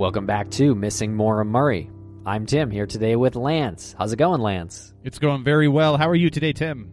Welcome 0.00 0.24
back 0.24 0.50
to 0.52 0.74
Missing 0.74 1.14
Maura 1.14 1.44
Murray. 1.44 1.90
I'm 2.24 2.46
Tim 2.46 2.70
here 2.70 2.86
today 2.86 3.16
with 3.16 3.36
Lance. 3.36 3.94
How's 3.98 4.14
it 4.14 4.16
going, 4.16 4.40
Lance? 4.40 4.94
It's 5.04 5.18
going 5.18 5.44
very 5.44 5.68
well. 5.68 5.98
How 5.98 6.08
are 6.08 6.14
you 6.14 6.30
today, 6.30 6.54
Tim? 6.54 6.90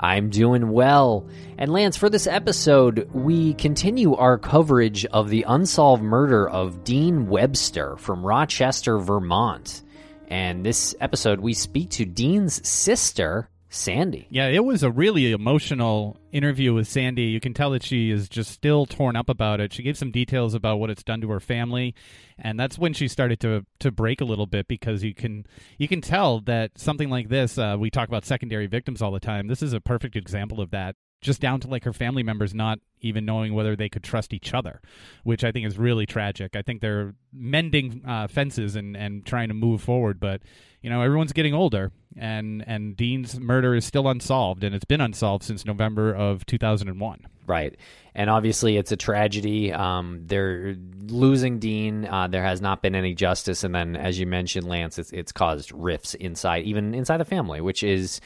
I'm 0.00 0.30
doing 0.30 0.70
well. 0.70 1.28
And 1.58 1.70
Lance, 1.70 1.98
for 1.98 2.08
this 2.08 2.26
episode, 2.26 3.10
we 3.12 3.52
continue 3.52 4.14
our 4.14 4.38
coverage 4.38 5.04
of 5.04 5.28
the 5.28 5.44
unsolved 5.46 6.02
murder 6.02 6.48
of 6.48 6.82
Dean 6.82 7.26
Webster 7.26 7.98
from 7.98 8.24
Rochester, 8.24 8.96
Vermont. 9.00 9.82
And 10.28 10.64
this 10.64 10.94
episode, 10.98 11.40
we 11.40 11.52
speak 11.52 11.90
to 11.90 12.06
Dean's 12.06 12.66
sister, 12.66 13.50
Sandy. 13.76 14.26
Yeah, 14.30 14.48
it 14.48 14.64
was 14.64 14.82
a 14.82 14.90
really 14.90 15.32
emotional 15.32 16.18
interview 16.32 16.74
with 16.74 16.88
Sandy. 16.88 17.24
You 17.24 17.40
can 17.40 17.54
tell 17.54 17.70
that 17.70 17.82
she 17.82 18.10
is 18.10 18.28
just 18.28 18.50
still 18.50 18.86
torn 18.86 19.16
up 19.16 19.28
about 19.28 19.60
it. 19.60 19.72
She 19.72 19.82
gave 19.82 19.96
some 19.96 20.10
details 20.10 20.54
about 20.54 20.78
what 20.78 20.90
it's 20.90 21.02
done 21.02 21.20
to 21.20 21.30
her 21.30 21.40
family, 21.40 21.94
and 22.38 22.58
that's 22.58 22.78
when 22.78 22.92
she 22.92 23.08
started 23.08 23.40
to 23.40 23.64
to 23.80 23.90
break 23.90 24.20
a 24.20 24.24
little 24.24 24.46
bit 24.46 24.68
because 24.68 25.04
you 25.04 25.14
can 25.14 25.46
you 25.78 25.88
can 25.88 26.00
tell 26.00 26.40
that 26.40 26.78
something 26.78 27.10
like 27.10 27.28
this. 27.28 27.58
Uh, 27.58 27.76
we 27.78 27.90
talk 27.90 28.08
about 28.08 28.24
secondary 28.24 28.66
victims 28.66 29.02
all 29.02 29.12
the 29.12 29.20
time. 29.20 29.46
This 29.46 29.62
is 29.62 29.72
a 29.72 29.80
perfect 29.80 30.16
example 30.16 30.60
of 30.60 30.70
that. 30.70 30.96
Just 31.20 31.40
down 31.40 31.60
to 31.60 31.68
like 31.68 31.84
her 31.84 31.92
family 31.92 32.22
members 32.22 32.54
not 32.54 32.78
even 33.00 33.24
knowing 33.24 33.54
whether 33.54 33.74
they 33.74 33.88
could 33.88 34.04
trust 34.04 34.32
each 34.32 34.52
other, 34.54 34.80
which 35.24 35.44
I 35.44 35.52
think 35.52 35.66
is 35.66 35.78
really 35.78 36.06
tragic. 36.06 36.54
I 36.54 36.62
think 36.62 36.80
they're 36.80 37.14
mending 37.32 38.02
uh, 38.06 38.28
fences 38.28 38.76
and 38.76 38.96
and 38.96 39.24
trying 39.24 39.48
to 39.48 39.54
move 39.54 39.80
forward, 39.80 40.20
but 40.20 40.42
you 40.82 40.90
know 40.90 41.02
everyone's 41.02 41.32
getting 41.32 41.54
older 41.54 41.90
and 42.16 42.62
and 42.66 42.96
Dean's 42.96 43.40
murder 43.40 43.74
is 43.74 43.84
still 43.84 44.08
unsolved 44.08 44.64
and 44.64 44.74
it's 44.74 44.84
been 44.84 45.00
unsolved 45.00 45.44
since 45.44 45.64
November 45.64 46.14
of 46.14 46.44
2001. 46.46 47.26
Right. 47.46 47.76
And 48.14 48.28
obviously, 48.28 48.76
it's 48.76 48.90
a 48.90 48.96
tragedy. 48.96 49.72
Um, 49.72 50.22
they're 50.26 50.74
losing 51.06 51.58
Dean. 51.58 52.06
Uh, 52.06 52.26
there 52.26 52.42
has 52.42 52.60
not 52.60 52.82
been 52.82 52.94
any 52.94 53.14
justice. 53.14 53.62
And 53.62 53.74
then, 53.74 53.94
as 53.94 54.18
you 54.18 54.26
mentioned, 54.26 54.66
Lance, 54.66 54.98
it's, 54.98 55.12
it's 55.12 55.32
caused 55.32 55.70
rifts 55.72 56.14
inside, 56.14 56.64
even 56.64 56.94
inside 56.94 57.18
the 57.18 57.24
family, 57.24 57.60
which 57.60 57.82
is, 57.82 58.20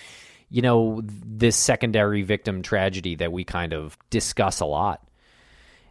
you 0.50 0.62
know, 0.62 1.00
this 1.04 1.56
secondary 1.56 2.22
victim 2.22 2.62
tragedy 2.62 3.14
that 3.16 3.32
we 3.32 3.44
kind 3.44 3.72
of 3.72 3.96
discuss 4.10 4.60
a 4.60 4.66
lot. 4.66 5.06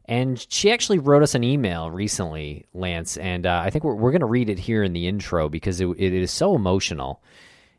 And 0.06 0.44
she 0.52 0.72
actually 0.72 1.00
wrote 1.00 1.24
us 1.24 1.36
an 1.36 1.44
email 1.44 1.90
recently, 1.92 2.66
Lance, 2.74 3.16
and 3.16 3.46
uh, 3.46 3.62
I 3.64 3.70
think 3.70 3.84
we're, 3.84 3.96
we're 3.96 4.12
going 4.12 4.22
to 4.22 4.26
read 4.26 4.50
it 4.50 4.60
here 4.60 4.84
in 4.84 4.94
the 4.94 5.08
intro 5.08 5.50
because 5.50 5.80
it, 5.80 5.88
it 5.88 6.14
is 6.14 6.32
so 6.32 6.56
emotional. 6.56 7.22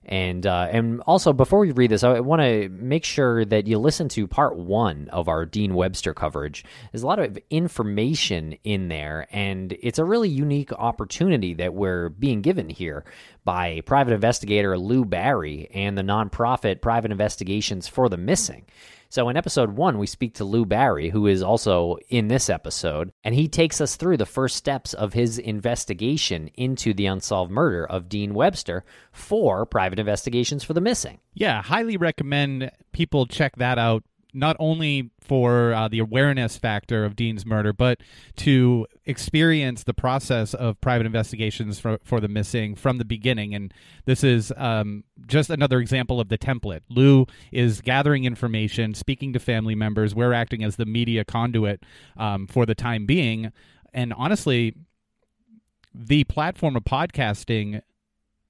And 0.06 0.46
uh, 0.46 0.68
and 0.70 1.02
also 1.02 1.34
before 1.34 1.58
we 1.58 1.72
read 1.72 1.90
this, 1.90 2.02
I 2.02 2.20
want 2.20 2.40
to 2.40 2.70
make 2.70 3.04
sure 3.04 3.44
that 3.44 3.66
you 3.66 3.78
listen 3.78 4.08
to 4.10 4.26
part 4.26 4.56
one 4.56 5.08
of 5.08 5.28
our 5.28 5.44
Dean 5.44 5.74
Webster 5.74 6.14
coverage. 6.14 6.64
There's 6.90 7.02
a 7.02 7.06
lot 7.06 7.18
of 7.18 7.38
information 7.50 8.56
in 8.64 8.88
there, 8.88 9.28
and 9.30 9.76
it's 9.82 9.98
a 9.98 10.04
really 10.04 10.30
unique 10.30 10.72
opportunity 10.72 11.52
that 11.54 11.74
we're 11.74 12.08
being 12.08 12.40
given 12.40 12.70
here 12.70 13.04
by 13.44 13.82
private 13.84 14.14
investigator 14.14 14.78
Lou 14.78 15.04
Barry 15.04 15.68
and 15.74 15.98
the 15.98 16.02
nonprofit 16.02 16.80
Private 16.80 17.10
Investigations 17.10 17.86
for 17.86 18.08
the 18.08 18.16
Missing. 18.16 18.64
So 19.10 19.28
in 19.28 19.36
episode 19.36 19.72
one, 19.72 19.98
we 19.98 20.06
speak 20.06 20.34
to 20.34 20.44
Lou 20.44 20.64
Barry, 20.64 21.08
who 21.08 21.26
is 21.26 21.42
also 21.42 21.96
in 22.10 22.28
this 22.28 22.48
episode, 22.48 23.10
and 23.24 23.34
he 23.34 23.48
takes 23.48 23.80
us 23.80 23.96
through 23.96 24.18
the 24.18 24.24
first 24.24 24.54
steps 24.54 24.94
of 24.94 25.14
his 25.14 25.36
investigation 25.36 26.48
into 26.54 26.94
the 26.94 27.06
unsolved 27.06 27.50
murder 27.50 27.84
of 27.84 28.08
Dean 28.08 28.34
Webster 28.34 28.84
for 29.10 29.66
private 29.66 29.98
investigations 29.98 30.62
for 30.62 30.74
the 30.74 30.80
missing. 30.80 31.18
Yeah, 31.34 31.60
highly 31.60 31.96
recommend 31.96 32.70
people 32.92 33.26
check 33.26 33.56
that 33.56 33.78
out. 33.78 34.04
Not 34.32 34.56
only 34.58 35.10
for 35.20 35.72
uh, 35.72 35.88
the 35.88 35.98
awareness 35.98 36.56
factor 36.56 37.04
of 37.04 37.16
Dean's 37.16 37.44
murder, 37.46 37.72
but 37.72 38.00
to 38.36 38.86
experience 39.04 39.84
the 39.84 39.94
process 39.94 40.54
of 40.54 40.80
private 40.80 41.06
investigations 41.06 41.78
for, 41.78 41.98
for 42.04 42.20
the 42.20 42.28
missing 42.28 42.74
from 42.74 42.98
the 42.98 43.04
beginning. 43.04 43.54
And 43.54 43.72
this 44.04 44.22
is 44.24 44.52
um, 44.56 45.04
just 45.26 45.50
another 45.50 45.80
example 45.80 46.20
of 46.20 46.28
the 46.28 46.38
template. 46.38 46.80
Lou 46.88 47.26
is 47.52 47.80
gathering 47.80 48.24
information, 48.24 48.94
speaking 48.94 49.32
to 49.32 49.38
family 49.38 49.74
members. 49.74 50.14
We're 50.14 50.32
acting 50.32 50.64
as 50.64 50.76
the 50.76 50.86
media 50.86 51.24
conduit 51.24 51.82
um, 52.16 52.46
for 52.46 52.66
the 52.66 52.74
time 52.74 53.06
being. 53.06 53.52
And 53.92 54.12
honestly, 54.12 54.74
the 55.94 56.24
platform 56.24 56.76
of 56.76 56.84
podcasting 56.84 57.82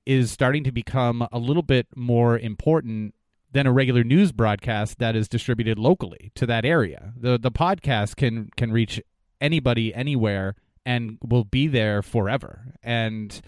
is 0.07 0.31
starting 0.31 0.65
to 0.65 0.73
become 0.73 1.27
a 1.31 1.39
little 1.39 1.63
bit 1.63 1.87
more 1.95 2.39
important 2.39 3.15
than 3.53 3.67
a 3.67 3.73
regular 3.73 4.05
news 4.05 4.33
broadcast 4.33 4.99
that 4.99 5.17
is 5.17 5.29
distributed 5.29 5.79
locally 5.79 6.31
to 6.35 6.47
that 6.47 6.65
area. 6.65 7.13
The 7.17 7.39
the 7.39 7.51
podcast 7.51 8.17
can 8.17 8.51
can 8.57 8.73
reach 8.73 9.01
anybody 9.41 9.95
anywhere 9.95 10.55
and 10.85 11.19
will 11.23 11.45
be 11.45 11.67
there 11.67 12.03
forever. 12.03 12.75
And 12.83 13.41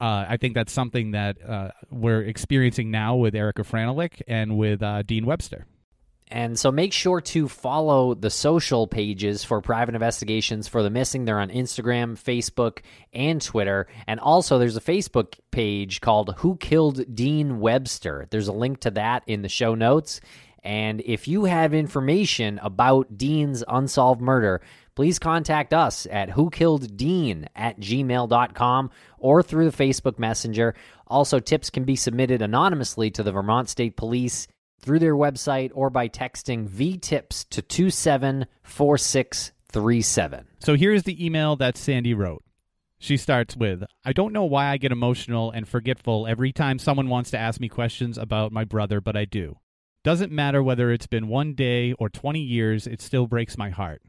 uh, 0.00 0.26
I 0.28 0.36
think 0.36 0.54
that's 0.54 0.72
something 0.72 1.12
that 1.12 1.36
uh, 1.48 1.70
we're 1.90 2.22
experiencing 2.22 2.90
now 2.90 3.14
with 3.14 3.34
Erica 3.34 3.62
Franelik 3.62 4.20
and 4.26 4.58
with 4.58 4.82
uh, 4.82 5.02
Dean 5.02 5.26
Webster. 5.26 5.66
And 6.32 6.58
so 6.58 6.72
make 6.72 6.94
sure 6.94 7.20
to 7.20 7.46
follow 7.46 8.14
the 8.14 8.30
social 8.30 8.86
pages 8.86 9.44
for 9.44 9.60
private 9.60 9.94
investigations 9.94 10.66
for 10.66 10.82
the 10.82 10.88
missing. 10.88 11.26
They're 11.26 11.38
on 11.38 11.50
Instagram, 11.50 12.14
Facebook, 12.18 12.78
and 13.12 13.42
Twitter. 13.42 13.86
And 14.06 14.18
also, 14.18 14.58
there's 14.58 14.78
a 14.78 14.80
Facebook 14.80 15.34
page 15.50 16.00
called 16.00 16.34
Who 16.38 16.56
Killed 16.56 17.14
Dean 17.14 17.60
Webster. 17.60 18.28
There's 18.30 18.48
a 18.48 18.52
link 18.52 18.80
to 18.80 18.92
that 18.92 19.24
in 19.26 19.42
the 19.42 19.50
show 19.50 19.74
notes. 19.74 20.22
And 20.64 21.02
if 21.04 21.28
you 21.28 21.44
have 21.44 21.74
information 21.74 22.58
about 22.62 23.18
Dean's 23.18 23.62
unsolved 23.68 24.22
murder, 24.22 24.62
please 24.94 25.18
contact 25.18 25.74
us 25.74 26.06
at 26.10 26.30
whokilleddean 26.30 27.48
at 27.54 27.78
gmail.com 27.78 28.90
or 29.18 29.42
through 29.42 29.70
the 29.70 29.76
Facebook 29.76 30.18
Messenger. 30.18 30.76
Also, 31.06 31.40
tips 31.40 31.68
can 31.68 31.84
be 31.84 31.94
submitted 31.94 32.40
anonymously 32.40 33.10
to 33.10 33.22
the 33.22 33.32
Vermont 33.32 33.68
State 33.68 33.96
Police 33.98 34.48
through 34.82 34.98
their 34.98 35.14
website 35.14 35.70
or 35.74 35.88
by 35.88 36.08
texting 36.08 36.68
VTIPS 36.68 37.48
to 37.50 37.62
274637. 37.62 40.46
So 40.58 40.76
here's 40.76 41.04
the 41.04 41.24
email 41.24 41.54
that 41.56 41.78
Sandy 41.78 42.12
wrote. 42.12 42.42
She 42.98 43.16
starts 43.16 43.56
with 43.56 43.84
I 44.04 44.12
don't 44.12 44.32
know 44.32 44.44
why 44.44 44.68
I 44.68 44.76
get 44.76 44.92
emotional 44.92 45.50
and 45.50 45.66
forgetful 45.66 46.28
every 46.28 46.52
time 46.52 46.78
someone 46.78 47.08
wants 47.08 47.30
to 47.30 47.38
ask 47.38 47.60
me 47.60 47.68
questions 47.68 48.18
about 48.18 48.52
my 48.52 48.64
brother, 48.64 49.00
but 49.00 49.16
I 49.16 49.24
do. 49.24 49.56
Doesn't 50.04 50.32
matter 50.32 50.62
whether 50.62 50.90
it's 50.90 51.06
been 51.06 51.28
one 51.28 51.54
day 51.54 51.92
or 51.94 52.08
20 52.08 52.40
years, 52.40 52.86
it 52.86 53.00
still 53.00 53.26
breaks 53.26 53.56
my 53.56 53.70
heart. 53.70 54.02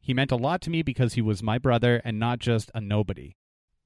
He 0.00 0.12
meant 0.12 0.32
a 0.32 0.36
lot 0.36 0.60
to 0.62 0.70
me 0.70 0.82
because 0.82 1.14
he 1.14 1.22
was 1.22 1.42
my 1.42 1.58
brother 1.58 2.02
and 2.04 2.18
not 2.18 2.38
just 2.38 2.70
a 2.74 2.80
nobody. 2.80 3.36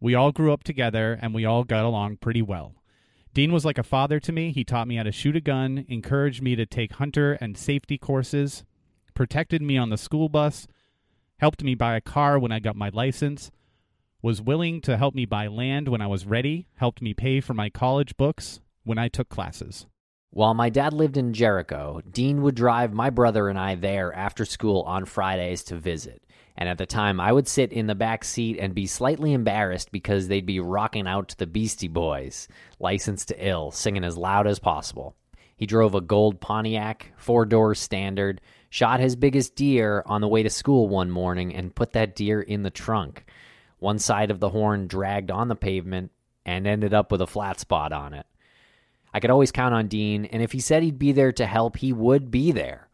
We 0.01 0.15
all 0.15 0.33
grew 0.33 0.53
up 0.53 0.65
together 0.65 1.19
and 1.21 1.35
we 1.35 1.45
all 1.45 1.65
got 1.65 1.85
along 1.85 2.17
pretty 2.17 2.43
well. 2.43 2.75
Dean 3.35 3.53
was 3.53 3.65
like 3.65 3.79
a 3.79 3.83
father 3.83 4.19
to 4.21 4.33
me. 4.33 4.53
He 4.53 4.65
taught 4.65 4.89
me 4.89 4.97
how 4.97 5.03
to 5.05 5.13
shoot 5.13 5.37
a 5.37 5.41
gun, 5.41 5.85
encouraged 5.89 6.43
me 6.43 6.57
to 6.57 6.67
take 6.67 6.93
hunter 6.93 7.35
and 7.35 7.57
safety 7.57 7.99
courses, 7.99 8.65
protected 9.15 9.63
me 9.63 9.77
on 9.77 9.91
the 9.91 9.97
school 9.97 10.29
bus, 10.29 10.67
helped 11.39 11.63
me 11.63 11.75
buy 11.75 11.97
a 11.97 12.01
car 12.01 12.39
when 12.39 12.53
I 12.53 12.59
got 12.59 12.77
my 12.77 12.89
license, 12.89 13.51
was 14.23 14.43
willing 14.43 14.81
to 14.83 14.97
help 14.97 15.15
me 15.15 15.25
buy 15.25 15.47
land 15.47 15.89
when 15.89 16.01
I 16.01 16.07
was 16.07 16.27
ready, 16.27 16.67
helped 16.77 17.01
me 17.01 17.15
pay 17.15 17.41
for 17.41 17.55
my 17.55 17.71
college 17.71 18.17
books 18.17 18.61
when 18.85 18.99
I 18.99 19.09
took 19.09 19.29
classes. 19.29 19.87
While 20.31 20.55
my 20.55 20.69
dad 20.69 20.93
lived 20.93 21.17
in 21.17 21.33
Jericho, 21.33 22.03
Dean 22.11 22.43
would 22.43 22.55
drive 22.55 22.93
my 22.93 23.11
brother 23.11 23.49
and 23.49 23.59
I 23.59 23.77
there 23.77 24.13
after 24.13 24.45
school 24.45 24.83
on 24.83 25.05
Fridays 25.05 25.63
to 25.65 25.77
visit. 25.77 26.23
And 26.61 26.69
at 26.69 26.77
the 26.77 26.87
time, 26.87 27.21
I 27.21 27.33
would 27.33 27.47
sit 27.47 27.73
in 27.73 27.87
the 27.87 27.95
back 27.95 28.25
seat 28.25 28.59
and 28.59 28.75
be 28.75 28.89
slightly 28.89 29.33
embarrassed 29.33 29.93
because 29.93 30.27
they'd 30.27 30.45
be 30.45 30.59
rocking 30.59 31.07
out 31.07 31.29
to 31.29 31.37
the 31.39 31.47
Beastie 31.47 31.87
Boys, 31.87 32.49
licensed 32.81 33.29
to 33.29 33.47
ill, 33.47 33.71
singing 33.71 34.03
as 34.03 34.19
loud 34.19 34.49
as 34.49 34.59
possible. 34.59 35.15
He 35.57 35.67
drove 35.67 35.95
a 35.95 36.01
gold 36.01 36.41
Pontiac, 36.41 37.13
four 37.17 37.47
door 37.47 37.77
standard, 37.77 38.41
shot 38.71 38.99
his 38.99 39.15
biggest 39.15 39.55
deer 39.55 40.03
on 40.05 40.21
the 40.21 40.27
way 40.27 40.43
to 40.43 40.51
school 40.51 40.89
one 40.89 41.13
morning, 41.13 41.55
and 41.55 41.77
put 41.77 41.93
that 41.93 42.17
deer 42.17 42.43
in 42.43 42.65
the 42.65 42.71
trunk. 42.71 43.25
One 43.79 44.01
side 44.01 44.33
of 44.33 44.41
the 44.41 44.51
horn 44.51 44.89
dragged 44.89 45.31
on 45.31 45.47
the 45.47 45.55
pavement 45.55 46.11
and 46.45 46.67
ended 46.67 46.93
up 46.93 47.13
with 47.13 47.21
a 47.21 47.27
flat 47.29 47.61
spot 47.61 47.93
on 47.93 48.15
it. 48.15 48.27
I 49.15 49.21
could 49.21 49.31
always 49.31 49.53
count 49.53 49.75
on 49.75 49.87
Dean, 49.87 50.25
and 50.25 50.43
if 50.43 50.51
he 50.51 50.61
said 50.61 50.83
he'd 50.83 50.99
be 50.99 51.13
there 51.13 51.33
to 51.33 51.47
help, 51.47 51.77
he 51.77 51.93
would 51.93 52.33
be 52.33 52.51
there. 52.51 52.88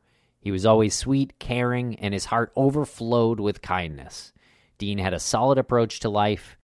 He 0.44 0.50
was 0.50 0.67
always 0.67 0.94
sweet, 0.94 1.38
caring, 1.38 1.99
and 2.00 2.12
his 2.12 2.26
heart 2.26 2.52
overflowed 2.55 3.41
with 3.41 3.62
kindness. 3.62 4.35
Dean 4.76 4.99
had 4.99 5.14
a 5.14 5.19
solid 5.19 5.56
approach 5.56 6.00
to 6.00 6.11
life. 6.11 6.58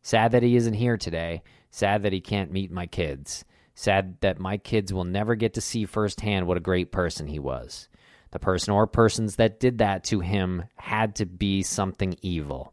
Sad 0.00 0.32
that 0.32 0.42
he 0.42 0.56
isn't 0.56 0.72
here 0.72 0.96
today. 0.96 1.42
Sad 1.70 2.04
that 2.04 2.14
he 2.14 2.22
can't 2.22 2.50
meet 2.50 2.70
my 2.70 2.86
kids. 2.86 3.44
Sad 3.74 4.16
that 4.22 4.38
my 4.38 4.56
kids 4.56 4.90
will 4.90 5.04
never 5.04 5.34
get 5.34 5.52
to 5.52 5.60
see 5.60 5.84
firsthand 5.84 6.46
what 6.46 6.56
a 6.56 6.60
great 6.60 6.92
person 6.92 7.26
he 7.26 7.38
was. 7.38 7.90
The 8.30 8.38
person 8.38 8.72
or 8.72 8.86
persons 8.86 9.36
that 9.36 9.60
did 9.60 9.78
that 9.78 10.04
to 10.04 10.20
him 10.20 10.64
had 10.76 11.16
to 11.16 11.26
be 11.26 11.62
something 11.62 12.16
evil. 12.22 12.72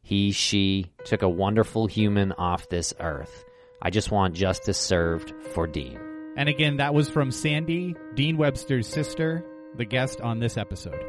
He, 0.00 0.32
she 0.32 0.90
took 1.04 1.20
a 1.20 1.28
wonderful 1.28 1.86
human 1.86 2.32
off 2.32 2.70
this 2.70 2.94
earth. 2.98 3.44
I 3.82 3.90
just 3.90 4.10
want 4.10 4.34
justice 4.34 4.78
served 4.78 5.34
for 5.52 5.66
Dean. 5.66 6.00
And 6.34 6.48
again, 6.48 6.78
that 6.78 6.94
was 6.94 7.10
from 7.10 7.30
Sandy, 7.30 7.94
Dean 8.14 8.38
Webster's 8.38 8.86
sister, 8.88 9.44
the 9.78 9.84
guest 9.84 10.20
on 10.20 10.40
this 10.40 10.56
episode. 10.56 11.00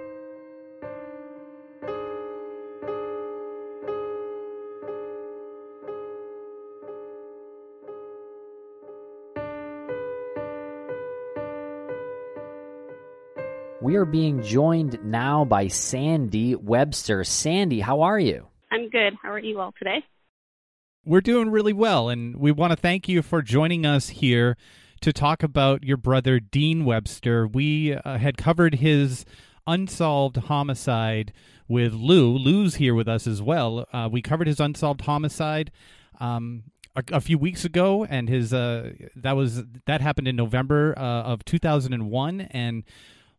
We 13.81 13.95
are 13.95 14.05
being 14.05 14.43
joined 14.43 14.99
now 15.03 15.45
by 15.45 15.67
Sandy 15.67 16.53
Webster. 16.53 17.23
Sandy, 17.23 17.79
how 17.79 18.01
are 18.01 18.19
you? 18.19 18.45
I'm 18.71 18.89
good. 18.89 19.13
How 19.19 19.31
are 19.31 19.39
you 19.39 19.59
all 19.59 19.73
today? 19.79 20.03
We're 21.05 21.21
doing 21.21 21.49
really 21.49 21.73
well, 21.73 22.09
and 22.09 22.35
we 22.35 22.51
want 22.51 22.71
to 22.71 22.75
thank 22.75 23.09
you 23.09 23.23
for 23.23 23.41
joining 23.41 23.87
us 23.87 24.09
here 24.09 24.57
to 25.01 25.13
talk 25.13 25.43
about 25.43 25.83
your 25.83 25.97
brother 25.97 26.39
Dean 26.39 26.85
Webster. 26.85 27.47
We 27.47 27.93
uh, 27.93 28.17
had 28.17 28.37
covered 28.37 28.75
his 28.75 29.25
unsolved 29.65 30.37
homicide 30.37 31.31
with 31.67 31.93
Lou. 31.93 32.37
Lou's 32.37 32.75
here 32.75 32.93
with 32.93 33.07
us 33.07 33.27
as 33.27 33.41
well. 33.41 33.87
Uh, 33.93 34.09
we 34.11 34.21
covered 34.21 34.47
his 34.47 34.59
unsolved 34.59 35.01
homicide 35.01 35.71
um, 36.19 36.63
a, 36.95 37.03
a, 37.13 37.21
few 37.21 37.37
weeks 37.37 37.63
ago, 37.63 38.05
and 38.05 38.27
his 38.27 38.53
uh, 38.53 38.91
that 39.15 39.35
was 39.35 39.63
that 39.85 40.01
happened 40.01 40.27
in 40.27 40.35
November 40.35 40.93
uh, 40.97 41.01
of 41.01 41.45
2001, 41.45 42.41
and. 42.41 42.83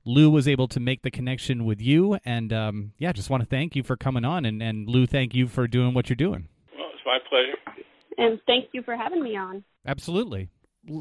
Lou 0.07 0.31
was 0.31 0.49
able 0.49 0.67
to 0.67 0.81
make 0.81 1.03
the 1.03 1.11
connection 1.11 1.67
with 1.67 1.79
you, 1.79 2.19
and 2.25 2.55
um, 2.55 2.93
yeah, 2.97 3.13
just 3.13 3.29
want 3.29 3.43
to 3.43 3.47
thank 3.47 3.77
you 3.77 3.83
for 3.83 3.99
coming 3.99 4.25
on, 4.25 4.47
and, 4.47 4.63
and 4.63 4.89
Lou, 4.89 5.07
thank 5.07 5.35
you 5.35 5.47
for 5.47 5.69
doing 5.69 5.93
what 5.93 6.09
you're 6.09 6.17
doing. 6.17 6.49
Well, 6.75 6.89
it's 6.95 7.03
my 7.05 7.19
pleasure. 7.29 7.85
And 8.17 8.41
thank 8.47 8.71
you 8.73 8.83
for 8.83 8.97
having 8.97 9.23
me 9.23 9.37
on. 9.37 9.63
Absolutely 9.87 10.49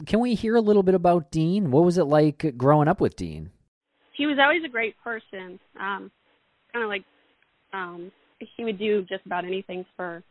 can 0.06 0.20
we 0.20 0.36
hear 0.36 0.56
a 0.56 0.62
little 0.62 0.84
bit 0.84 0.96
about 0.96 1.32
Dean? 1.32 1.72
What 1.72 1.84
was 1.84 1.98
it 1.98 2.04
like 2.04 2.54
growing 2.58 2.88
up 2.88 3.02
with 3.02 3.16
Dean? 3.16 3.52
He 4.16 4.26
was 4.26 4.38
always 4.40 4.64
a 4.66 4.70
great 4.70 4.96
person. 5.04 5.60
Um, 5.80 6.12
kind 6.74 6.84
of 6.84 6.90
like 6.90 7.04
um, 7.74 8.12
he 8.58 8.64
would 8.64 8.78
do 8.78 9.04
just 9.04 9.26
about 9.26 9.46
anything 9.46 9.86
for 9.96 10.24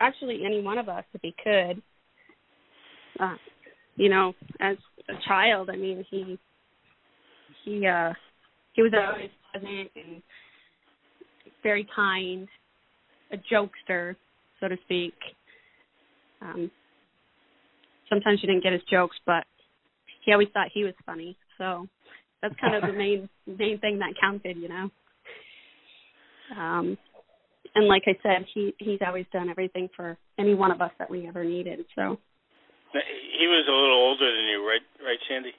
actually 0.00 0.42
any 0.44 0.62
one 0.62 0.78
of 0.78 0.88
us 0.88 1.04
if 1.12 1.20
he 1.22 1.34
could. 1.42 1.82
Uh, 3.20 3.36
you 3.96 4.08
know, 4.08 4.32
as 4.60 4.76
a 5.08 5.14
child, 5.28 5.68
I 5.70 5.76
mean, 5.76 6.04
he 6.10 6.38
he 7.64 7.86
uh, 7.86 8.12
he 8.72 8.82
was 8.82 8.92
always 8.94 9.30
pleasant 9.52 9.90
and 9.94 10.22
very 11.62 11.86
kind, 11.94 12.48
a 13.32 13.36
jokester, 13.36 14.16
so 14.60 14.68
to 14.68 14.76
speak. 14.84 15.14
Um, 16.40 16.70
sometimes 18.12 18.40
you 18.42 18.48
didn't 18.48 18.62
get 18.62 18.72
his 18.72 18.82
jokes, 18.90 19.16
but 19.24 19.44
he 20.24 20.32
always 20.32 20.48
thought 20.52 20.68
he 20.72 20.84
was 20.84 20.94
funny. 21.06 21.36
So 21.56 21.88
that's 22.42 22.54
kind 22.60 22.74
of 22.74 22.82
the 22.82 22.96
main 22.96 23.28
main 23.46 23.78
thing 23.78 23.98
that 24.00 24.14
counted, 24.20 24.56
you 24.58 24.68
know. 24.68 24.90
Um, 26.56 26.98
and 27.74 27.88
like 27.88 28.02
I 28.06 28.16
said, 28.22 28.44
he 28.52 28.74
he's 28.78 29.00
always 29.06 29.26
done 29.32 29.48
everything 29.48 29.88
for 29.96 30.18
any 30.38 30.54
one 30.54 30.70
of 30.70 30.80
us 30.82 30.90
that 30.98 31.10
we 31.10 31.26
ever 31.26 31.44
needed. 31.44 31.80
So 31.96 32.18
he 32.92 33.46
was 33.46 33.64
a 33.66 33.72
little 33.72 33.96
older 33.96 34.36
than 34.36 34.44
you, 34.44 34.66
right? 34.66 34.82
Right, 35.04 35.18
Sandy? 35.28 35.52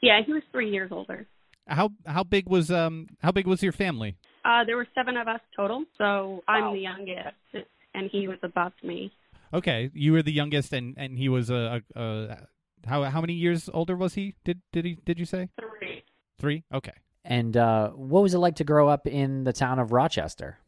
Yeah, 0.00 0.20
he 0.24 0.32
was 0.32 0.42
three 0.52 0.70
years 0.70 0.90
older. 0.92 1.26
How 1.66 1.90
how 2.06 2.22
big 2.22 2.48
was 2.48 2.70
um 2.70 3.08
how 3.20 3.32
big 3.32 3.46
was 3.46 3.62
your 3.62 3.72
family? 3.72 4.16
Uh, 4.44 4.64
there 4.64 4.76
were 4.76 4.86
seven 4.94 5.16
of 5.16 5.26
us 5.26 5.40
total. 5.56 5.84
So 5.98 6.42
I'm 6.46 6.72
the 6.72 6.80
youngest, 6.80 7.66
and 7.94 8.08
he 8.10 8.28
was 8.28 8.38
above 8.42 8.72
me. 8.82 9.12
Okay, 9.52 9.90
you 9.94 10.12
were 10.12 10.22
the 10.22 10.32
youngest, 10.32 10.72
and 10.72 10.94
and 10.96 11.18
he 11.18 11.28
was 11.28 11.50
a, 11.50 11.82
a, 11.94 12.00
a 12.00 12.46
how 12.86 13.04
how 13.04 13.20
many 13.20 13.34
years 13.34 13.68
older 13.72 13.96
was 13.96 14.14
he? 14.14 14.34
Did 14.44 14.60
did 14.72 14.84
he 14.84 14.98
did 15.04 15.18
you 15.18 15.24
say 15.24 15.48
three? 15.58 16.04
Three. 16.38 16.64
Okay. 16.72 16.92
And 17.24 17.56
uh, 17.56 17.90
what 17.90 18.22
was 18.22 18.32
it 18.32 18.38
like 18.38 18.56
to 18.56 18.64
grow 18.64 18.88
up 18.88 19.06
in 19.06 19.44
the 19.44 19.52
town 19.52 19.78
of 19.78 19.92
Rochester? 19.92 20.58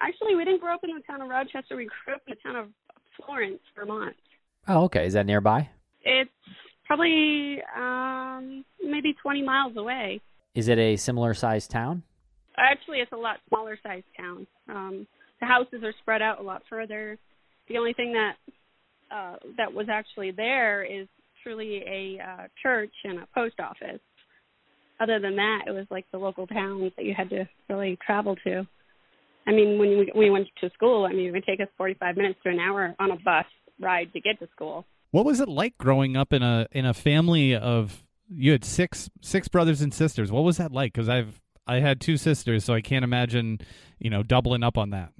Actually, 0.00 0.34
we 0.34 0.44
didn't 0.44 0.60
grow 0.60 0.74
up 0.74 0.80
in 0.84 0.94
the 0.94 1.02
town 1.02 1.22
of 1.22 1.28
Rochester. 1.28 1.76
We 1.76 1.88
grew 2.04 2.14
up 2.14 2.22
in 2.26 2.34
the 2.34 2.40
town 2.42 2.56
of 2.56 2.68
Florence, 3.16 3.60
Vermont. 3.74 4.16
Oh, 4.68 4.84
okay. 4.84 5.06
Is 5.06 5.14
that 5.14 5.24
nearby? 5.24 5.70
It's 6.02 6.30
probably 6.84 7.62
um, 7.76 8.64
maybe 8.82 9.14
20 9.22 9.42
miles 9.42 9.76
away. 9.76 10.20
Is 10.54 10.68
it 10.68 10.78
a 10.78 10.96
similar 10.96 11.32
sized 11.32 11.70
town? 11.70 12.02
Actually, 12.58 12.98
it's 12.98 13.12
a 13.12 13.16
lot 13.16 13.38
smaller 13.48 13.78
sized 13.82 14.06
town. 14.18 14.46
Um, 14.68 15.06
the 15.40 15.46
houses 15.46 15.82
are 15.82 15.94
spread 16.00 16.20
out 16.20 16.40
a 16.40 16.42
lot 16.42 16.62
further 16.68 17.18
the 17.70 17.78
only 17.78 17.94
thing 17.94 18.12
that 18.12 18.34
uh, 19.10 19.36
that 19.56 19.72
was 19.72 19.86
actually 19.90 20.32
there 20.32 20.84
is 20.84 21.06
truly 21.42 21.82
a 21.86 22.18
uh, 22.22 22.46
church 22.62 22.92
and 23.04 23.20
a 23.20 23.28
post 23.34 23.58
office. 23.60 24.00
Other 25.00 25.18
than 25.18 25.36
that, 25.36 25.62
it 25.66 25.70
was 25.70 25.86
like 25.90 26.04
the 26.12 26.18
local 26.18 26.46
towns 26.46 26.92
that 26.96 27.06
you 27.06 27.14
had 27.16 27.30
to 27.30 27.48
really 27.70 27.96
travel 28.04 28.36
to. 28.44 28.66
I 29.46 29.52
mean, 29.52 29.78
when 29.78 29.98
we, 29.98 30.12
we 30.14 30.30
went 30.30 30.48
to 30.60 30.70
school, 30.74 31.06
I 31.06 31.14
mean, 31.14 31.28
it 31.28 31.30
would 31.30 31.46
take 31.46 31.60
us 31.60 31.68
45 31.78 32.16
minutes 32.16 32.38
to 32.42 32.50
an 32.50 32.58
hour 32.58 32.94
on 32.98 33.10
a 33.10 33.16
bus 33.16 33.46
ride 33.80 34.12
to 34.12 34.20
get 34.20 34.38
to 34.40 34.48
school. 34.54 34.84
What 35.10 35.24
was 35.24 35.40
it 35.40 35.48
like 35.48 35.78
growing 35.78 36.16
up 36.16 36.32
in 36.32 36.42
a 36.42 36.66
in 36.70 36.84
a 36.84 36.94
family 36.94 37.56
of 37.56 38.04
you 38.28 38.52
had 38.52 38.64
six 38.64 39.10
six 39.22 39.48
brothers 39.48 39.80
and 39.80 39.92
sisters? 39.92 40.30
What 40.30 40.44
was 40.44 40.58
that 40.58 40.70
like? 40.70 40.92
Because 40.92 41.08
I've 41.08 41.40
I 41.66 41.80
had 41.80 42.00
two 42.00 42.16
sisters, 42.16 42.64
so 42.64 42.74
I 42.74 42.80
can't 42.80 43.04
imagine 43.04 43.60
you 43.98 44.10
know 44.10 44.22
doubling 44.22 44.62
up 44.62 44.78
on 44.78 44.90
that. 44.90 45.12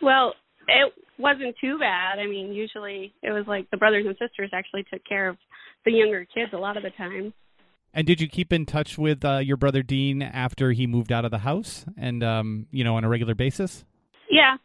Well, 0.00 0.34
it 0.68 0.92
wasn't 1.18 1.54
too 1.60 1.78
bad. 1.78 2.18
I 2.18 2.26
mean, 2.26 2.52
usually 2.52 3.12
it 3.22 3.30
was 3.30 3.44
like 3.46 3.70
the 3.70 3.76
brothers 3.76 4.04
and 4.06 4.16
sisters 4.18 4.50
actually 4.52 4.84
took 4.92 5.04
care 5.04 5.28
of 5.28 5.36
the 5.84 5.92
younger 5.92 6.24
kids 6.24 6.52
a 6.52 6.58
lot 6.58 6.76
of 6.76 6.82
the 6.82 6.90
time. 6.90 7.32
And 7.94 8.06
did 8.06 8.20
you 8.20 8.28
keep 8.28 8.52
in 8.52 8.64
touch 8.64 8.96
with 8.96 9.24
uh, 9.24 9.38
your 9.38 9.58
brother 9.58 9.82
Dean 9.82 10.22
after 10.22 10.72
he 10.72 10.86
moved 10.86 11.12
out 11.12 11.24
of 11.26 11.30
the 11.30 11.38
house, 11.38 11.84
and 11.98 12.24
um, 12.24 12.66
you 12.70 12.84
know, 12.84 12.96
on 12.96 13.04
a 13.04 13.08
regular 13.08 13.34
basis? 13.34 13.84
Yeah, 14.30 14.56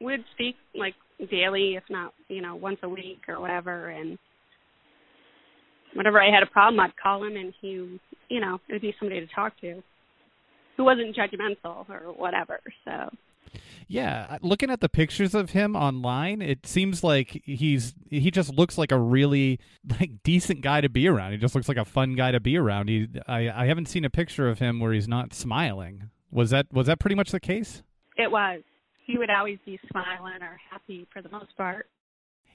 we'd 0.00 0.24
speak 0.34 0.56
like 0.74 0.94
daily, 1.30 1.76
if 1.76 1.84
not, 1.88 2.12
you 2.28 2.42
know, 2.42 2.56
once 2.56 2.78
a 2.82 2.88
week 2.88 3.20
or 3.28 3.40
whatever. 3.40 3.88
And 3.88 4.18
whenever 5.94 6.20
I 6.20 6.34
had 6.34 6.42
a 6.42 6.50
problem, 6.50 6.80
I'd 6.80 6.96
call 7.00 7.22
him, 7.22 7.36
and 7.36 7.54
he, 7.60 8.00
you 8.28 8.40
know, 8.40 8.58
it 8.68 8.72
would 8.72 8.82
be 8.82 8.94
somebody 8.98 9.20
to 9.20 9.32
talk 9.32 9.58
to 9.60 9.80
who 10.76 10.84
wasn't 10.84 11.14
judgmental 11.14 11.88
or 11.88 12.12
whatever. 12.16 12.58
So. 12.84 13.10
Yeah, 13.88 14.38
looking 14.40 14.70
at 14.70 14.80
the 14.80 14.88
pictures 14.88 15.34
of 15.34 15.50
him 15.50 15.76
online, 15.76 16.40
it 16.40 16.66
seems 16.66 17.04
like 17.04 17.42
he's 17.44 17.94
he 18.08 18.30
just 18.30 18.54
looks 18.54 18.78
like 18.78 18.92
a 18.92 18.98
really 18.98 19.60
like 20.00 20.22
decent 20.22 20.62
guy 20.62 20.80
to 20.80 20.88
be 20.88 21.08
around. 21.08 21.32
He 21.32 21.38
just 21.38 21.54
looks 21.54 21.68
like 21.68 21.76
a 21.76 21.84
fun 21.84 22.14
guy 22.14 22.30
to 22.30 22.40
be 22.40 22.56
around. 22.56 22.88
He 22.88 23.08
I 23.28 23.50
I 23.50 23.66
haven't 23.66 23.88
seen 23.88 24.04
a 24.04 24.10
picture 24.10 24.48
of 24.48 24.60
him 24.60 24.80
where 24.80 24.92
he's 24.92 25.08
not 25.08 25.34
smiling. 25.34 26.10
Was 26.30 26.50
that 26.50 26.72
was 26.72 26.86
that 26.86 27.00
pretty 27.00 27.16
much 27.16 27.32
the 27.32 27.40
case? 27.40 27.82
It 28.16 28.30
was 28.30 28.62
he 29.04 29.18
would 29.18 29.30
always 29.30 29.58
be 29.66 29.78
smiling 29.90 30.42
or 30.42 30.58
happy 30.70 31.06
for 31.12 31.20
the 31.20 31.28
most 31.28 31.56
part. 31.56 31.88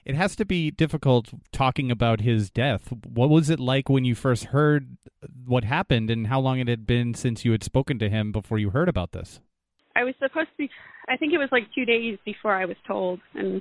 It 0.04 0.14
has 0.14 0.34
to 0.36 0.44
be 0.44 0.70
difficult 0.70 1.28
talking 1.52 1.90
about 1.90 2.22
his 2.22 2.50
death. 2.50 2.92
What 3.06 3.28
was 3.28 3.50
it 3.50 3.60
like 3.60 3.88
when 3.88 4.04
you 4.04 4.14
first 4.14 4.46
heard 4.46 4.96
what 5.44 5.64
happened 5.64 6.10
and 6.10 6.28
how 6.28 6.40
long 6.40 6.58
it 6.58 6.68
had 6.68 6.86
been 6.86 7.12
since 7.14 7.44
you 7.44 7.52
had 7.52 7.62
spoken 7.62 7.98
to 7.98 8.08
him 8.08 8.32
before 8.32 8.58
you 8.58 8.70
heard 8.70 8.88
about 8.88 9.12
this? 9.12 9.40
I 9.98 10.04
was 10.04 10.14
supposed 10.20 10.48
to 10.50 10.56
be, 10.56 10.70
I 11.08 11.16
think 11.16 11.32
it 11.32 11.38
was 11.38 11.48
like 11.50 11.64
two 11.74 11.84
days 11.84 12.18
before 12.24 12.54
I 12.54 12.66
was 12.66 12.76
told, 12.86 13.20
and 13.34 13.60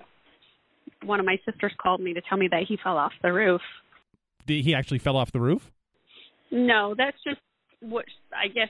one 1.03 1.19
of 1.19 1.25
my 1.25 1.37
sisters 1.45 1.73
called 1.81 1.99
me 1.99 2.13
to 2.13 2.21
tell 2.29 2.37
me 2.37 2.47
that 2.51 2.63
he 2.67 2.77
fell 2.83 2.97
off 2.97 3.11
the 3.23 3.33
roof. 3.33 3.61
Did 4.45 4.63
he 4.63 4.75
actually 4.75 4.99
fell 4.99 5.17
off 5.17 5.31
the 5.31 5.39
roof? 5.39 5.71
No, 6.51 6.93
that's 6.95 7.17
just 7.23 7.39
what 7.79 8.05
I 8.31 8.47
guess 8.47 8.69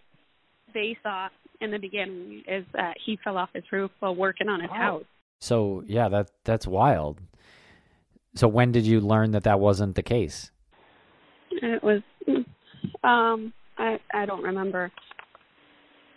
they 0.74 0.98
thought 1.04 1.32
in 1.60 1.72
the 1.72 1.78
beginning 1.78 2.44
is 2.48 2.66
that 2.74 2.96
he 3.06 3.20
fell 3.24 3.38
off 3.38 3.50
his 3.54 3.64
roof 3.72 3.92
while 4.00 4.16
working 4.16 4.48
on 4.48 4.62
his 4.62 4.70
oh. 4.72 4.78
house. 4.78 5.04
So 5.40 5.84
yeah, 5.86 6.10
that 6.10 6.32
that's 6.46 6.66
wild. 6.66 7.20
So 8.34 8.48
when 8.48 8.72
did 8.72 8.86
you 8.86 9.02
learn 9.02 9.32
that 9.32 9.44
that 9.44 9.60
wasn't 9.60 9.96
the 9.96 10.04
case? 10.04 10.52
It 11.52 11.84
was, 11.84 12.02
um, 13.04 13.54
I 13.78 14.00
I 14.14 14.26
don't 14.26 14.44
remember. 14.44 14.92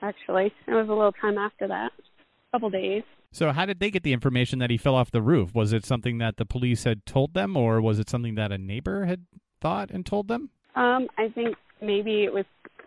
Actually, 0.02 0.52
it 0.66 0.72
was 0.72 0.88
a 0.88 0.92
little 0.92 1.12
time 1.12 1.38
after 1.38 1.68
that, 1.68 1.92
a 1.98 2.52
couple 2.52 2.70
days. 2.70 3.02
So 3.32 3.52
how 3.52 3.66
did 3.66 3.78
they 3.78 3.90
get 3.90 4.02
the 4.02 4.12
information 4.12 4.58
that 4.58 4.70
he 4.70 4.76
fell 4.76 4.94
off 4.94 5.10
the 5.10 5.22
roof? 5.22 5.54
Was 5.54 5.72
it 5.72 5.84
something 5.84 6.18
that 6.18 6.36
the 6.36 6.44
police 6.44 6.84
had 6.84 7.06
told 7.06 7.34
them, 7.34 7.56
or 7.56 7.80
was 7.80 7.98
it 7.98 8.08
something 8.08 8.34
that 8.34 8.50
a 8.50 8.58
neighbor 8.58 9.04
had 9.04 9.26
thought 9.60 9.90
and 9.90 10.04
told 10.04 10.28
them? 10.28 10.50
Um, 10.74 11.06
I 11.16 11.28
think 11.28 11.56
maybe 11.80 12.24
it 12.24 12.32
was 12.32 12.44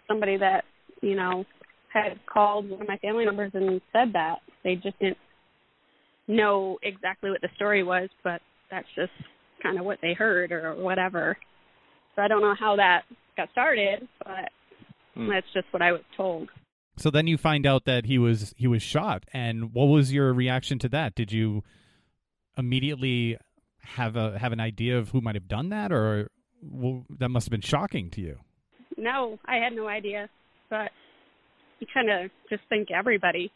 somebody 0.07 0.37
that 0.37 0.65
you 1.01 1.15
know 1.15 1.45
had 1.93 2.19
called 2.25 2.69
one 2.69 2.81
of 2.81 2.87
my 2.87 2.97
family 2.97 3.25
members 3.25 3.51
and 3.53 3.79
said 3.91 4.13
that. 4.13 4.39
They 4.63 4.75
just 4.75 4.97
didn't 4.99 5.17
know 6.27 6.77
exactly 6.81 7.29
what 7.29 7.41
the 7.41 7.49
story 7.55 7.83
was, 7.83 8.09
but 8.23 8.41
that's 8.71 8.87
just 8.95 9.11
kind 9.61 9.79
of 9.79 9.85
what 9.85 9.99
they 10.01 10.13
heard 10.13 10.51
or 10.51 10.75
whatever. 10.75 11.37
So 12.15 12.21
I 12.21 12.27
don't 12.27 12.41
know 12.41 12.55
how 12.59 12.75
that 12.75 13.03
got 13.37 13.49
started, 13.51 14.07
but 14.19 14.49
hmm. 15.13 15.29
that's 15.29 15.47
just 15.53 15.67
what 15.71 15.81
I 15.81 15.91
was 15.91 16.01
told. 16.17 16.49
So 16.95 17.09
then 17.09 17.27
you 17.27 17.37
find 17.37 17.65
out 17.65 17.85
that 17.85 18.05
he 18.05 18.17
was 18.17 18.53
he 18.55 18.67
was 18.67 18.83
shot, 18.83 19.25
and 19.33 19.73
what 19.73 19.85
was 19.85 20.13
your 20.13 20.33
reaction 20.33 20.77
to 20.79 20.89
that? 20.89 21.15
Did 21.15 21.31
you 21.31 21.63
immediately 22.57 23.37
have 23.79 24.15
a 24.15 24.37
have 24.37 24.51
an 24.51 24.59
idea 24.59 24.97
of 24.97 25.09
who 25.09 25.21
might 25.21 25.35
have 25.35 25.47
done 25.47 25.69
that, 25.69 25.91
or 25.91 26.29
well, 26.61 27.05
that 27.09 27.29
must 27.29 27.47
have 27.47 27.51
been 27.51 27.61
shocking 27.61 28.09
to 28.11 28.21
you? 28.21 28.37
No, 28.95 29.39
I 29.45 29.55
had 29.55 29.73
no 29.73 29.87
idea, 29.87 30.29
but 30.69 30.91
you 31.79 31.87
kind 31.91 32.09
of 32.09 32.31
just 32.49 32.61
think 32.69 32.89
everybody. 32.91 33.51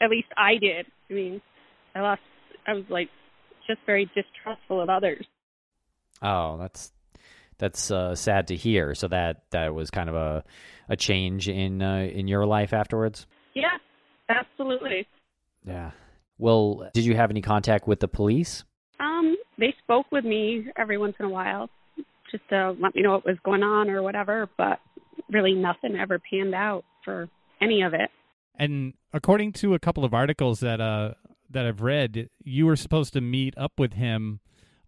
At 0.00 0.10
least 0.10 0.28
I 0.36 0.56
did. 0.56 0.86
I 1.10 1.12
mean, 1.12 1.42
I 1.94 2.00
lost. 2.00 2.22
I 2.66 2.72
was 2.72 2.84
like 2.88 3.10
just 3.66 3.80
very 3.84 4.10
distrustful 4.14 4.80
of 4.80 4.88
others. 4.88 5.26
Oh, 6.22 6.56
that's 6.56 6.92
that's 7.58 7.90
uh, 7.90 8.14
sad 8.14 8.48
to 8.48 8.56
hear. 8.56 8.94
So 8.94 9.08
that 9.08 9.42
that 9.50 9.74
was 9.74 9.90
kind 9.90 10.08
of 10.08 10.14
a 10.14 10.44
a 10.88 10.96
change 10.96 11.48
in 11.48 11.82
uh, 11.82 12.08
in 12.10 12.28
your 12.28 12.46
life 12.46 12.72
afterwards. 12.72 13.26
Yeah, 13.54 13.78
absolutely. 14.28 15.06
Yeah. 15.66 15.92
Well, 16.38 16.90
did 16.92 17.04
you 17.04 17.14
have 17.16 17.30
any 17.30 17.42
contact 17.42 17.86
with 17.86 18.00
the 18.00 18.08
police? 18.08 18.64
Um, 19.00 19.36
they 19.58 19.74
spoke 19.82 20.06
with 20.10 20.24
me 20.24 20.66
every 20.76 20.98
once 20.98 21.14
in 21.18 21.26
a 21.26 21.30
while, 21.30 21.70
just 22.30 22.48
to 22.50 22.74
let 22.80 22.94
me 22.94 23.02
know 23.02 23.12
what 23.12 23.24
was 23.24 23.38
going 23.44 23.62
on 23.62 23.88
or 23.90 24.02
whatever. 24.02 24.48
But 24.56 24.80
really, 25.30 25.54
nothing 25.54 25.96
ever 25.96 26.18
panned 26.18 26.54
out 26.54 26.84
for 27.04 27.28
any 27.60 27.82
of 27.82 27.94
it. 27.94 28.10
And 28.56 28.94
according 29.12 29.52
to 29.54 29.74
a 29.74 29.78
couple 29.78 30.04
of 30.04 30.14
articles 30.14 30.60
that 30.60 30.80
uh 30.80 31.14
that 31.50 31.66
I've 31.66 31.82
read, 31.82 32.28
you 32.42 32.66
were 32.66 32.76
supposed 32.76 33.12
to 33.12 33.20
meet 33.20 33.54
up 33.56 33.78
with 33.78 33.92
him 33.92 34.40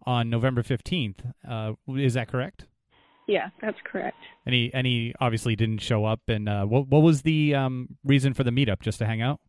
on 0.07 0.29
November 0.29 0.63
fifteenth. 0.63 1.21
Uh, 1.47 1.73
is 1.89 2.15
that 2.15 2.29
correct? 2.29 2.65
Yeah, 3.27 3.49
that's 3.61 3.77
correct. 3.83 4.17
And 4.45 4.55
he 4.55 4.71
and 4.73 4.87
he 4.87 5.13
obviously 5.19 5.55
didn't 5.57 5.79
show 5.79 6.05
up. 6.05 6.21
And 6.29 6.47
uh, 6.47 6.65
what 6.65 6.87
what 6.87 7.01
was 7.03 7.23
the 7.23 7.53
um, 7.53 7.97
reason 8.05 8.33
for 8.33 8.43
the 8.43 8.51
meetup? 8.51 8.81
Just 8.81 8.99
to 8.99 9.05
hang 9.05 9.21
out? 9.21 9.41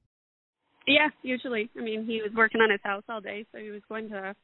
Yeah, 0.86 1.08
usually. 1.22 1.70
I 1.78 1.82
mean, 1.82 2.04
he 2.04 2.20
was 2.20 2.32
working 2.34 2.60
on 2.60 2.70
his 2.70 2.80
house 2.82 3.04
all 3.08 3.20
day, 3.20 3.46
so 3.52 3.58
he 3.58 3.70
was 3.70 3.82
going 3.88 4.08
to 4.10 4.34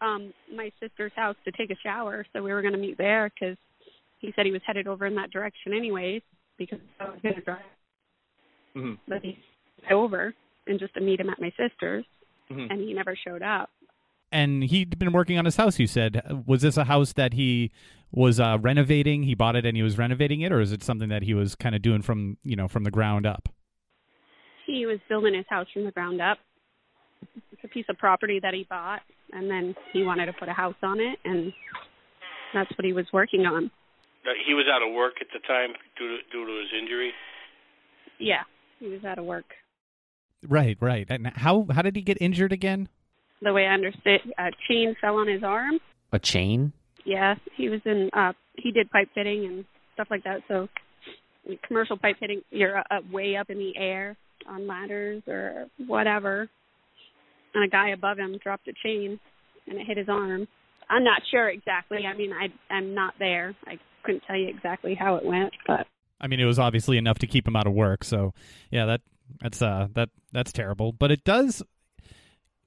um 0.00 0.34
my 0.54 0.70
sister's 0.80 1.12
house 1.16 1.36
to 1.46 1.52
take 1.52 1.70
a 1.70 1.76
shower. 1.82 2.26
So 2.32 2.42
we 2.42 2.52
were 2.52 2.60
going 2.60 2.74
to 2.74 2.78
meet 2.78 2.98
there 2.98 3.30
because 3.30 3.56
he 4.18 4.32
said 4.36 4.44
he 4.44 4.52
was 4.52 4.62
headed 4.66 4.86
over 4.86 5.06
in 5.06 5.14
that 5.14 5.30
direction 5.30 5.72
anyways 5.72 6.20
because 6.58 6.80
I 7.00 7.04
was 7.04 7.20
going 7.22 7.36
to 7.36 7.40
drive. 7.40 7.58
Mm-hmm. 8.76 8.94
But 9.08 9.22
he's 9.22 9.36
over 9.90 10.34
and 10.66 10.78
just 10.78 10.94
to 10.94 11.00
meet 11.00 11.20
him 11.20 11.30
at 11.30 11.40
my 11.40 11.52
sister's, 11.56 12.04
mm-hmm. 12.50 12.70
and 12.70 12.80
he 12.80 12.92
never 12.92 13.16
showed 13.26 13.42
up. 13.42 13.70
And 14.34 14.64
he'd 14.64 14.98
been 14.98 15.12
working 15.12 15.38
on 15.38 15.44
his 15.44 15.54
house. 15.54 15.78
You 15.78 15.86
said, 15.86 16.20
was 16.44 16.62
this 16.62 16.76
a 16.76 16.82
house 16.84 17.12
that 17.12 17.34
he 17.34 17.70
was 18.10 18.40
uh, 18.40 18.58
renovating? 18.60 19.22
He 19.22 19.36
bought 19.36 19.54
it 19.54 19.64
and 19.64 19.76
he 19.76 19.82
was 19.84 19.96
renovating 19.96 20.40
it, 20.40 20.50
or 20.50 20.60
is 20.60 20.72
it 20.72 20.82
something 20.82 21.08
that 21.08 21.22
he 21.22 21.34
was 21.34 21.54
kind 21.54 21.76
of 21.76 21.82
doing 21.82 22.02
from 22.02 22.36
you 22.42 22.56
know 22.56 22.66
from 22.66 22.82
the 22.82 22.90
ground 22.90 23.26
up? 23.26 23.48
He 24.66 24.86
was 24.86 24.98
building 25.08 25.34
his 25.34 25.46
house 25.48 25.68
from 25.72 25.84
the 25.84 25.92
ground 25.92 26.20
up. 26.20 26.38
It's 27.52 27.62
a 27.62 27.68
piece 27.68 27.86
of 27.88 27.96
property 27.96 28.40
that 28.42 28.54
he 28.54 28.66
bought, 28.68 29.02
and 29.32 29.48
then 29.48 29.72
he 29.92 30.02
wanted 30.02 30.26
to 30.26 30.32
put 30.32 30.48
a 30.48 30.52
house 30.52 30.74
on 30.82 30.98
it, 30.98 31.16
and 31.24 31.52
that's 32.52 32.70
what 32.76 32.84
he 32.84 32.92
was 32.92 33.06
working 33.12 33.46
on. 33.46 33.70
He 34.46 34.54
was 34.54 34.66
out 34.68 34.82
of 34.82 34.92
work 34.94 35.14
at 35.20 35.28
the 35.32 35.40
time 35.46 35.70
due 35.96 36.08
to, 36.08 36.16
due 36.32 36.44
to 36.44 36.60
his 36.60 36.70
injury. 36.82 37.12
Yeah, 38.18 38.42
he 38.80 38.88
was 38.88 39.04
out 39.04 39.18
of 39.18 39.26
work. 39.26 39.46
Right, 40.48 40.76
right. 40.80 41.06
And 41.08 41.28
how 41.36 41.66
how 41.70 41.82
did 41.82 41.94
he 41.94 42.02
get 42.02 42.18
injured 42.20 42.52
again? 42.52 42.88
The 43.42 43.52
way 43.52 43.66
I 43.66 43.74
understand, 43.74 44.20
a 44.38 44.50
chain 44.68 44.96
fell 45.00 45.16
on 45.16 45.28
his 45.28 45.42
arm. 45.42 45.78
A 46.12 46.18
chain? 46.18 46.72
Yeah, 47.04 47.34
he 47.56 47.68
was 47.68 47.80
in. 47.84 48.10
uh 48.12 48.32
He 48.56 48.72
did 48.72 48.90
pipe 48.90 49.08
fitting 49.14 49.44
and 49.44 49.64
stuff 49.94 50.08
like 50.10 50.24
that. 50.24 50.40
So, 50.48 50.68
commercial 51.66 51.96
pipe 51.96 52.16
fitting, 52.20 52.42
you're 52.50 52.78
uh, 52.78 53.00
way 53.12 53.36
up 53.36 53.50
in 53.50 53.58
the 53.58 53.76
air 53.76 54.16
on 54.48 54.66
ladders 54.66 55.22
or 55.26 55.66
whatever, 55.86 56.48
and 57.54 57.64
a 57.64 57.68
guy 57.68 57.90
above 57.90 58.18
him 58.18 58.38
dropped 58.42 58.68
a 58.68 58.72
chain, 58.82 59.18
and 59.66 59.78
it 59.78 59.86
hit 59.86 59.96
his 59.96 60.08
arm. 60.08 60.46
I'm 60.88 61.04
not 61.04 61.22
sure 61.30 61.48
exactly. 61.48 62.00
I 62.06 62.16
mean, 62.16 62.32
I 62.32 62.48
I'm 62.72 62.94
not 62.94 63.14
there. 63.18 63.54
I 63.66 63.78
couldn't 64.04 64.22
tell 64.26 64.36
you 64.36 64.48
exactly 64.48 64.94
how 64.94 65.16
it 65.16 65.24
went, 65.24 65.52
but 65.66 65.86
I 66.20 66.26
mean, 66.26 66.40
it 66.40 66.44
was 66.44 66.58
obviously 66.58 66.96
enough 66.98 67.18
to 67.18 67.26
keep 67.26 67.46
him 67.46 67.56
out 67.56 67.66
of 67.66 67.72
work. 67.72 68.04
So, 68.04 68.32
yeah, 68.70 68.86
that 68.86 69.00
that's 69.40 69.60
uh 69.60 69.88
that 69.94 70.10
that's 70.32 70.52
terrible, 70.52 70.92
but 70.92 71.10
it 71.10 71.24
does 71.24 71.62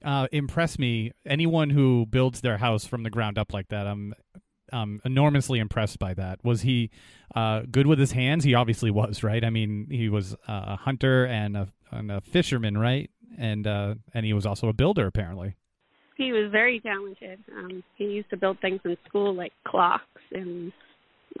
uh, 0.04 0.28
impress 0.32 0.78
me. 0.78 1.12
Anyone 1.26 1.70
who 1.70 2.06
builds 2.06 2.40
their 2.40 2.58
house 2.58 2.84
from 2.86 3.02
the 3.02 3.10
ground 3.10 3.38
up 3.38 3.52
like 3.52 3.68
that, 3.68 3.86
I'm 3.86 4.14
um, 4.72 5.00
enormously 5.04 5.58
impressed 5.58 5.98
by 5.98 6.14
that. 6.14 6.44
Was 6.44 6.62
he 6.62 6.90
uh, 7.34 7.62
good 7.70 7.86
with 7.86 7.98
his 7.98 8.12
hands? 8.12 8.44
He 8.44 8.54
obviously 8.54 8.90
was, 8.90 9.22
right? 9.22 9.44
I 9.44 9.50
mean, 9.50 9.86
he 9.90 10.08
was 10.08 10.36
a 10.46 10.76
hunter 10.76 11.24
and 11.26 11.56
a, 11.56 11.68
and 11.90 12.10
a 12.10 12.20
fisherman, 12.20 12.76
right? 12.78 13.10
And 13.38 13.66
uh, 13.66 13.94
and 14.14 14.26
he 14.26 14.32
was 14.32 14.44
also 14.46 14.68
a 14.68 14.72
builder, 14.72 15.06
apparently. 15.06 15.54
he 16.16 16.32
was 16.32 16.50
very 16.50 16.80
talented. 16.80 17.38
Um, 17.56 17.82
he 17.96 18.04
used 18.04 18.30
to 18.30 18.36
build 18.36 18.58
things 18.60 18.80
in 18.84 18.96
school 19.08 19.34
like 19.34 19.52
clocks 19.66 20.04
and 20.32 20.72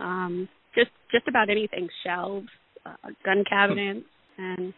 um, 0.00 0.48
just 0.74 0.90
just 1.10 1.26
about 1.28 1.50
anything, 1.50 1.88
shelves, 2.04 2.48
uh, 2.86 2.94
gun 3.24 3.44
cabinets, 3.48 4.06
and 4.38 4.72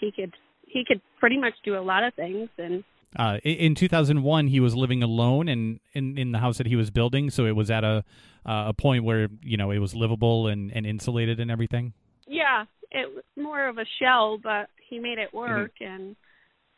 he 0.00 0.12
could 0.12 0.32
he 0.66 0.84
could 0.86 1.00
pretty 1.18 1.38
much 1.38 1.54
do 1.64 1.76
a 1.76 1.82
lot 1.82 2.04
of 2.04 2.14
things. 2.14 2.48
And 2.56 2.84
Uh, 3.16 3.38
in 3.42 3.74
2001, 3.74 4.46
he 4.48 4.60
was 4.60 4.76
living 4.76 5.02
alone 5.02 5.48
in, 5.48 5.80
in, 5.94 6.16
in 6.16 6.30
the 6.30 6.38
house 6.38 6.58
that 6.58 6.66
he 6.66 6.76
was 6.76 6.90
building, 6.90 7.28
so 7.28 7.44
it 7.44 7.56
was 7.56 7.70
at 7.70 7.82
a 7.82 8.04
uh, 8.46 8.66
a 8.68 8.72
point 8.72 9.04
where 9.04 9.28
you 9.42 9.56
know 9.56 9.70
it 9.70 9.78
was 9.78 9.94
livable 9.94 10.46
and, 10.46 10.70
and 10.72 10.86
insulated 10.86 11.40
and 11.40 11.50
everything. 11.50 11.92
yeah, 12.26 12.64
it 12.90 13.12
was 13.14 13.24
more 13.36 13.68
of 13.68 13.78
a 13.78 13.84
shell, 14.00 14.38
but 14.42 14.68
he 14.88 14.98
made 14.98 15.18
it 15.18 15.34
work. 15.34 15.72
And 15.80 16.16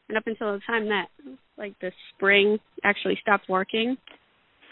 and 0.09 0.19
up 0.19 0.27
until 0.27 0.53
the 0.53 0.61
time 0.67 0.89
that 0.89 1.07
like 1.57 1.79
the 1.81 1.93
spring 2.15 2.59
actually 2.85 3.19
stopped 3.21 3.49
working, 3.49 3.97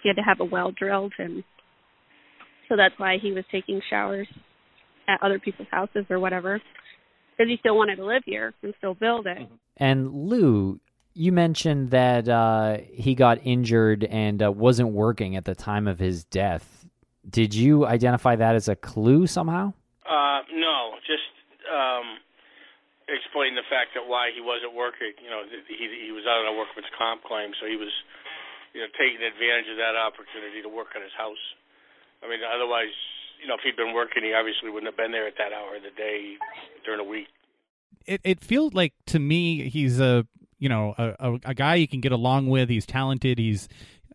he 0.02 0.09
had 0.09 0.17
to 0.17 0.23
have 0.23 0.40
a 0.40 0.45
well 0.45 0.73
drilled, 0.73 1.12
and 1.19 1.45
so 2.69 2.76
that's 2.76 2.99
why 2.99 3.19
he 3.21 3.33
was 3.33 3.45
taking 3.52 3.81
showers 3.88 4.29
at 5.09 5.23
other 5.23 5.38
people's 5.38 5.69
houses 5.71 6.05
or 6.09 6.19
whatever, 6.19 6.61
because 7.37 7.50
he 7.50 7.57
still 7.59 7.76
wanted 7.76 7.97
to 7.97 8.05
live 8.05 8.23
here 8.25 8.55
and 8.62 8.75
still 8.79 8.95
build 8.95 9.26
it. 9.26 9.49
And 9.76 10.12
Lou, 10.12 10.79
you 11.21 11.37
mentioned 11.37 11.93
that 11.93 12.33
uh, 12.33 12.81
he 12.89 13.12
got 13.12 13.45
injured 13.45 14.09
and 14.09 14.41
uh, 14.41 14.49
wasn't 14.49 14.89
working 14.89 15.37
at 15.37 15.45
the 15.45 15.55
time 15.55 15.85
of 15.85 16.00
his 16.00 16.25
death. 16.25 16.89
Did 17.29 17.53
you 17.53 17.85
identify 17.85 18.41
that 18.41 18.57
as 18.57 18.73
a 18.73 18.75
clue 18.75 19.29
somehow? 19.29 19.77
Uh, 20.09 20.41
no, 20.57 20.97
just 21.05 21.29
um, 21.69 22.17
explain 23.05 23.53
the 23.53 23.69
fact 23.69 23.93
that 23.93 24.09
why 24.09 24.33
he 24.33 24.41
wasn't 24.41 24.73
working. 24.73 25.12
You 25.21 25.29
know, 25.29 25.45
he 25.69 26.09
he 26.09 26.09
was 26.09 26.25
out 26.25 26.41
on 26.41 26.49
a 26.49 26.57
workman's 26.57 26.89
comp 26.97 27.21
claim, 27.29 27.53
so 27.61 27.69
he 27.69 27.77
was, 27.77 27.93
you 28.73 28.81
know, 28.81 28.89
taking 28.97 29.21
advantage 29.21 29.69
of 29.69 29.77
that 29.77 30.00
opportunity 30.00 30.65
to 30.65 30.73
work 30.73 30.97
on 30.97 31.05
his 31.05 31.12
house. 31.12 31.45
I 32.25 32.33
mean, 32.33 32.41
otherwise, 32.41 32.97
you 33.37 33.45
know, 33.45 33.61
if 33.61 33.62
he'd 33.62 33.77
been 33.77 33.93
working, 33.93 34.25
he 34.25 34.33
obviously 34.33 34.73
wouldn't 34.73 34.89
have 34.89 34.97
been 34.97 35.12
there 35.12 35.29
at 35.29 35.37
that 35.37 35.53
hour 35.53 35.77
of 35.77 35.85
the 35.85 35.93
day 35.93 36.41
during 36.89 37.05
the 37.05 37.05
week. 37.05 37.29
It 38.09 38.25
it 38.25 38.41
feels 38.41 38.73
like 38.73 38.97
to 39.12 39.21
me 39.21 39.69
he's 39.69 40.00
a 40.00 40.25
you 40.61 40.69
know 40.69 40.95
a, 40.97 41.14
a, 41.19 41.38
a 41.47 41.55
guy 41.55 41.75
you 41.75 41.88
can 41.88 42.00
get 42.00 42.12
along 42.12 42.47
with. 42.47 42.69
He's 42.69 42.87
talented. 42.87 43.38
He's 43.38 43.69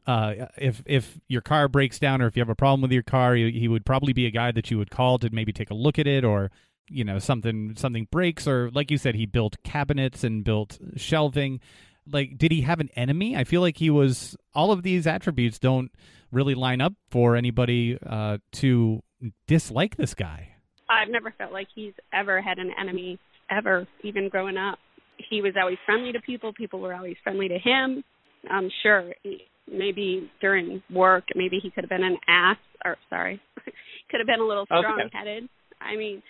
uh, 0.08 0.48
if 0.58 0.82
if 0.86 1.20
your 1.28 1.42
car 1.42 1.68
breaks 1.68 2.00
down 2.00 2.22
or 2.22 2.28
if 2.28 2.38
you 2.38 2.42
have 2.42 2.50
a 2.50 2.56
problem 2.56 2.82
with 2.82 2.94
your 2.94 3.04
car, 3.04 3.36
he, 3.36 3.52
he 3.52 3.68
would 3.68 3.86
probably 3.86 4.14
be 4.14 4.26
a 4.26 4.32
guy 4.32 4.52
that 4.54 4.72
you 4.72 4.78
would 4.78 4.90
call 4.90 5.20
to 5.20 5.30
maybe 5.32 5.52
take 5.52 5.72
a 5.72 5.76
look 5.76 6.00
at 6.00 6.08
it 6.08 6.24
or 6.24 6.52
you 6.88 7.04
know 7.04 7.20
something 7.20 7.76
something 7.76 8.08
breaks 8.12 8.48
or 8.48 8.72
like 8.72 8.90
you 8.90 8.98
said 8.98 9.16
he 9.16 9.26
built 9.26 9.58
cabinets 9.64 10.24
and 10.24 10.44
built 10.46 10.78
shelving 10.96 11.60
like 12.08 12.38
did 12.38 12.52
he 12.52 12.62
have 12.62 12.80
an 12.80 12.90
enemy 12.96 13.36
i 13.36 13.44
feel 13.44 13.60
like 13.60 13.78
he 13.78 13.90
was 13.90 14.38
all 14.54 14.72
of 14.72 14.84
these 14.84 15.08
attributes 15.08 15.58
don't 15.58 15.92
really 16.32 16.54
line 16.54 16.82
up 16.82 16.94
for 17.10 17.36
anybody 17.36 17.98
uh, 18.06 18.38
to 18.52 19.02
dislike 19.48 19.98
this 19.98 20.14
guy 20.14 20.56
I've 20.90 21.10
never 21.10 21.32
felt 21.32 21.52
like 21.52 21.68
he's 21.74 21.94
ever 22.14 22.42
had 22.42 22.60
an 22.60 22.72
enemy 22.80 23.20
ever, 23.50 23.88
even 24.04 24.30
growing 24.30 24.58
up. 24.58 24.80
He 25.30 25.42
was 25.42 25.54
always 25.60 25.78
friendly 25.86 26.12
to 26.12 26.20
people. 26.22 26.54
People 26.54 26.80
were 26.80 26.94
always 26.94 27.16
friendly 27.24 27.48
to 27.48 27.58
him. 27.58 28.04
I'm 28.50 28.70
sure 28.84 29.14
he- 29.24 29.46
maybe 29.72 30.30
during 30.42 30.84
work, 30.94 31.24
maybe 31.36 31.60
he 31.62 31.72
could 31.72 31.84
have 31.84 31.90
been 31.90 32.04
an 32.04 32.18
ass, 32.28 32.58
or 32.84 32.98
sorry, 33.10 33.42
could 34.10 34.20
have 34.20 34.28
been 34.28 34.40
a 34.40 34.46
little 34.46 34.66
strong-headed. 34.66 35.50
I 35.82 35.96
mean, 35.96 36.22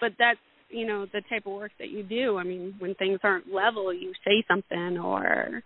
but 0.00 0.12
that's 0.18 0.38
you 0.70 0.86
know 0.86 1.06
the 1.12 1.22
type 1.28 1.46
of 1.46 1.52
work 1.52 1.72
that 1.78 1.90
you 1.90 2.02
do. 2.02 2.38
I 2.38 2.44
mean, 2.44 2.74
when 2.78 2.94
things 2.94 3.20
aren't 3.22 3.52
level, 3.52 3.92
you 3.92 4.12
say 4.24 4.44
something, 4.48 4.98
or 4.98 5.62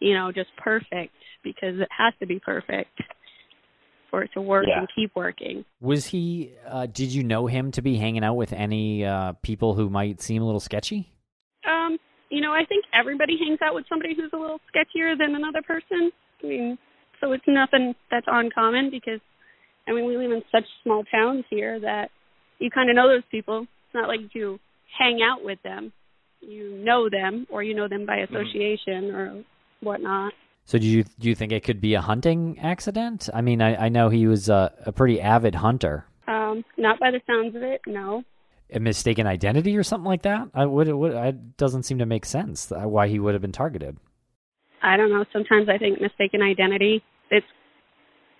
you 0.00 0.14
know, 0.14 0.32
just 0.32 0.50
perfect 0.56 1.14
because 1.44 1.78
it 1.78 1.88
has 1.96 2.12
to 2.20 2.26
be 2.26 2.40
perfect 2.40 3.00
for 4.10 4.22
it 4.22 4.30
to 4.34 4.40
work 4.40 4.66
Yeah. 4.68 4.80
and 4.80 4.88
keep 4.94 5.14
working. 5.14 5.64
Was 5.80 6.06
he? 6.06 6.52
Uh, 6.68 6.86
did 6.86 7.12
you 7.12 7.22
know 7.22 7.46
him 7.46 7.70
to 7.72 7.82
be 7.82 7.96
hanging 7.96 8.24
out 8.24 8.34
with 8.34 8.52
any 8.52 9.04
uh, 9.04 9.32
people 9.42 9.74
who 9.74 9.88
might 9.88 10.20
seem 10.20 10.42
a 10.42 10.44
little 10.44 10.60
sketchy? 10.60 11.08
Um, 11.68 11.98
you 12.30 12.40
know, 12.40 12.52
I 12.52 12.64
think 12.64 12.84
everybody 12.92 13.36
hangs 13.38 13.60
out 13.62 13.74
with 13.74 13.84
somebody 13.88 14.14
who's 14.14 14.30
a 14.32 14.36
little 14.36 14.58
sketchier 14.74 15.16
than 15.18 15.34
another 15.34 15.62
person. 15.62 16.10
I 16.42 16.46
mean, 16.46 16.78
so 17.20 17.32
it's 17.32 17.44
nothing 17.46 17.94
that's 18.10 18.26
uncommon 18.28 18.90
because, 18.90 19.20
I 19.88 19.92
mean, 19.92 20.06
we 20.06 20.16
live 20.16 20.32
in 20.32 20.42
such 20.50 20.64
small 20.82 21.04
towns 21.04 21.44
here 21.50 21.80
that 21.80 22.10
you 22.58 22.70
kind 22.70 22.90
of 22.90 22.96
know 22.96 23.08
those 23.08 23.22
people. 23.30 23.62
It's 23.62 23.94
not 23.94 24.08
like 24.08 24.20
you 24.34 24.58
hang 24.98 25.20
out 25.22 25.44
with 25.44 25.58
them. 25.62 25.92
You 26.40 26.76
know 26.84 27.08
them, 27.08 27.46
or 27.50 27.62
you 27.62 27.74
know 27.74 27.88
them 27.88 28.04
by 28.04 28.16
association 28.16 29.10
or 29.14 29.44
whatnot. 29.80 30.34
So 30.66 30.78
do 30.78 30.86
you 30.86 31.04
do 31.18 31.28
you 31.28 31.34
think 31.34 31.52
it 31.52 31.64
could 31.64 31.80
be 31.80 31.94
a 31.94 32.00
hunting 32.00 32.58
accident? 32.58 33.30
I 33.32 33.40
mean, 33.40 33.62
I, 33.62 33.86
I 33.86 33.88
know 33.88 34.08
he 34.10 34.26
was 34.26 34.48
a, 34.48 34.72
a 34.84 34.92
pretty 34.92 35.20
avid 35.20 35.54
hunter. 35.54 36.04
Um, 36.26 36.64
not 36.76 37.00
by 37.00 37.10
the 37.10 37.20
sounds 37.26 37.54
of 37.54 37.62
it, 37.62 37.80
no. 37.86 38.24
A 38.72 38.80
mistaken 38.80 39.26
identity 39.26 39.76
or 39.76 39.82
something 39.82 40.06
like 40.06 40.22
that? 40.22 40.48
I 40.54 40.64
would. 40.66 40.88
It 40.88 40.94
would 40.94 41.12
it 41.12 41.56
doesn't 41.56 41.84
seem 41.84 41.98
to 41.98 42.06
make 42.06 42.24
sense 42.24 42.72
uh, 42.72 42.80
why 42.88 43.08
he 43.08 43.18
would 43.18 43.34
have 43.34 43.42
been 43.42 43.52
targeted. 43.52 43.98
I 44.82 44.96
don't 44.96 45.10
know. 45.10 45.24
Sometimes 45.32 45.68
I 45.68 45.78
think 45.78 46.00
mistaken 46.00 46.42
identity. 46.42 47.02
It's 47.30 47.46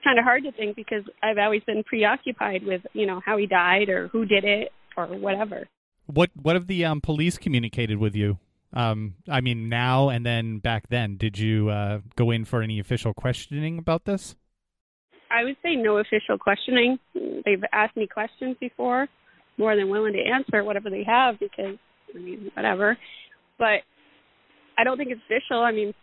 kind 0.02 0.18
of 0.18 0.24
hard 0.24 0.44
to 0.44 0.52
think 0.52 0.76
because 0.76 1.02
I've 1.22 1.38
always 1.38 1.62
been 1.64 1.82
preoccupied 1.84 2.64
with, 2.64 2.82
you 2.92 3.06
know, 3.06 3.20
how 3.24 3.36
he 3.38 3.46
died 3.46 3.88
or 3.88 4.08
who 4.08 4.26
did 4.26 4.44
it 4.44 4.72
or 4.96 5.06
whatever. 5.06 5.66
What 6.06 6.30
what 6.40 6.54
have 6.54 6.66
the 6.66 6.84
um, 6.84 7.00
police 7.00 7.38
communicated 7.38 7.98
with 7.98 8.14
you? 8.14 8.38
Um, 8.74 9.14
I 9.28 9.40
mean, 9.40 9.68
now 9.68 10.08
and 10.08 10.26
then 10.26 10.58
back 10.58 10.88
then, 10.88 11.16
did 11.16 11.38
you 11.38 11.70
uh, 11.70 12.00
go 12.16 12.30
in 12.30 12.44
for 12.44 12.60
any 12.60 12.78
official 12.78 13.14
questioning 13.14 13.78
about 13.78 14.04
this? 14.04 14.36
I 15.30 15.44
would 15.44 15.56
say 15.62 15.74
no 15.74 15.98
official 15.98 16.38
questioning. 16.38 16.98
They've 17.14 17.62
asked 17.72 17.96
me 17.96 18.06
questions 18.06 18.56
before, 18.60 19.08
more 19.58 19.76
than 19.76 19.88
willing 19.88 20.14
to 20.14 20.22
answer 20.22 20.64
whatever 20.64 20.90
they 20.90 21.04
have 21.04 21.38
because, 21.38 21.76
I 22.14 22.18
mean, 22.18 22.50
whatever. 22.54 22.96
But 23.58 23.82
I 24.76 24.84
don't 24.84 24.96
think 24.96 25.10
it's 25.10 25.20
official. 25.26 25.62
I 25.62 25.72
mean, 25.72 25.94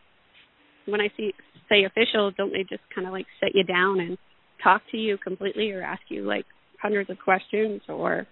when 0.85 1.01
I 1.01 1.09
see 1.17 1.33
say 1.69 1.83
official, 1.85 2.31
don't 2.31 2.51
they 2.51 2.63
just 2.63 2.83
kind 2.93 3.07
of 3.07 3.13
like 3.13 3.25
set 3.39 3.55
you 3.55 3.63
down 3.63 3.99
and 3.99 4.17
talk 4.63 4.81
to 4.91 4.97
you 4.97 5.17
completely 5.17 5.71
or 5.71 5.81
ask 5.81 6.01
you 6.09 6.23
like 6.23 6.45
hundreds 6.81 7.09
of 7.09 7.17
questions 7.19 7.81
or 7.87 8.27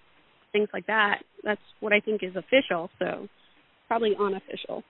things 0.52 0.70
like 0.74 0.88
that? 0.88 1.20
That's 1.44 1.62
what 1.80 1.94
I 1.94 2.00
think 2.00 2.24
is 2.24 2.36
official. 2.36 2.90
So 3.00 3.28
probably 3.88 4.16
unofficial. 4.20 4.84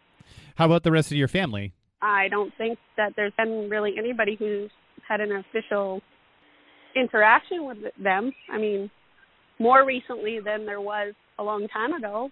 How 0.55 0.65
about 0.65 0.83
the 0.83 0.91
rest 0.91 1.11
of 1.11 1.17
your 1.17 1.27
family? 1.27 1.73
I 2.01 2.27
don't 2.29 2.53
think 2.57 2.77
that 2.97 3.13
there's 3.15 3.33
been 3.37 3.69
really 3.69 3.95
anybody 3.97 4.35
who's 4.37 4.71
had 5.07 5.21
an 5.21 5.31
official 5.31 6.01
interaction 6.95 7.65
with 7.65 7.77
them. 8.01 8.31
I 8.51 8.57
mean, 8.57 8.89
more 9.59 9.85
recently 9.85 10.39
than 10.43 10.65
there 10.65 10.81
was 10.81 11.13
a 11.37 11.43
long 11.43 11.67
time 11.67 11.93
ago. 11.93 12.31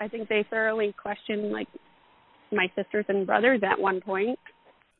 I 0.00 0.08
think 0.08 0.28
they 0.28 0.44
thoroughly 0.48 0.94
questioned 1.00 1.52
like 1.52 1.68
my 2.52 2.70
sisters 2.76 3.04
and 3.08 3.26
brothers 3.26 3.60
at 3.62 3.80
one 3.80 4.00
point. 4.00 4.38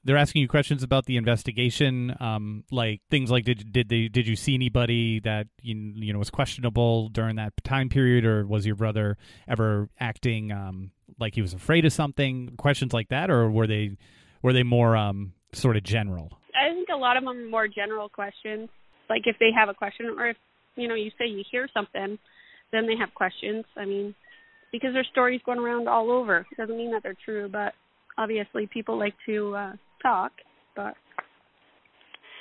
They're 0.02 0.16
asking 0.16 0.40
you 0.40 0.48
questions 0.48 0.82
about 0.82 1.04
the 1.04 1.18
investigation, 1.18 2.16
um, 2.20 2.64
like 2.70 3.02
things 3.10 3.30
like 3.30 3.44
did 3.44 3.70
did 3.70 3.90
they 3.90 4.08
did 4.08 4.26
you 4.26 4.34
see 4.34 4.54
anybody 4.54 5.20
that 5.20 5.46
you, 5.60 5.92
you 5.94 6.12
know 6.12 6.18
was 6.18 6.30
questionable 6.30 7.10
during 7.10 7.36
that 7.36 7.52
time 7.64 7.90
period, 7.90 8.24
or 8.24 8.46
was 8.46 8.64
your 8.64 8.76
brother 8.76 9.18
ever 9.46 9.90
acting 9.98 10.52
um, 10.52 10.92
like 11.18 11.34
he 11.34 11.42
was 11.42 11.52
afraid 11.52 11.84
of 11.84 11.92
something? 11.92 12.54
Questions 12.56 12.94
like 12.94 13.08
that, 13.08 13.30
or 13.30 13.50
were 13.50 13.66
they 13.66 13.98
were 14.40 14.54
they 14.54 14.62
more 14.62 14.96
um, 14.96 15.34
sort 15.52 15.76
of 15.76 15.82
general? 15.82 16.30
I 16.54 16.72
think 16.72 16.88
a 16.88 16.96
lot 16.96 17.18
of 17.18 17.24
them 17.24 17.36
are 17.36 17.48
more 17.50 17.68
general 17.68 18.08
questions. 18.08 18.70
Like 19.10 19.26
if 19.26 19.36
they 19.38 19.50
have 19.54 19.68
a 19.68 19.74
question 19.74 20.06
or 20.18 20.28
if, 20.28 20.36
you 20.76 20.88
know, 20.88 20.94
you 20.94 21.10
say 21.18 21.26
you 21.26 21.44
hear 21.50 21.68
something, 21.74 22.18
then 22.72 22.86
they 22.86 22.96
have 22.96 23.12
questions. 23.14 23.64
I 23.76 23.84
mean, 23.84 24.14
because 24.72 24.90
there's 24.94 25.08
stories 25.10 25.40
going 25.44 25.58
around 25.58 25.88
all 25.88 26.10
over. 26.10 26.46
It 26.50 26.56
doesn't 26.56 26.76
mean 26.76 26.92
that 26.92 27.02
they're 27.02 27.16
true, 27.24 27.48
but 27.50 27.74
obviously 28.16 28.66
people 28.66 28.98
like 28.98 29.14
to 29.26 29.54
uh 29.56 29.72
talk, 30.00 30.32
but 30.76 30.94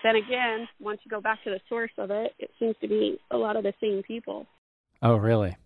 then 0.04 0.16
again, 0.16 0.68
once 0.80 1.02
you 1.04 1.10
go 1.10 1.20
back 1.20 1.44
to 1.44 1.50
the 1.50 1.60
source 1.68 1.92
of 1.98 2.10
it, 2.10 2.32
it 2.40 2.50
seems 2.58 2.76
to 2.82 2.88
be 2.88 3.20
a 3.32 3.38
lot 3.38 3.58
of 3.58 3.64
the 3.64 3.74
same 3.82 4.02
people. 4.04 4.46
Oh, 5.02 5.16
really? 5.16 5.58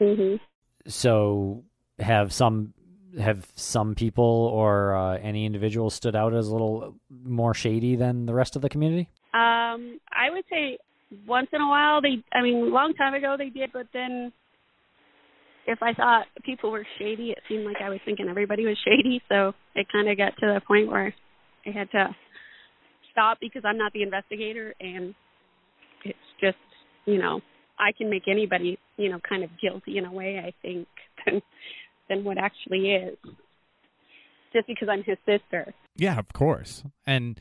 Mhm. 0.00 0.40
So 0.86 1.64
have 1.98 2.32
some 2.32 2.74
have 3.18 3.46
some 3.54 3.94
people 3.94 4.24
or 4.24 4.96
uh, 4.96 5.18
any 5.18 5.44
individual 5.44 5.90
stood 5.90 6.16
out 6.16 6.34
as 6.34 6.48
a 6.48 6.52
little 6.52 6.96
more 7.24 7.54
shady 7.54 7.94
than 7.94 8.26
the 8.26 8.34
rest 8.34 8.56
of 8.56 8.62
the 8.62 8.68
community? 8.68 9.08
Um, 9.34 9.98
I 10.12 10.30
would 10.30 10.44
say 10.50 10.78
once 11.26 11.48
in 11.52 11.60
a 11.60 11.68
while 11.68 12.00
they 12.00 12.22
I 12.32 12.42
mean, 12.42 12.70
long 12.72 12.94
time 12.94 13.14
ago 13.14 13.36
they 13.38 13.48
did, 13.48 13.70
but 13.72 13.86
then 13.92 14.32
if 15.66 15.82
I 15.82 15.94
thought 15.94 16.26
people 16.44 16.70
were 16.70 16.86
shady, 16.98 17.30
it 17.30 17.38
seemed 17.48 17.64
like 17.64 17.76
I 17.82 17.88
was 17.88 18.00
thinking 18.04 18.28
everybody 18.28 18.66
was 18.66 18.76
shady, 18.84 19.22
so 19.28 19.52
it 19.74 19.86
kind 19.92 20.08
of 20.08 20.16
got 20.16 20.36
to 20.40 20.46
the 20.46 20.60
point 20.66 20.88
where 20.88 21.14
I 21.66 21.70
had 21.70 21.90
to 21.92 22.14
stop 23.12 23.38
because 23.40 23.62
I'm 23.64 23.78
not 23.78 23.92
the 23.92 24.02
investigator 24.02 24.74
and 24.80 25.14
it's 26.04 26.18
just, 26.40 26.56
you 27.06 27.18
know, 27.18 27.40
I 27.78 27.92
can 27.96 28.10
make 28.10 28.24
anybody, 28.28 28.78
you 28.96 29.08
know, 29.08 29.20
kind 29.26 29.44
of 29.44 29.50
guilty 29.60 29.98
in 29.98 30.04
a 30.04 30.12
way, 30.12 30.42
I 30.44 30.52
think, 30.62 30.88
than 31.26 31.42
than 32.08 32.24
what 32.24 32.38
actually 32.38 32.90
is. 32.92 33.16
just 34.52 34.66
because 34.66 34.88
I'm 34.90 35.02
his 35.04 35.18
sister. 35.24 35.72
Yeah, 35.96 36.18
of 36.18 36.32
course. 36.32 36.84
And 37.06 37.40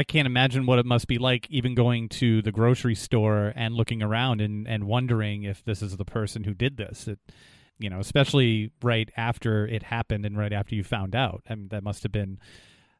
I 0.00 0.04
can't 0.04 0.24
imagine 0.24 0.64
what 0.64 0.78
it 0.78 0.86
must 0.86 1.06
be 1.08 1.18
like 1.18 1.46
even 1.50 1.74
going 1.74 2.08
to 2.08 2.40
the 2.40 2.50
grocery 2.50 2.94
store 2.94 3.52
and 3.54 3.74
looking 3.74 4.02
around 4.02 4.40
and, 4.40 4.66
and 4.66 4.84
wondering 4.84 5.42
if 5.42 5.62
this 5.62 5.82
is 5.82 5.98
the 5.98 6.06
person 6.06 6.44
who 6.44 6.54
did 6.54 6.78
this. 6.78 7.06
It, 7.06 7.18
you 7.78 7.90
know, 7.90 8.00
especially 8.00 8.70
right 8.82 9.10
after 9.14 9.66
it 9.66 9.82
happened 9.82 10.24
and 10.24 10.38
right 10.38 10.54
after 10.54 10.74
you 10.74 10.84
found 10.84 11.14
out. 11.14 11.42
I 11.50 11.54
mean, 11.54 11.68
that 11.68 11.84
must 11.84 12.02
have 12.02 12.12
been 12.12 12.38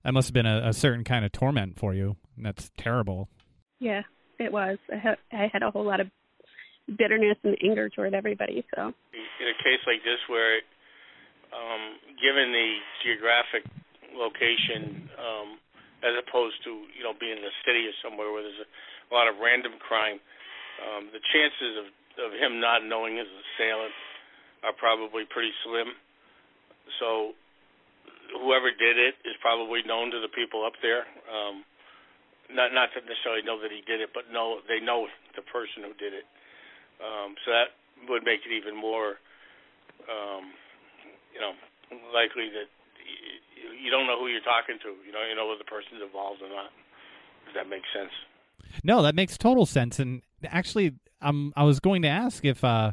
that 0.05 0.13
must 0.13 0.29
have 0.29 0.35
been 0.35 0.45
a, 0.45 0.69
a 0.69 0.73
certain 0.75 1.03
kind 1.03 1.25
of 1.25 1.33
torment 1.33 1.79
for 1.79 1.95
you. 1.95 2.17
And 2.37 2.45
that's 2.45 2.71
terrible. 2.77 3.31
Yeah, 3.79 4.03
it 4.39 4.53
was. 4.53 4.77
I 4.93 4.97
had 4.97 5.17
I 5.33 5.49
had 5.51 5.63
a 5.63 5.71
whole 5.71 5.87
lot 5.87 6.01
of 6.01 6.09
bitterness 6.99 7.39
and 7.45 7.57
anger 7.65 7.89
toward 7.89 8.13
everybody. 8.13 8.63
So 8.75 8.83
in 8.83 9.49
a 9.49 9.57
case 9.65 9.81
like 9.87 10.05
this, 10.05 10.21
where 10.29 10.57
um, 11.49 11.97
given 12.21 12.53
the 12.53 12.77
geographic 13.03 13.65
location, 14.15 15.09
um, 15.19 15.59
as 16.03 16.15
opposed 16.17 16.61
to 16.65 16.87
you 16.97 17.05
know 17.05 17.13
being 17.17 17.37
in 17.37 17.45
the 17.45 17.57
city 17.65 17.85
or 17.89 17.95
somewhere 18.01 18.33
where 18.33 18.45
there's 18.45 18.63
a, 18.63 18.69
a 18.69 19.13
lot 19.13 19.29
of 19.29 19.41
random 19.41 19.77
crime, 19.81 20.21
um, 20.81 21.13
the 21.13 21.23
chances 21.33 21.73
of 21.81 21.87
of 22.21 22.31
him 22.37 22.61
not 22.61 22.85
knowing 22.85 23.17
his 23.17 23.29
assailant 23.29 23.95
are 24.63 24.77
probably 24.77 25.25
pretty 25.25 25.53
slim. 25.65 25.97
So 27.01 27.33
whoever 28.37 28.71
did 28.71 28.99
it 28.99 29.17
is 29.25 29.35
probably 29.41 29.81
known 29.87 30.11
to 30.13 30.21
the 30.21 30.29
people 30.29 30.65
up 30.67 30.77
there. 30.83 31.07
Um, 31.31 31.65
not 32.51 32.75
not 32.75 32.91
to 32.95 33.01
necessarily 33.07 33.47
know 33.47 33.61
that 33.63 33.71
he 33.71 33.83
did 33.87 34.03
it, 34.03 34.11
but 34.13 34.29
know 34.33 34.59
they 34.67 34.83
know 34.83 35.07
the 35.37 35.45
person 35.49 35.87
who 35.87 35.95
did 35.97 36.13
it. 36.13 36.27
Um, 37.01 37.39
so 37.47 37.55
that 37.55 37.73
would 38.09 38.25
make 38.25 38.45
it 38.45 38.53
even 38.53 38.77
more, 38.77 39.17
um, 40.05 40.53
you 41.33 41.41
know, 41.41 41.55
likely 42.13 42.53
that 42.53 42.69
you, 43.81 43.85
you 43.85 43.90
don't 43.90 44.07
know 44.07 44.19
who 44.19 44.29
you're 44.29 44.40
talking 44.40 44.79
to. 44.83 44.88
You 45.07 45.12
know, 45.12 45.25
you 45.29 45.35
know 45.35 45.47
whether 45.47 45.59
the 45.59 45.64
person's 45.64 46.03
involved 46.03 46.43
or 46.43 46.49
not. 46.49 46.71
Does 47.47 47.55
that 47.55 47.69
make 47.69 47.83
sense? 47.95 48.12
No, 48.85 49.03
that 49.03 49.14
makes 49.14 49.37
total 49.37 49.66
sense. 49.66 49.99
And 49.99 50.23
actually, 50.45 50.93
um, 51.21 51.53
I 51.57 51.64
was 51.64 51.81
going 51.81 52.03
to 52.03 52.09
ask 52.09 52.45
if, 52.45 52.62
uh, 52.62 52.93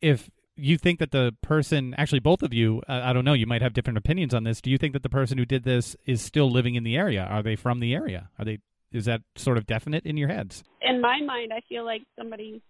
if 0.00 0.30
you 0.56 0.76
think 0.76 0.98
that 0.98 1.10
the 1.10 1.34
person, 1.42 1.94
actually 1.96 2.20
both 2.20 2.42
of 2.42 2.52
you, 2.52 2.82
uh, 2.88 3.00
I 3.04 3.12
don't 3.12 3.24
know, 3.24 3.32
you 3.32 3.46
might 3.46 3.62
have 3.62 3.72
different 3.72 3.98
opinions 3.98 4.34
on 4.34 4.44
this. 4.44 4.60
Do 4.60 4.70
you 4.70 4.78
think 4.78 4.92
that 4.92 5.02
the 5.02 5.08
person 5.08 5.38
who 5.38 5.44
did 5.44 5.64
this 5.64 5.96
is 6.04 6.20
still 6.20 6.50
living 6.50 6.74
in 6.74 6.84
the 6.84 6.96
area? 6.96 7.22
Are 7.22 7.42
they 7.42 7.56
from 7.56 7.80
the 7.80 7.94
area? 7.94 8.28
Are 8.38 8.44
they? 8.44 8.58
Is 8.92 9.06
that 9.06 9.22
sort 9.36 9.56
of 9.56 9.66
definite 9.66 10.04
in 10.04 10.18
your 10.18 10.28
heads? 10.28 10.62
In 10.82 11.00
my 11.00 11.20
mind, 11.22 11.50
I 11.52 11.62
feel 11.66 11.84
like 11.84 12.02
somebody 12.18 12.60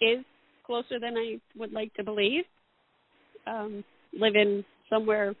is 0.00 0.24
closer 0.64 0.98
than 0.98 1.18
I 1.18 1.38
would 1.56 1.72
like 1.72 1.92
to 1.94 2.04
believe. 2.04 2.44
Um, 3.46 3.84
living 4.12 4.64
somewhere 4.88 5.34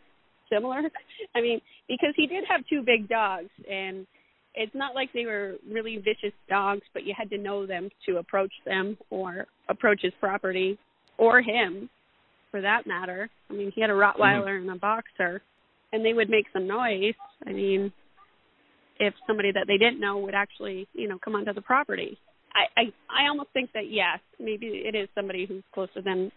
similar. 0.52 0.82
I 1.34 1.40
mean, 1.40 1.60
because 1.88 2.14
he 2.16 2.26
did 2.26 2.44
have 2.48 2.62
two 2.68 2.82
big 2.82 3.08
dogs, 3.08 3.50
and 3.70 4.06
it's 4.54 4.74
not 4.74 4.94
like 4.94 5.12
they 5.12 5.26
were 5.26 5.56
really 5.70 5.96
vicious 5.96 6.36
dogs, 6.48 6.82
but 6.92 7.04
you 7.04 7.14
had 7.16 7.30
to 7.30 7.38
know 7.38 7.66
them 7.66 7.88
to 8.06 8.16
approach 8.18 8.52
them 8.66 8.96
or 9.10 9.46
approach 9.68 10.00
his 10.02 10.12
property 10.20 10.78
or 11.18 11.40
him, 11.40 11.88
for 12.50 12.60
that 12.60 12.86
matter. 12.86 13.30
I 13.48 13.52
mean, 13.52 13.72
he 13.74 13.80
had 13.80 13.90
a 13.90 13.94
Rottweiler 13.94 14.58
mm-hmm. 14.58 14.68
and 14.68 14.76
a 14.76 14.80
boxer, 14.80 15.42
and 15.92 16.04
they 16.04 16.12
would 16.12 16.30
make 16.30 16.46
some 16.52 16.66
noise. 16.66 17.14
I 17.46 17.52
mean, 17.52 17.92
if 18.98 19.14
somebody 19.26 19.52
that 19.52 19.66
they 19.66 19.78
didn't 19.78 20.00
know 20.00 20.18
would 20.18 20.34
actually, 20.34 20.88
you 20.92 21.08
know, 21.08 21.18
come 21.22 21.34
onto 21.34 21.52
the 21.52 21.62
property. 21.62 22.18
I, 22.54 22.80
I 22.80 22.82
I 23.08 23.28
almost 23.28 23.50
think 23.52 23.70
that 23.74 23.90
yes, 23.90 24.18
maybe 24.38 24.66
it 24.66 24.94
is 24.94 25.08
somebody 25.14 25.46
who's 25.46 25.62
closer 25.72 26.02
than 26.04 26.32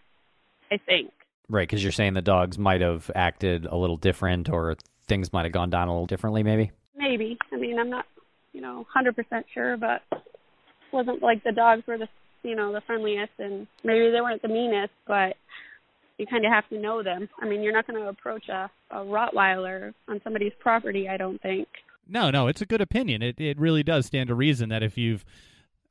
I 0.70 0.78
think. 0.86 1.10
Right, 1.48 1.68
because 1.68 1.82
you're 1.82 1.92
saying 1.92 2.14
the 2.14 2.22
dogs 2.22 2.58
might 2.58 2.80
have 2.80 3.10
acted 3.14 3.66
a 3.66 3.76
little 3.76 3.96
different, 3.96 4.48
or 4.48 4.76
things 5.06 5.32
might 5.32 5.44
have 5.44 5.52
gone 5.52 5.70
down 5.70 5.88
a 5.88 5.92
little 5.92 6.06
differently, 6.06 6.42
maybe. 6.42 6.70
Maybe. 6.96 7.38
I 7.52 7.56
mean, 7.56 7.78
I'm 7.78 7.90
not, 7.90 8.06
you 8.52 8.60
know, 8.60 8.86
hundred 8.92 9.16
percent 9.16 9.46
sure, 9.52 9.76
but 9.76 10.02
wasn't 10.92 11.22
like 11.22 11.44
the 11.44 11.52
dogs 11.52 11.82
were 11.86 11.98
the, 11.98 12.08
you 12.42 12.54
know, 12.54 12.72
the 12.72 12.80
friendliest, 12.86 13.32
and 13.38 13.66
maybe 13.82 14.10
they 14.10 14.20
weren't 14.20 14.42
the 14.42 14.48
meanest, 14.48 14.92
but 15.06 15.36
you 16.18 16.26
kind 16.26 16.46
of 16.46 16.52
have 16.52 16.68
to 16.68 16.78
know 16.78 17.02
them. 17.02 17.28
I 17.42 17.46
mean, 17.46 17.62
you're 17.62 17.72
not 17.72 17.86
going 17.86 18.00
to 18.00 18.08
approach 18.08 18.48
a, 18.48 18.70
a 18.90 18.98
Rottweiler 18.98 19.92
on 20.08 20.20
somebody's 20.22 20.52
property. 20.60 21.08
I 21.08 21.16
don't 21.16 21.40
think. 21.42 21.68
No, 22.08 22.30
no, 22.30 22.46
it's 22.46 22.60
a 22.60 22.66
good 22.66 22.80
opinion. 22.80 23.22
It 23.22 23.40
it 23.40 23.58
really 23.58 23.82
does 23.82 24.06
stand 24.06 24.28
to 24.28 24.34
reason 24.34 24.68
that 24.68 24.82
if 24.82 24.96
you've 24.96 25.24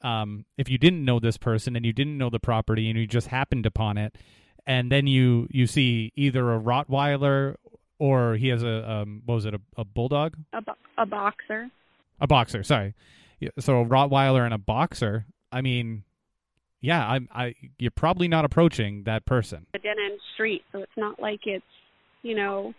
um, 0.01 0.45
if 0.57 0.69
you 0.69 0.77
didn't 0.77 1.05
know 1.05 1.19
this 1.19 1.37
person 1.37 1.75
and 1.75 1.85
you 1.85 1.93
didn't 1.93 2.17
know 2.17 2.29
the 2.29 2.39
property 2.39 2.89
and 2.89 2.99
you 2.99 3.07
just 3.07 3.27
happened 3.27 3.65
upon 3.65 3.97
it, 3.97 4.15
and 4.65 4.91
then 4.91 5.07
you 5.07 5.47
you 5.51 5.67
see 5.67 6.11
either 6.15 6.53
a 6.53 6.59
Rottweiler 6.59 7.55
or 7.99 8.35
he 8.35 8.49
has 8.49 8.63
a 8.63 8.89
um, 8.91 9.21
what 9.25 9.35
was 9.35 9.45
it 9.45 9.53
a, 9.53 9.61
a 9.77 9.85
bulldog? 9.85 10.35
A, 10.53 10.61
bo- 10.61 10.73
a 10.97 11.05
boxer. 11.05 11.69
A 12.19 12.27
boxer. 12.27 12.63
Sorry. 12.63 12.95
So 13.59 13.81
a 13.81 13.85
Rottweiler 13.85 14.45
and 14.45 14.53
a 14.53 14.57
boxer. 14.57 15.25
I 15.51 15.61
mean, 15.61 16.03
yeah, 16.81 17.05
I, 17.05 17.19
I 17.33 17.55
you're 17.77 17.91
probably 17.91 18.27
not 18.27 18.45
approaching 18.45 19.03
that 19.03 19.25
person. 19.25 19.67
A 19.73 19.79
dead 19.79 19.97
end 20.03 20.19
street, 20.33 20.63
so 20.71 20.79
it's 20.79 20.97
not 20.97 21.19
like 21.21 21.41
it's 21.45 21.65
you 22.21 22.35
know 22.35 22.73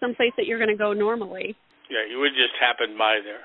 someplace 0.00 0.32
that 0.36 0.46
you're 0.46 0.58
going 0.58 0.70
to 0.70 0.76
go 0.76 0.92
normally. 0.92 1.56
Yeah, 1.90 2.10
you 2.10 2.18
would 2.20 2.32
just 2.32 2.54
happen 2.60 2.96
by 2.98 3.18
there. 3.24 3.40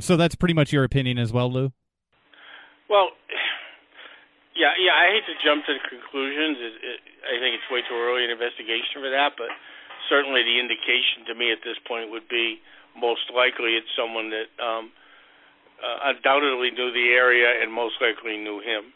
So 0.00 0.16
that's 0.16 0.34
pretty 0.34 0.54
much 0.54 0.72
your 0.72 0.84
opinion 0.84 1.18
as 1.18 1.32
well, 1.32 1.52
Lou. 1.52 1.72
Well, 2.88 3.08
yeah, 4.54 4.72
yeah. 4.76 4.94
I 4.94 5.12
hate 5.16 5.26
to 5.28 5.36
jump 5.40 5.64
to 5.66 5.74
conclusions. 5.88 6.56
It, 6.60 6.74
it, 6.80 6.98
I 7.24 7.36
think 7.40 7.56
it's 7.56 7.68
way 7.72 7.80
too 7.86 7.96
early 7.96 8.24
an 8.24 8.32
investigation 8.32 9.00
for 9.00 9.10
that, 9.10 9.36
but 9.36 9.48
certainly 10.12 10.44
the 10.44 10.60
indication 10.60 11.24
to 11.30 11.34
me 11.34 11.52
at 11.52 11.64
this 11.64 11.78
point 11.88 12.12
would 12.12 12.28
be 12.28 12.60
most 12.92 13.32
likely 13.32 13.80
it's 13.80 13.88
someone 13.96 14.28
that 14.28 14.52
um, 14.60 14.92
uh, 15.80 16.12
undoubtedly 16.12 16.70
knew 16.70 16.92
the 16.92 17.16
area 17.16 17.48
and 17.62 17.72
most 17.72 17.96
likely 18.00 18.36
knew 18.36 18.60
him. 18.60 18.92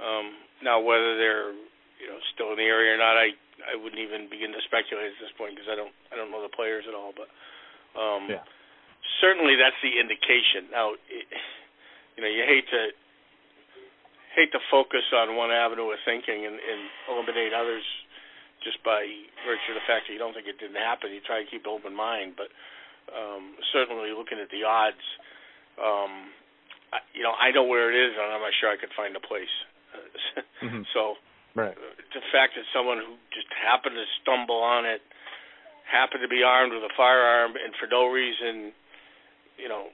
Um, 0.00 0.26
now, 0.64 0.80
whether 0.80 1.16
they're 1.16 1.52
you 2.00 2.08
know 2.08 2.20
still 2.32 2.52
in 2.52 2.58
the 2.60 2.68
area 2.68 2.96
or 2.96 3.00
not, 3.00 3.16
I 3.16 3.36
I 3.64 3.76
wouldn't 3.76 4.00
even 4.00 4.28
begin 4.28 4.52
to 4.52 4.60
speculate 4.64 5.12
at 5.12 5.20
this 5.20 5.32
point 5.36 5.56
because 5.56 5.68
I 5.68 5.76
don't 5.76 5.92
I 6.12 6.16
don't 6.16 6.32
know 6.32 6.40
the 6.40 6.52
players 6.52 6.84
at 6.88 6.96
all. 6.96 7.12
But 7.12 7.28
um, 7.96 8.28
yeah. 8.28 8.44
certainly 9.20 9.56
that's 9.56 9.78
the 9.80 9.96
indication. 9.96 10.72
Now, 10.72 10.96
it, 11.08 11.24
you 12.16 12.24
know, 12.24 12.32
you 12.32 12.44
hate 12.44 12.68
to 12.72 12.96
hate 14.36 14.52
to 14.52 14.60
focus 14.68 15.08
on 15.16 15.32
one 15.34 15.48
avenue 15.48 15.88
of 15.88 15.98
thinking 16.04 16.44
and, 16.44 16.60
and 16.60 16.80
eliminate 17.08 17.56
others 17.56 17.82
just 18.60 18.76
by 18.84 19.00
virtue 19.48 19.72
of 19.72 19.80
the 19.80 19.86
fact 19.88 20.06
that 20.06 20.12
you 20.12 20.20
don't 20.20 20.36
think 20.36 20.44
it 20.44 20.60
didn't 20.60 20.76
happen. 20.76 21.08
You 21.08 21.24
try 21.24 21.40
to 21.40 21.48
keep 21.48 21.64
an 21.64 21.72
open 21.72 21.96
mind, 21.96 22.36
but 22.36 22.52
um, 23.08 23.56
certainly 23.72 24.12
looking 24.12 24.36
at 24.36 24.52
the 24.52 24.68
odds, 24.68 25.00
um, 25.80 26.28
I, 26.92 27.00
you 27.16 27.24
know, 27.24 27.32
I 27.32 27.48
know 27.50 27.64
where 27.64 27.88
it 27.88 27.96
is, 27.96 28.12
and 28.12 28.28
I'm 28.28 28.44
not 28.44 28.52
sure 28.60 28.68
I 28.68 28.76
could 28.76 28.92
find 28.92 29.16
a 29.16 29.24
place. 29.24 29.52
mm-hmm. 30.62 30.84
So, 30.92 31.16
right. 31.56 31.72
the 32.12 32.24
fact 32.28 32.60
that 32.60 32.68
someone 32.76 33.00
who 33.00 33.16
just 33.32 33.48
happened 33.56 33.96
to 33.96 34.04
stumble 34.20 34.60
on 34.60 34.84
it, 34.84 35.00
happened 35.88 36.20
to 36.20 36.28
be 36.28 36.42
armed 36.42 36.74
with 36.74 36.82
a 36.82 36.92
firearm, 36.92 37.54
and 37.56 37.72
for 37.78 37.86
no 37.88 38.10
reason, 38.10 38.74
you 39.56 39.70
know, 39.70 39.88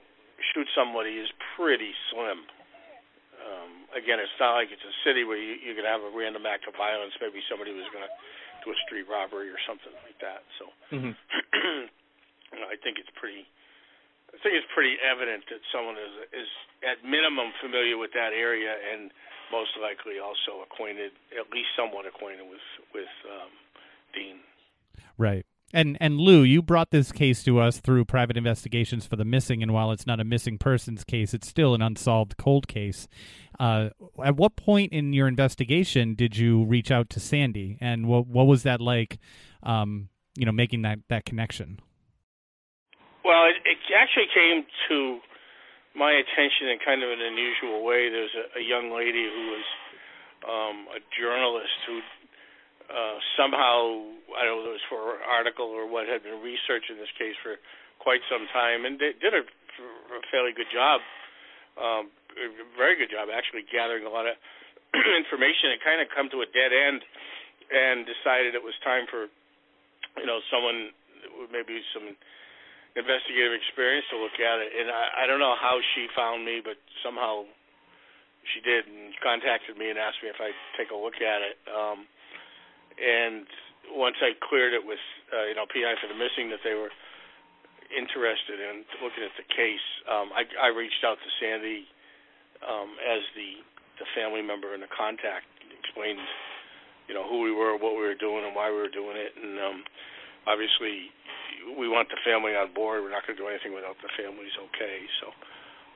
shoot 0.51 0.67
somebody 0.75 1.21
is 1.21 1.29
pretty 1.55 1.93
slim 2.11 2.49
um, 3.43 3.71
again, 3.91 4.19
it's 4.23 4.33
not 4.39 4.55
like 4.55 4.71
it's 4.71 4.83
a 4.83 4.95
city 5.03 5.27
where 5.27 5.39
you, 5.39 5.59
you 5.59 5.75
could 5.75 5.87
have 5.87 6.01
a 6.01 6.11
random 6.11 6.47
act 6.47 6.67
of 6.67 6.75
violence. 6.79 7.11
Maybe 7.19 7.43
somebody 7.51 7.75
was 7.75 7.87
going 7.91 8.07
to 8.07 8.13
do 8.63 8.71
a 8.71 8.77
street 8.87 9.05
robbery 9.11 9.51
or 9.51 9.59
something 9.67 9.91
like 10.07 10.17
that. 10.23 10.41
So, 10.59 10.63
mm-hmm. 10.95 11.13
you 11.13 12.59
know, 12.63 12.69
I 12.71 12.79
think 12.79 12.97
it's 12.99 13.11
pretty. 13.19 13.43
I 14.33 14.41
think 14.41 14.57
it's 14.57 14.71
pretty 14.73 14.97
evident 14.97 15.45
that 15.53 15.61
someone 15.69 15.93
is 15.93 16.13
is 16.33 16.49
at 16.81 17.05
minimum 17.05 17.53
familiar 17.61 18.01
with 18.01 18.17
that 18.17 18.33
area 18.33 18.73
and 18.73 19.13
most 19.53 19.77
likely 19.77 20.17
also 20.17 20.65
acquainted, 20.65 21.13
at 21.37 21.45
least 21.53 21.69
somewhat 21.77 22.09
acquainted 22.09 22.49
with 22.49 22.65
with 22.97 23.13
um, 23.29 23.51
Dean. 24.17 24.41
Right. 25.21 25.45
And 25.73 25.97
and 25.99 26.19
Lou, 26.19 26.43
you 26.43 26.61
brought 26.61 26.91
this 26.91 27.11
case 27.11 27.43
to 27.43 27.59
us 27.59 27.79
through 27.79 28.05
private 28.05 28.37
investigations 28.37 29.07
for 29.07 29.15
the 29.15 29.25
missing, 29.25 29.63
and 29.63 29.73
while 29.73 29.91
it's 29.91 30.05
not 30.05 30.19
a 30.19 30.23
missing 30.23 30.59
persons 30.59 31.03
case, 31.03 31.33
it's 31.33 31.47
still 31.47 31.73
an 31.73 31.81
unsolved 31.81 32.37
cold 32.37 32.67
case. 32.67 33.07
Uh, 33.59 33.89
at 34.23 34.35
what 34.35 34.55
point 34.55 34.93
in 34.93 35.13
your 35.13 35.27
investigation 35.27 36.13
did 36.13 36.37
you 36.37 36.63
reach 36.65 36.91
out 36.91 37.09
to 37.09 37.19
Sandy, 37.19 37.79
and 37.81 38.07
what 38.07 38.27
what 38.27 38.45
was 38.45 38.61
that 38.63 38.79
like? 38.79 39.17
Um, 39.63 40.09
you 40.35 40.45
know, 40.45 40.51
making 40.51 40.83
that 40.83 40.99
that 41.09 41.25
connection. 41.25 41.79
Well, 43.25 43.45
it, 43.45 43.55
it 43.65 43.77
actually 43.97 44.27
came 44.33 44.65
to 44.89 45.19
my 45.95 46.11
attention 46.11 46.69
in 46.69 46.77
kind 46.85 47.01
of 47.01 47.09
an 47.09 47.21
unusual 47.21 47.83
way. 47.83 48.09
There's 48.09 48.35
a, 48.35 48.59
a 48.59 48.61
young 48.61 48.93
lady 48.93 49.25
who 49.25 49.43
was 49.49 49.65
um, 50.45 50.85
a 50.93 50.99
journalist 51.17 51.73
who 51.87 52.01
uh, 52.89 53.17
somehow 53.39 54.03
I 54.35 54.43
don't 54.43 54.63
know 54.63 54.73
if 54.73 54.75
it 54.75 54.79
was 54.81 54.87
for 54.89 55.03
an 55.19 55.25
article 55.27 55.69
or 55.69 55.85
what 55.87 56.09
had 56.09 56.23
been 56.25 56.41
researching 56.41 56.97
this 56.97 57.11
case 57.15 57.37
for 57.43 57.59
quite 58.01 58.23
some 58.27 58.49
time, 58.51 58.83
and 58.83 58.99
they 58.99 59.15
did 59.15 59.31
a, 59.31 59.43
a 59.43 60.19
fairly 60.33 60.51
good 60.51 60.67
job, 60.73 60.99
um, 61.79 62.11
a 62.35 62.47
very 62.75 62.99
good 62.99 63.13
job 63.13 63.29
actually 63.31 63.63
gathering 63.69 64.03
a 64.03 64.11
lot 64.11 64.27
of 64.27 64.35
information. 65.23 65.71
It 65.71 65.79
kind 65.85 66.03
of 66.03 66.11
come 66.11 66.27
to 66.33 66.43
a 66.43 66.49
dead 66.49 66.73
end, 66.73 67.01
and 67.71 68.03
decided 68.03 68.57
it 68.57 68.63
was 68.63 68.75
time 68.83 69.07
for 69.07 69.31
you 70.19 70.27
know 70.27 70.43
someone 70.51 70.91
maybe 71.49 71.79
some 71.95 72.13
investigative 72.93 73.57
experience 73.57 74.05
to 74.13 74.17
look 74.21 74.37
at 74.37 74.61
it. 74.61 74.69
And 74.75 74.89
I, 74.89 75.25
I 75.25 75.27
don't 75.27 75.41
know 75.41 75.57
how 75.57 75.81
she 75.93 76.05
found 76.13 76.45
me, 76.45 76.61
but 76.61 76.77
somehow 77.01 77.49
she 78.53 78.59
did 78.61 78.85
and 78.85 79.15
contacted 79.23 79.79
me 79.79 79.89
and 79.89 79.97
asked 79.97 80.21
me 80.21 80.29
if 80.29 80.37
I'd 80.37 80.57
take 80.77 80.91
a 80.91 80.97
look 80.97 81.17
at 81.17 81.41
it. 81.41 81.57
Um, 81.69 82.05
and 82.97 83.45
once 83.93 84.17
I 84.21 84.33
cleared 84.49 84.73
it 84.73 84.83
with 84.85 85.01
uh, 85.33 85.45
you 85.49 85.55
know 85.55 85.65
PI 85.69 85.99
for 86.01 86.07
the 86.07 86.17
missing 86.17 86.49
that 86.49 86.63
they 86.63 86.73
were 86.73 86.93
interested 87.93 88.57
in 88.57 88.87
looking 89.05 89.21
at 89.21 89.35
the 89.37 89.45
case, 89.53 89.85
um, 90.09 90.33
I, 90.33 90.47
I 90.57 90.69
reached 90.73 91.05
out 91.05 91.21
to 91.21 91.29
Sandy 91.37 91.85
um, 92.65 92.97
as 93.01 93.21
the 93.37 93.61
the 94.01 94.07
family 94.17 94.41
member 94.41 94.73
and 94.73 94.81
the 94.81 94.89
contact, 94.89 95.45
explained 95.69 96.21
you 97.07 97.13
know 97.13 97.27
who 97.27 97.43
we 97.43 97.51
were, 97.51 97.77
what 97.77 97.93
we 97.93 98.03
were 98.03 98.17
doing, 98.17 98.45
and 98.47 98.55
why 98.55 98.71
we 98.71 98.79
were 98.79 98.91
doing 98.91 99.17
it, 99.19 99.35
and 99.37 99.59
um, 99.59 99.79
obviously 100.47 101.11
we 101.77 101.87
want 101.87 102.09
the 102.09 102.19
family 102.25 102.55
on 102.55 102.73
board. 102.73 103.03
We're 103.03 103.13
not 103.13 103.27
going 103.27 103.37
to 103.37 103.43
do 103.43 103.47
anything 103.47 103.71
without 103.75 103.95
the 104.01 104.11
family's 104.17 104.55
okay. 104.71 104.97
So, 105.21 105.27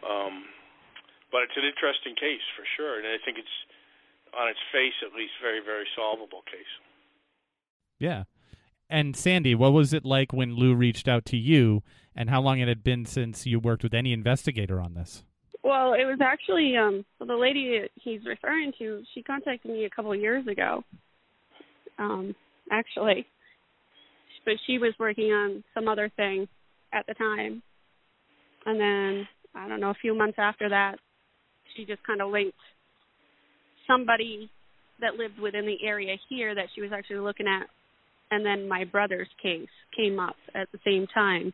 um, 0.06 0.48
but 1.32 1.44
it's 1.48 1.58
an 1.58 1.68
interesting 1.68 2.16
case 2.16 2.44
for 2.56 2.64
sure, 2.78 3.02
and 3.02 3.08
I 3.08 3.20
think 3.24 3.40
it's 3.42 3.58
on 4.36 4.52
its 4.52 4.62
face 4.70 4.96
at 5.02 5.16
least 5.16 5.34
very 5.42 5.64
very 5.64 5.88
solvable 5.96 6.44
case. 6.46 6.74
Yeah. 8.00 8.24
And 8.90 9.16
Sandy, 9.16 9.54
what 9.56 9.74
was 9.74 9.94
it 9.94 10.06
like 10.06 10.32
when 10.32 10.56
Lou 10.56 10.74
reached 10.74 11.08
out 11.08 11.26
to 11.26 11.38
you, 11.38 11.84
and 12.16 12.30
how 12.30 12.42
long 12.42 12.60
it 12.60 12.68
had 12.68 12.84
been 12.84 13.06
since 13.06 13.46
you 13.46 13.60
worked 13.60 13.84
with 13.84 13.94
any 13.94 14.14
investigator 14.14 14.80
on 14.80 14.94
this? 14.94 15.24
Well, 15.64 15.94
it 15.94 16.06
was 16.06 16.20
actually 16.22 16.78
um 16.78 17.04
the 17.20 17.36
lady 17.36 17.82
he's 17.96 18.22
referring 18.26 18.72
to. 18.80 19.04
She 19.14 19.24
contacted 19.24 19.70
me 19.70 19.86
a 19.86 19.90
couple 19.90 20.14
of 20.14 20.20
years 20.20 20.48
ago. 20.48 20.84
Um, 22.00 22.36
actually, 22.72 23.26
but 24.46 24.54
she 24.66 24.78
was 24.78 24.94
working 25.00 25.32
on 25.32 25.64
some 25.74 25.88
other 25.88 26.10
thing 26.16 26.48
at 26.94 27.06
the 27.08 27.14
time, 27.16 27.62
and 28.66 28.80
then 28.80 29.28
I 29.54 29.68
don't 29.68 29.82
know 29.82 29.90
a 29.90 30.02
few 30.02 30.16
months 30.16 30.38
after 30.38 30.70
that, 30.70 30.98
she 31.76 31.86
just 31.86 32.04
kind 32.04 32.22
of 32.22 32.32
linked 32.32 32.58
somebody 33.88 34.50
that 35.02 35.16
lived 35.16 35.40
within 35.40 35.66
the 35.66 35.78
area 35.86 36.16
here 36.30 36.56
that 36.56 36.68
she 36.74 36.82
was 36.82 36.92
actually 36.94 37.20
looking 37.20 37.48
at, 37.48 37.68
and 38.32 38.46
then 38.46 38.68
my 38.68 38.84
brother's 38.84 39.30
case 39.42 39.70
came 39.96 40.20
up 40.20 40.36
at 40.56 40.68
the 40.72 40.80
same 40.86 41.08
time. 41.14 41.54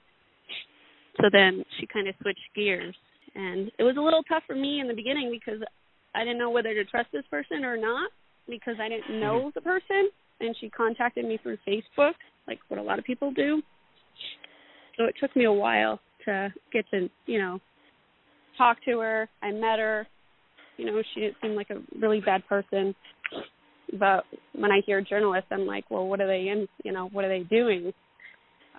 So 1.21 1.29
then 1.31 1.63
she 1.79 1.87
kind 1.87 2.07
of 2.07 2.15
switched 2.21 2.39
gears 2.55 2.95
and 3.35 3.71
it 3.77 3.83
was 3.83 3.95
a 3.97 4.01
little 4.01 4.23
tough 4.23 4.43
for 4.47 4.55
me 4.55 4.79
in 4.79 4.87
the 4.87 4.93
beginning 4.93 5.29
because 5.31 5.61
I 6.15 6.23
didn't 6.23 6.39
know 6.39 6.49
whether 6.49 6.73
to 6.73 6.85
trust 6.85 7.09
this 7.11 7.25
person 7.29 7.63
or 7.63 7.77
not 7.77 8.11
because 8.49 8.75
I 8.81 8.89
didn't 8.89 9.19
know 9.19 9.39
Mm-hmm. 9.39 9.49
the 9.55 9.61
person 9.61 10.09
and 10.39 10.55
she 10.59 10.69
contacted 10.69 11.25
me 11.25 11.39
through 11.41 11.57
Facebook 11.67 12.13
like 12.47 12.59
what 12.67 12.79
a 12.79 12.83
lot 12.83 12.99
of 12.99 13.05
people 13.05 13.31
do. 13.31 13.61
So 14.97 15.05
it 15.05 15.15
took 15.19 15.35
me 15.35 15.45
a 15.45 15.51
while 15.51 15.99
to 16.25 16.53
get 16.71 16.85
to, 16.91 17.09
you 17.25 17.39
know, 17.39 17.59
talk 18.57 18.77
to 18.85 18.99
her. 18.99 19.29
I 19.41 19.51
met 19.51 19.79
her. 19.79 20.07
You 20.77 20.85
know, 20.85 21.01
she 21.13 21.21
didn't 21.21 21.37
seem 21.41 21.55
like 21.55 21.69
a 21.69 21.81
really 21.99 22.19
bad 22.19 22.45
person. 22.47 22.95
But 23.91 24.23
when 24.53 24.71
I 24.71 24.81
hear 24.85 25.01
journalists, 25.01 25.49
I'm 25.51 25.65
like, 25.65 25.85
well, 25.89 26.07
what 26.07 26.21
are 26.21 26.27
they 26.27 26.47
in? 26.49 26.67
You 26.83 26.91
know, 26.91 27.09
what 27.11 27.25
are 27.25 27.29
they 27.29 27.43
doing? 27.43 27.93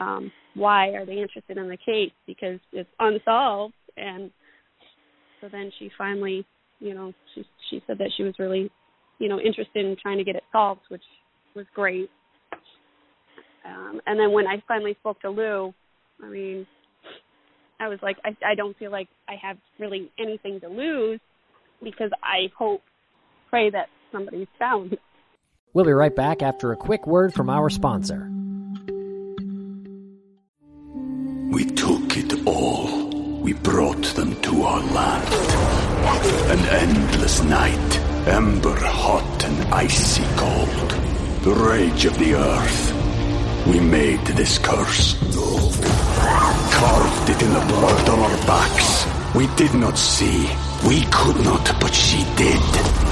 Um, 0.00 0.32
why 0.54 0.88
are 0.90 1.06
they 1.06 1.18
interested 1.18 1.56
in 1.56 1.68
the 1.68 1.76
case? 1.76 2.12
Because 2.26 2.58
it's 2.72 2.88
unsolved, 2.98 3.74
and 3.96 4.30
so 5.40 5.48
then 5.50 5.70
she 5.78 5.90
finally, 5.96 6.44
you 6.80 6.94
know, 6.94 7.12
she 7.34 7.44
she 7.70 7.82
said 7.86 7.98
that 7.98 8.10
she 8.16 8.22
was 8.22 8.34
really, 8.38 8.70
you 9.18 9.28
know, 9.28 9.38
interested 9.38 9.84
in 9.84 9.96
trying 10.00 10.18
to 10.18 10.24
get 10.24 10.36
it 10.36 10.42
solved, 10.52 10.80
which 10.88 11.02
was 11.54 11.66
great. 11.74 12.10
Um, 13.64 14.00
and 14.06 14.18
then 14.18 14.32
when 14.32 14.46
I 14.46 14.62
finally 14.66 14.96
spoke 15.00 15.20
to 15.22 15.30
Lou, 15.30 15.72
I 16.22 16.28
mean, 16.28 16.66
I 17.80 17.88
was 17.88 17.98
like, 18.02 18.16
I, 18.24 18.36
I 18.46 18.54
don't 18.54 18.76
feel 18.76 18.90
like 18.90 19.08
I 19.28 19.34
have 19.40 19.56
really 19.78 20.10
anything 20.18 20.60
to 20.60 20.68
lose 20.68 21.20
because 21.82 22.10
I 22.22 22.50
hope, 22.56 22.82
pray 23.50 23.70
that 23.70 23.86
somebody's 24.14 24.48
found. 24.58 24.96
We'll 25.72 25.84
be 25.84 25.92
right 25.92 26.14
back 26.14 26.40
after 26.40 26.70
a 26.70 26.76
quick 26.76 27.04
word 27.04 27.34
from 27.34 27.50
our 27.50 27.68
sponsor. 27.68 28.30
We 31.50 31.64
took 31.64 32.16
it 32.16 32.46
all. 32.46 33.10
We 33.42 33.54
brought 33.54 34.04
them 34.14 34.40
to 34.42 34.62
our 34.62 34.80
land. 34.80 35.34
An 36.54 36.60
endless 36.82 37.42
night, 37.42 37.98
ember 38.28 38.78
hot 38.78 39.44
and 39.44 39.74
icy 39.74 40.24
cold. 40.36 40.90
The 41.42 41.54
rage 41.68 42.04
of 42.04 42.16
the 42.18 42.34
earth. 42.34 43.66
We 43.66 43.80
made 43.80 44.24
this 44.26 44.58
curse. 44.58 45.18
Carved 46.72 47.30
it 47.30 47.42
in 47.42 47.52
the 47.52 47.66
blood 47.68 48.08
on 48.08 48.18
our 48.20 48.46
backs. 48.46 49.06
We 49.34 49.48
did 49.56 49.74
not 49.74 49.98
see. 49.98 50.48
We 50.86 51.00
could 51.10 51.42
not, 51.44 51.80
but 51.80 51.94
she 51.94 52.18
did. 52.36 52.60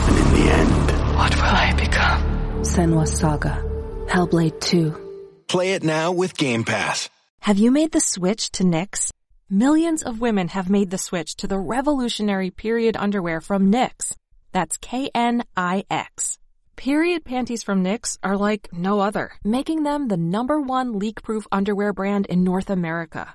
And 0.09 0.17
in 0.19 0.29
the 0.35 0.53
end, 0.53 1.17
What 1.17 1.35
will 1.37 1.43
I 1.45 1.73
become? 1.75 2.21
Senua's 2.63 3.19
Saga. 3.19 3.63
Hellblade 4.09 4.61
2. 4.61 5.45
Play 5.49 5.73
it 5.73 5.83
now 5.83 6.13
with 6.13 6.37
Game 6.37 6.65
Pass. 6.65 7.09
Have 7.41 7.59
you 7.59 7.71
made 7.71 7.93
the 7.93 8.01
switch 8.01 8.51
to 8.53 8.65
Knix? 8.65 9.11
Millions 9.49 10.03
of 10.03 10.21
women 10.21 10.49
have 10.49 10.71
made 10.71 10.91
the 10.91 10.99
switch 10.99 11.37
to 11.37 11.47
the 11.47 11.59
revolutionary 11.59 12.51
period 12.51 12.97
underwear 12.97 13.41
from 13.41 13.71
Knix. 13.73 14.15
That's 14.53 14.77
K-N-I-X. 14.79 16.39
Period 16.77 17.25
panties 17.25 17.63
from 17.63 17.85
Knix 17.85 18.19
are 18.23 18.37
like 18.37 18.69
no 18.73 19.01
other, 19.01 19.33
making 19.45 19.83
them 19.83 20.09
the 20.09 20.17
number 20.17 20.61
one 20.61 20.99
leak-proof 20.99 21.47
underwear 21.53 21.93
brand 21.93 22.27
in 22.27 22.45
North 22.45 22.71
America. 22.71 23.35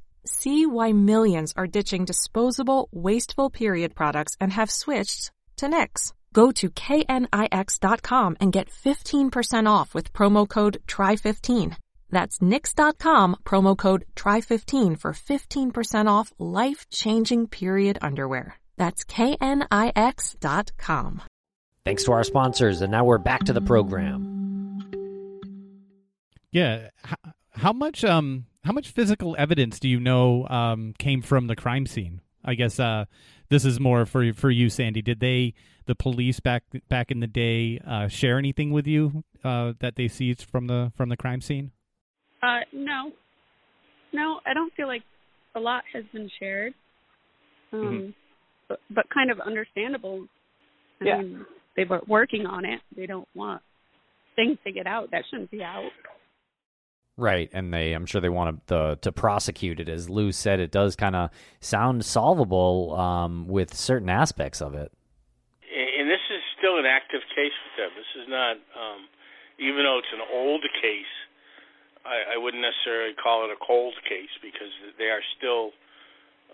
See 0.25 0.65
why 0.65 0.93
millions 0.93 1.53
are 1.57 1.67
ditching 1.67 2.05
disposable, 2.05 2.89
wasteful 2.91 3.49
period 3.49 3.95
products 3.95 4.37
and 4.39 4.53
have 4.53 4.69
switched 4.71 5.31
to 5.57 5.67
Knix. 5.67 6.13
Go 6.33 6.51
to 6.51 6.69
knix.com 6.69 8.37
and 8.39 8.53
get 8.53 8.69
15% 8.69 9.69
off 9.69 9.93
with 9.93 10.13
promo 10.13 10.47
code 10.47 10.77
TRY15. 10.87 11.75
That's 12.09 12.39
knix.com, 12.39 13.37
promo 13.43 13.77
code 13.77 14.05
TRY15 14.15 14.99
for 14.99 15.13
15% 15.13 16.07
off 16.07 16.31
life-changing 16.39 17.47
period 17.47 17.97
underwear. 18.01 18.55
That's 18.77 19.03
knix.com. 19.05 19.61
Thanks 21.83 22.03
to 22.03 22.11
our 22.11 22.23
sponsors, 22.23 22.81
and 22.81 22.91
now 22.91 23.05
we're 23.05 23.17
back 23.17 23.45
to 23.45 23.53
the 23.53 23.61
program. 23.61 24.37
Yeah. 26.51 26.89
How, 27.03 27.15
how 27.51 27.73
much 27.73 28.03
um 28.03 28.45
how 28.63 28.71
much 28.71 28.89
physical 28.89 29.35
evidence 29.39 29.79
do 29.79 29.87
you 29.89 29.99
know 29.99 30.47
um 30.47 30.93
came 30.97 31.21
from 31.21 31.47
the 31.47 31.55
crime 31.55 31.85
scene? 31.85 32.21
I 32.43 32.55
guess 32.55 32.79
uh 32.79 33.05
this 33.49 33.65
is 33.65 33.79
more 33.79 34.05
for 34.05 34.33
for 34.33 34.49
you, 34.49 34.69
Sandy. 34.69 35.01
Did 35.01 35.19
they 35.19 35.53
the 35.85 35.95
police 35.95 36.39
back 36.39 36.63
back 36.89 37.11
in 37.11 37.19
the 37.19 37.27
day 37.27 37.79
uh, 37.85 38.07
share 38.07 38.37
anything 38.37 38.71
with 38.71 38.87
you 38.87 39.23
uh, 39.43 39.73
that 39.79 39.95
they 39.95 40.07
seized 40.07 40.43
from 40.43 40.67
the 40.67 40.91
from 40.95 41.09
the 41.09 41.17
crime 41.17 41.41
scene? 41.41 41.71
Uh, 42.41 42.59
no, 42.71 43.11
no, 44.13 44.39
I 44.45 44.53
don't 44.53 44.73
feel 44.75 44.87
like 44.87 45.03
a 45.55 45.59
lot 45.59 45.83
has 45.93 46.03
been 46.13 46.29
shared. 46.39 46.73
Um, 47.73 47.79
Mhm. 47.81 48.13
but, 48.69 48.79
but 48.89 49.09
kind 49.09 49.31
of 49.31 49.39
understandable. 49.41 50.27
I 51.01 51.05
Yeah. 51.05 51.17
mean, 51.21 51.45
they 51.75 51.83
were 51.83 52.01
working 52.07 52.45
on 52.45 52.63
it. 52.63 52.81
They 52.95 53.05
don't 53.05 53.27
want 53.35 53.61
things 54.35 54.57
to 54.63 54.71
get 54.71 54.87
out 54.87 55.11
that 55.11 55.23
shouldn't 55.29 55.51
be 55.51 55.61
out. 55.63 55.91
Right, 57.21 57.53
and 57.53 57.69
they 57.69 57.93
I'm 57.93 58.09
sure 58.09 58.17
they 58.17 58.33
want 58.33 58.49
to 58.49 58.61
the, 58.65 58.97
to 59.05 59.11
prosecute 59.11 59.77
it 59.79 59.85
as 59.85 60.09
Lou 60.09 60.31
said 60.31 60.59
it 60.59 60.73
does 60.73 60.95
kind 60.97 61.15
of 61.15 61.29
sound 61.59 62.03
solvable 62.03 62.97
um, 62.97 63.45
with 63.45 63.77
certain 63.77 64.09
aspects 64.09 64.57
of 64.57 64.73
it. 64.73 64.89
and 65.69 66.09
this 66.09 66.25
is 66.33 66.41
still 66.57 66.81
an 66.81 66.89
active 66.89 67.21
case 67.29 67.53
with 67.61 67.75
them. 67.77 67.93
This 67.93 68.09
is 68.17 68.25
not, 68.25 68.57
um, 68.73 69.05
even 69.61 69.85
though 69.85 70.01
it's 70.01 70.09
an 70.17 70.25
old 70.33 70.65
case, 70.81 71.13
I, 72.09 72.33
I 72.33 72.37
wouldn't 72.41 72.65
necessarily 72.65 73.13
call 73.13 73.45
it 73.45 73.53
a 73.53 73.59
cold 73.61 73.93
case 74.09 74.33
because 74.41 74.73
they 74.97 75.13
are 75.13 75.21
still 75.37 75.77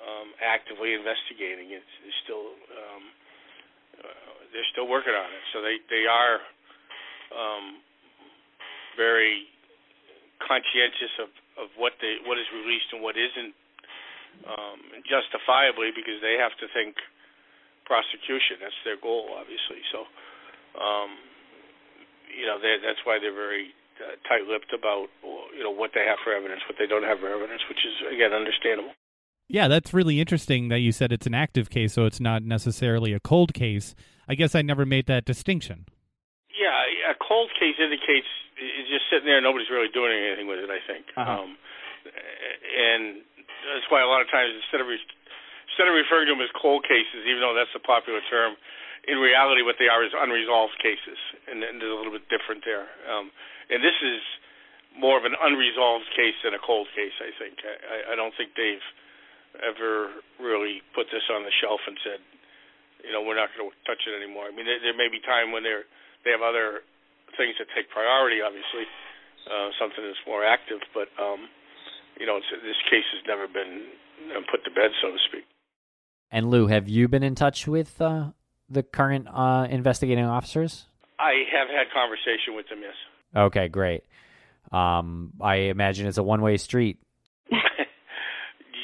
um, 0.04 0.36
actively 0.44 0.92
investigating. 1.00 1.72
It's 1.72 2.20
still, 2.28 2.44
um, 2.76 3.04
uh, 4.04 4.52
they're 4.52 4.68
still 4.76 4.92
working 4.92 5.16
on 5.16 5.32
it. 5.32 5.44
So 5.56 5.64
they 5.64 5.80
they 5.88 6.04
are 6.12 6.44
um, 7.32 7.80
very 9.00 9.48
conscientious 10.42 11.14
of 11.20 11.30
of 11.58 11.74
what 11.78 11.98
they 12.02 12.22
what 12.26 12.38
is 12.38 12.48
released 12.54 12.94
and 12.94 13.02
what 13.02 13.18
isn't 13.18 13.54
um, 14.46 14.80
justifiably 15.08 15.90
because 15.96 16.22
they 16.22 16.38
have 16.38 16.54
to 16.62 16.70
think 16.70 17.02
prosecution. 17.88 18.62
That's 18.62 18.78
their 18.84 19.00
goal, 19.00 19.34
obviously. 19.34 19.82
So, 19.90 20.06
um, 20.78 21.18
you 22.28 22.46
know, 22.46 22.60
that's 22.62 23.02
why 23.08 23.18
they're 23.18 23.34
very 23.34 23.74
uh, 23.98 24.20
tight-lipped 24.28 24.76
about 24.76 25.10
you 25.56 25.64
know 25.64 25.74
what 25.74 25.92
they 25.96 26.06
have 26.06 26.20
for 26.22 26.36
evidence, 26.36 26.62
what 26.70 26.78
they 26.78 26.86
don't 26.86 27.08
have 27.08 27.20
for 27.20 27.32
evidence, 27.32 27.64
which 27.70 27.82
is 27.82 27.96
again 28.14 28.34
understandable. 28.34 28.94
Yeah, 29.48 29.70
that's 29.70 29.94
really 29.94 30.20
interesting 30.20 30.68
that 30.68 30.80
you 30.80 30.92
said 30.92 31.12
it's 31.12 31.26
an 31.26 31.34
active 31.34 31.70
case, 31.70 31.94
so 31.94 32.04
it's 32.04 32.20
not 32.20 32.44
necessarily 32.44 33.14
a 33.14 33.20
cold 33.20 33.54
case. 33.54 33.96
I 34.28 34.36
guess 34.36 34.54
I 34.54 34.62
never 34.62 34.86
made 34.86 35.08
that 35.08 35.24
distinction. 35.24 35.88
Yeah, 36.52 36.76
a 37.10 37.16
cold 37.16 37.50
case 37.58 37.80
indicates 37.80 38.28
it's 38.58 38.90
just 38.90 39.06
sitting 39.14 39.30
there, 39.30 39.40
nobody's 39.40 39.70
really 39.70 39.90
doing 39.94 40.12
anything 40.12 40.50
with 40.50 40.60
it. 40.60 40.70
I 40.70 40.82
think, 40.84 41.06
uh-huh. 41.14 41.30
um, 41.30 41.50
and 42.10 43.22
that's 43.74 43.88
why 43.94 44.02
a 44.02 44.10
lot 44.10 44.22
of 44.22 44.30
times 44.34 44.54
instead 44.58 44.82
of 44.82 44.90
re- 44.90 45.14
instead 45.70 45.88
of 45.88 45.94
referring 45.94 46.28
to 46.28 46.34
them 46.34 46.42
as 46.42 46.52
cold 46.58 46.82
cases, 46.84 47.26
even 47.30 47.42
though 47.42 47.54
that's 47.54 47.74
a 47.78 47.84
popular 47.84 48.20
term, 48.28 48.58
in 49.06 49.22
reality, 49.22 49.62
what 49.62 49.78
they 49.78 49.88
are 49.88 50.02
is 50.02 50.12
unresolved 50.12 50.76
cases, 50.82 51.20
and, 51.48 51.62
and 51.64 51.80
there's 51.80 51.94
a 51.94 51.98
little 51.98 52.14
bit 52.14 52.26
different 52.28 52.66
there. 52.66 52.90
Um, 53.08 53.30
and 53.70 53.80
this 53.86 53.96
is 54.02 54.22
more 54.98 55.16
of 55.16 55.24
an 55.30 55.38
unresolved 55.38 56.10
case 56.18 56.36
than 56.42 56.58
a 56.58 56.62
cold 56.62 56.90
case. 56.98 57.16
I 57.22 57.32
think. 57.38 57.62
I, 57.64 58.14
I 58.14 58.16
don't 58.18 58.34
think 58.36 58.58
they've 58.58 58.84
ever 59.62 60.22
really 60.38 60.82
put 60.94 61.10
this 61.10 61.26
on 61.34 61.42
the 61.46 61.54
shelf 61.62 61.82
and 61.88 61.98
said, 62.06 62.22
you 63.06 63.14
know, 63.14 63.22
we're 63.22 63.38
not 63.38 63.50
going 63.54 63.70
to 63.70 63.74
touch 63.86 64.06
it 64.06 64.14
anymore. 64.14 64.50
I 64.50 64.54
mean, 64.54 64.66
there, 64.66 64.82
there 64.82 64.98
may 64.98 65.10
be 65.10 65.22
time 65.22 65.54
when 65.54 65.62
they're 65.62 65.86
they 66.26 66.34
have 66.34 66.44
other 66.44 66.84
things 67.36 67.56
that 67.60 67.68
take 67.76 67.90
priority, 67.90 68.40
obviously, 68.40 68.86
uh, 69.50 69.70
something 69.80 70.04
that's 70.04 70.22
more 70.26 70.46
active. 70.46 70.80
But 70.94 71.10
um, 71.22 71.50
you 72.20 72.26
know, 72.26 72.38
it's, 72.38 72.48
this 72.64 72.80
case 72.90 73.06
has 73.14 73.24
never 73.28 73.48
been 73.48 73.92
put 74.50 74.64
to 74.66 74.72
bed, 74.72 74.92
so 75.02 75.12
to 75.12 75.20
speak. 75.28 75.46
And 76.32 76.50
Lou, 76.50 76.68
have 76.68 76.88
you 76.88 77.08
been 77.08 77.24
in 77.24 77.36
touch 77.36 77.68
with 77.68 78.02
uh, 78.02 78.32
the 78.70 78.84
current 78.84 79.28
uh, 79.32 79.68
investigating 79.70 80.26
officers? 80.26 80.86
I 81.20 81.44
have 81.52 81.68
had 81.70 81.88
conversation 81.94 82.56
with 82.56 82.68
them. 82.70 82.80
Yes. 82.82 82.96
Okay, 83.36 83.68
great. 83.68 84.04
Um, 84.72 85.34
I 85.42 85.72
imagine 85.72 86.08
it's 86.08 86.18
a 86.18 86.24
one-way 86.24 86.58
street 86.58 87.00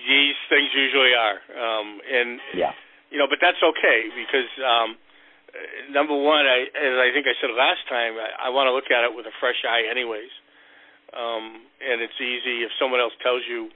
these 0.08 0.40
things 0.50 0.70
usually 0.76 1.12
are. 1.16 1.40
Um, 1.52 2.00
and 2.08 2.40
yeah, 2.56 2.72
you 3.12 3.18
know, 3.18 3.28
but 3.30 3.40
that's 3.42 3.62
okay 3.62 4.10
because 4.16 4.50
um, 4.64 4.96
number 5.92 6.16
one, 6.16 6.46
I, 6.46 6.66
as 6.74 6.96
I 6.98 7.14
think 7.14 7.30
I 7.30 7.36
said 7.38 7.54
last 7.54 7.86
time, 7.90 8.18
I, 8.18 8.48
I 8.48 8.50
want 8.50 8.68
to 8.68 8.74
look 8.74 8.90
at 8.90 9.06
it 9.06 9.14
with 9.14 9.26
a 9.26 9.36
fresh 9.40 9.62
eye, 9.68 9.86
anyways. 9.90 10.32
Um, 11.14 11.62
and 11.78 12.02
it's 12.02 12.18
easy 12.18 12.66
if 12.66 12.74
someone 12.82 13.00
else 13.00 13.14
tells 13.22 13.46
you 13.46 13.70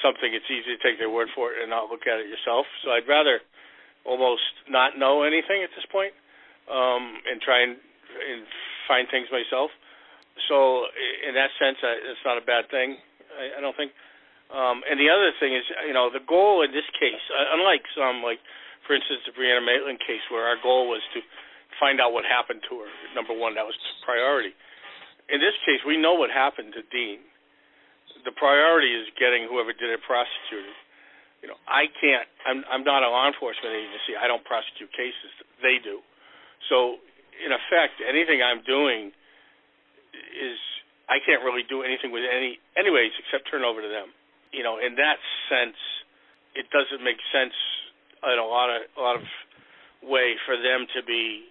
something, 0.00 0.32
it's 0.32 0.48
easy 0.48 0.72
to 0.72 0.80
take 0.80 0.96
their 0.96 1.12
word 1.12 1.28
for 1.36 1.52
it 1.52 1.60
and 1.60 1.68
not 1.68 1.92
look 1.92 2.08
at 2.08 2.16
it 2.16 2.32
yourself. 2.32 2.64
So 2.80 2.90
I'd 2.96 3.04
rather 3.04 3.44
almost 4.04 4.44
not 4.68 4.96
know 4.96 5.22
anything 5.22 5.60
at 5.60 5.70
this 5.76 5.84
point 5.92 6.16
um, 6.68 7.20
and 7.28 7.40
try 7.44 7.60
and, 7.60 7.76
and 7.76 8.48
find 8.88 9.04
things 9.12 9.28
myself. 9.28 9.68
So 10.48 10.88
in 11.28 11.36
that 11.36 11.52
sense, 11.60 11.76
I, 11.84 11.92
it's 12.08 12.24
not 12.24 12.40
a 12.40 12.44
bad 12.44 12.72
thing. 12.72 12.96
I, 13.36 13.58
I 13.58 13.60
don't 13.60 13.76
think. 13.76 13.92
Um, 14.48 14.84
and 14.88 15.00
the 15.00 15.08
other 15.08 15.32
thing 15.40 15.56
is, 15.56 15.64
you 15.86 15.92
know, 15.92 16.08
the 16.12 16.24
goal 16.24 16.62
in 16.64 16.72
this 16.72 16.86
case, 16.96 17.20
uh, 17.32 17.56
unlike 17.56 17.84
some, 17.96 18.22
like, 18.22 18.40
for 18.86 18.94
instance, 18.94 19.24
the 19.26 19.34
Brianna 19.34 19.64
Maitland 19.64 20.00
case, 20.00 20.22
where 20.28 20.44
our 20.44 20.60
goal 20.60 20.88
was 20.88 21.02
to 21.16 21.20
find 21.80 21.98
out 21.98 22.12
what 22.14 22.24
happened 22.24 22.62
to 22.70 22.84
her. 22.84 22.90
Number 23.16 23.34
one, 23.34 23.56
that 23.58 23.66
was 23.66 23.74
priority. 24.04 24.54
In 25.28 25.40
this 25.40 25.56
case, 25.64 25.80
we 25.88 25.96
know 25.96 26.14
what 26.14 26.28
happened 26.28 26.76
to 26.76 26.84
Dean. 26.92 27.24
The 28.24 28.32
priority 28.36 28.92
is 28.92 29.08
getting 29.20 29.48
whoever 29.48 29.72
did 29.72 29.92
it 29.92 30.00
prosecuted. 30.04 30.76
You 31.44 31.52
know, 31.52 31.60
I 31.68 31.92
can't. 32.00 32.24
I'm 32.48 32.64
I'm 32.72 32.84
not 32.88 33.04
a 33.04 33.08
law 33.12 33.28
enforcement 33.28 33.76
agency. 33.76 34.16
I 34.16 34.24
don't 34.24 34.44
prosecute 34.48 34.88
cases. 34.96 35.28
They 35.60 35.76
do. 35.76 36.00
So, 36.72 37.04
in 37.36 37.52
effect, 37.52 38.00
anything 38.00 38.40
I'm 38.40 38.64
doing 38.64 39.12
is 40.32 40.56
I 41.04 41.20
can't 41.20 41.44
really 41.44 41.68
do 41.68 41.84
anything 41.84 42.16
with 42.16 42.24
any 42.24 42.56
anyways 42.80 43.12
except 43.20 43.44
turn 43.52 43.60
over 43.60 43.84
to 43.84 43.90
them 43.92 44.16
you 44.54 44.62
know, 44.62 44.78
in 44.78 44.94
that 45.02 45.18
sense, 45.50 45.76
it 46.54 46.70
doesn't 46.70 47.02
make 47.02 47.18
sense 47.34 47.58
in 48.32 48.38
a 48.38 48.46
lot 48.46 48.70
of 48.70 48.82
a 48.96 49.00
lot 49.00 49.16
of 49.16 49.24
way 50.02 50.34
for 50.46 50.56
them 50.56 50.86
to 50.96 51.00
be 51.04 51.48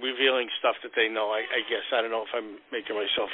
revealing 0.00 0.48
stuff 0.58 0.76
that 0.82 0.92
they 0.96 1.08
know. 1.08 1.30
I, 1.30 1.44
I 1.44 1.60
guess 1.68 1.84
I 1.92 2.00
don't 2.00 2.10
know 2.10 2.24
if 2.24 2.32
I'm 2.34 2.58
making 2.72 2.96
myself 2.96 3.30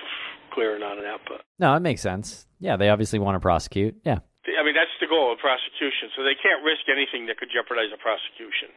clear 0.52 0.76
or 0.76 0.78
not 0.78 0.98
on 0.98 1.04
that, 1.04 1.20
but 1.28 1.42
no, 1.58 1.74
it 1.74 1.80
makes 1.80 2.00
sense. 2.00 2.46
Yeah, 2.60 2.76
they 2.76 2.88
obviously 2.88 3.18
want 3.18 3.36
to 3.36 3.40
prosecute. 3.40 3.96
Yeah, 4.04 4.20
I 4.58 4.62
mean 4.64 4.74
that's 4.74 4.94
the 5.00 5.08
goal 5.08 5.32
of 5.32 5.38
prosecution, 5.38 6.10
so 6.16 6.22
they 6.22 6.36
can't 6.36 6.64
risk 6.64 6.88
anything 6.88 7.26
that 7.26 7.38
could 7.38 7.48
jeopardize 7.52 7.92
a 7.92 8.00
prosecution. 8.00 8.70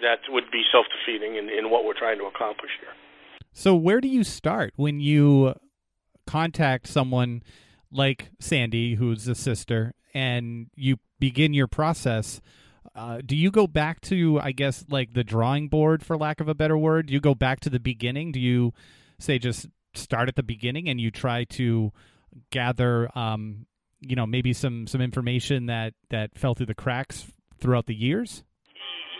That 0.00 0.24
would 0.28 0.50
be 0.50 0.62
self 0.72 0.86
defeating 0.90 1.36
in, 1.36 1.48
in 1.48 1.70
what 1.70 1.84
we're 1.84 1.98
trying 1.98 2.18
to 2.18 2.26
accomplish 2.26 2.72
here. 2.80 2.94
So 3.52 3.76
where 3.76 4.00
do 4.00 4.08
you 4.08 4.24
start 4.24 4.72
when 4.76 5.00
you 5.00 5.54
contact 6.26 6.88
someone? 6.88 7.42
like 7.92 8.30
Sandy, 8.40 8.94
who's 8.94 9.28
a 9.28 9.34
sister, 9.34 9.94
and 10.14 10.68
you 10.74 10.96
begin 11.22 11.54
your 11.54 11.68
process, 11.68 12.40
uh, 12.96 13.20
do 13.24 13.36
you 13.36 13.52
go 13.52 13.68
back 13.68 14.00
to, 14.00 14.40
I 14.40 14.50
guess, 14.50 14.84
like 14.88 15.14
the 15.14 15.22
drawing 15.22 15.68
board, 15.68 16.04
for 16.04 16.16
lack 16.16 16.40
of 16.40 16.48
a 16.48 16.54
better 16.54 16.76
word? 16.76 17.06
Do 17.06 17.12
you 17.14 17.20
go 17.20 17.32
back 17.32 17.60
to 17.60 17.70
the 17.70 17.78
beginning? 17.78 18.32
Do 18.32 18.40
you 18.40 18.74
say 19.20 19.38
just 19.38 19.68
start 19.94 20.28
at 20.28 20.34
the 20.34 20.42
beginning 20.42 20.88
and 20.88 21.00
you 21.00 21.12
try 21.12 21.44
to 21.44 21.92
gather, 22.50 23.08
um, 23.16 23.66
you 24.00 24.16
know, 24.16 24.26
maybe 24.26 24.52
some 24.52 24.88
some 24.88 25.00
information 25.00 25.66
that 25.66 25.94
that 26.10 26.36
fell 26.36 26.54
through 26.56 26.66
the 26.66 26.74
cracks 26.74 27.30
throughout 27.60 27.86
the 27.86 27.94
years? 27.94 28.42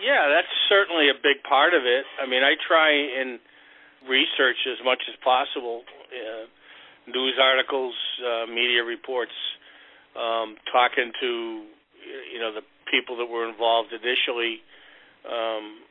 Yeah, 0.03 0.27
that's 0.27 0.51
certainly 0.67 1.07
a 1.07 1.15
big 1.15 1.41
part 1.47 1.73
of 1.73 1.83
it. 1.85 2.03
I 2.21 2.27
mean, 2.29 2.43
I 2.43 2.59
try 2.67 2.91
and 2.91 3.39
research 4.09 4.59
as 4.67 4.83
much 4.83 4.99
as 5.07 5.15
possible. 5.23 5.83
Uh, 6.11 6.51
news 7.07 7.39
articles, 7.41 7.95
uh, 8.19 8.45
media 8.47 8.83
reports, 8.83 9.31
um, 10.19 10.57
talking 10.69 11.13
to 11.21 11.63
you 12.31 12.39
know 12.39 12.53
the 12.53 12.65
people 12.91 13.17
that 13.17 13.27
were 13.27 13.47
involved 13.47 13.89
initially, 13.93 14.61
um, 15.25 15.81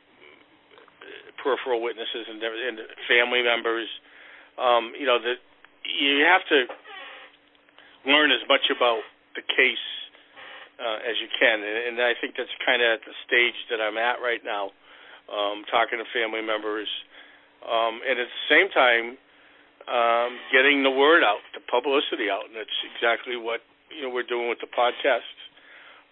peripheral 1.41 1.81
witnesses 1.81 2.29
and, 2.29 2.39
and 2.41 2.79
family 3.09 3.43
members. 3.43 3.87
Um, 4.57 4.93
you 4.97 5.05
know 5.05 5.17
that 5.17 5.39
you 5.83 6.23
have 6.23 6.45
to 6.49 6.69
learn 8.05 8.31
as 8.31 8.43
much 8.47 8.67
about 8.69 9.01
the 9.35 9.41
case 9.41 9.87
uh, 10.77 11.09
as 11.09 11.15
you 11.19 11.29
can, 11.39 11.63
and, 11.63 11.77
and 11.93 11.95
I 12.01 12.13
think 12.19 12.35
that's 12.37 12.53
kind 12.65 12.81
of 12.81 12.99
at 12.99 13.03
the 13.05 13.15
stage 13.25 13.57
that 13.69 13.81
I'm 13.81 13.97
at 13.97 14.21
right 14.21 14.41
now, 14.45 14.71
um, 15.31 15.65
talking 15.71 15.97
to 15.97 16.07
family 16.13 16.43
members, 16.45 16.89
um, 17.65 18.01
and 18.05 18.19
at 18.19 18.29
the 18.29 18.43
same 18.49 18.69
time 18.69 19.17
um, 19.87 20.39
getting 20.51 20.83
the 20.83 20.91
word 20.91 21.23
out, 21.23 21.43
the 21.51 21.63
publicity 21.67 22.31
out, 22.31 22.47
and 22.47 22.55
that's 22.55 22.79
exactly 22.95 23.35
what 23.35 23.59
you 23.91 24.03
know 24.03 24.11
we're 24.11 24.27
doing 24.27 24.47
with 24.47 24.59
the 24.63 24.71
podcast 24.71 25.27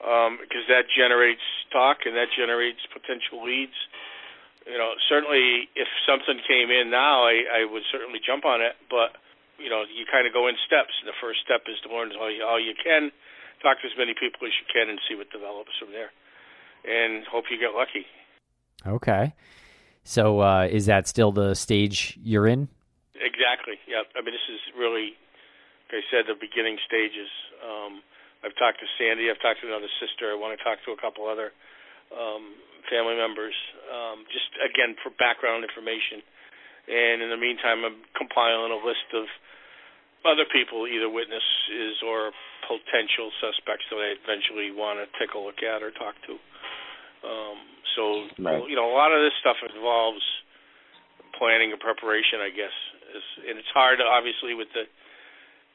um, 0.01 0.37
because 0.41 0.65
that 0.67 0.89
generates 0.89 1.45
talk 1.71 2.05
and 2.05 2.17
that 2.17 2.33
generates 2.33 2.81
potential 2.89 3.45
leads. 3.45 3.77
You 4.65 4.77
know, 4.77 4.93
certainly 5.09 5.69
if 5.73 5.89
something 6.05 6.37
came 6.45 6.69
in 6.69 6.89
now, 6.93 7.25
I, 7.25 7.65
I 7.65 7.65
would 7.65 7.85
certainly 7.89 8.21
jump 8.21 8.45
on 8.45 8.61
it, 8.61 8.77
but 8.89 9.17
you 9.57 9.69
know, 9.69 9.85
you 9.85 10.05
kind 10.09 10.25
of 10.25 10.33
go 10.33 10.49
in 10.49 10.57
steps. 10.65 10.93
The 11.05 11.17
first 11.21 11.41
step 11.45 11.69
is 11.69 11.77
to 11.85 11.89
learn 11.93 12.09
all 12.17 12.29
you, 12.29 12.41
all 12.41 12.59
you 12.59 12.73
can, 12.73 13.13
talk 13.61 13.81
to 13.81 13.87
as 13.87 13.93
many 13.97 14.13
people 14.17 14.45
as 14.45 14.53
you 14.57 14.65
can, 14.69 14.89
and 14.89 14.97
see 15.05 15.13
what 15.13 15.29
develops 15.29 15.73
from 15.77 15.93
there, 15.93 16.09
and 16.85 17.25
hope 17.29 17.45
you 17.49 17.61
get 17.61 17.77
lucky. 17.77 18.05
Okay. 18.85 19.33
So, 20.03 20.41
uh, 20.41 20.65
is 20.65 20.87
that 20.87 21.07
still 21.07 21.31
the 21.31 21.53
stage 21.53 22.17
you're 22.21 22.47
in? 22.47 22.69
Exactly. 23.13 23.77
Yeah. 23.85 24.01
I 24.17 24.25
mean, 24.25 24.33
this 24.33 24.49
is 24.49 24.61
really, 24.73 25.13
like 25.93 26.01
I 26.01 26.05
said, 26.09 26.25
the 26.25 26.33
beginning 26.33 26.81
stages. 26.81 27.29
Um, 27.61 28.01
I've 28.41 28.57
talked 28.57 28.81
to 28.81 28.87
Sandy. 28.97 29.29
I've 29.29 29.41
talked 29.41 29.61
to 29.61 29.69
another 29.69 29.89
sister. 30.01 30.33
I 30.33 30.37
want 30.37 30.57
to 30.57 30.61
talk 30.65 30.81
to 30.85 30.91
a 30.91 30.99
couple 30.99 31.29
other 31.29 31.53
um, 32.09 32.57
family 32.89 33.15
members, 33.15 33.53
um, 33.87 34.25
just 34.33 34.49
again 34.59 34.97
for 35.05 35.13
background 35.21 35.61
information. 35.61 36.25
And 36.89 37.21
in 37.21 37.29
the 37.29 37.37
meantime, 37.37 37.85
I'm 37.85 38.01
compiling 38.17 38.73
a 38.73 38.81
list 38.81 39.05
of 39.13 39.29
other 40.25 40.45
people, 40.49 40.89
either 40.89 41.09
witnesses 41.09 42.01
or 42.01 42.33
potential 42.65 43.29
suspects 43.41 43.85
that 43.89 44.01
I 44.01 44.17
eventually 44.17 44.73
want 44.73 45.01
to 45.01 45.05
take 45.17 45.33
a 45.33 45.41
look 45.41 45.61
at 45.61 45.81
or 45.81 45.93
talk 45.93 46.17
to. 46.29 46.33
Um, 47.21 47.57
so, 47.93 48.03
right. 48.41 48.65
you 48.65 48.73
know, 48.73 48.89
a 48.89 48.95
lot 48.97 49.13
of 49.13 49.21
this 49.21 49.33
stuff 49.41 49.57
involves 49.61 50.21
planning 51.37 51.73
and 51.73 51.81
preparation, 51.81 52.41
I 52.41 52.49
guess, 52.49 52.73
and 53.45 53.57
it's 53.57 53.73
hard, 53.73 54.01
obviously, 54.01 54.53
with 54.53 54.69
the 54.73 54.85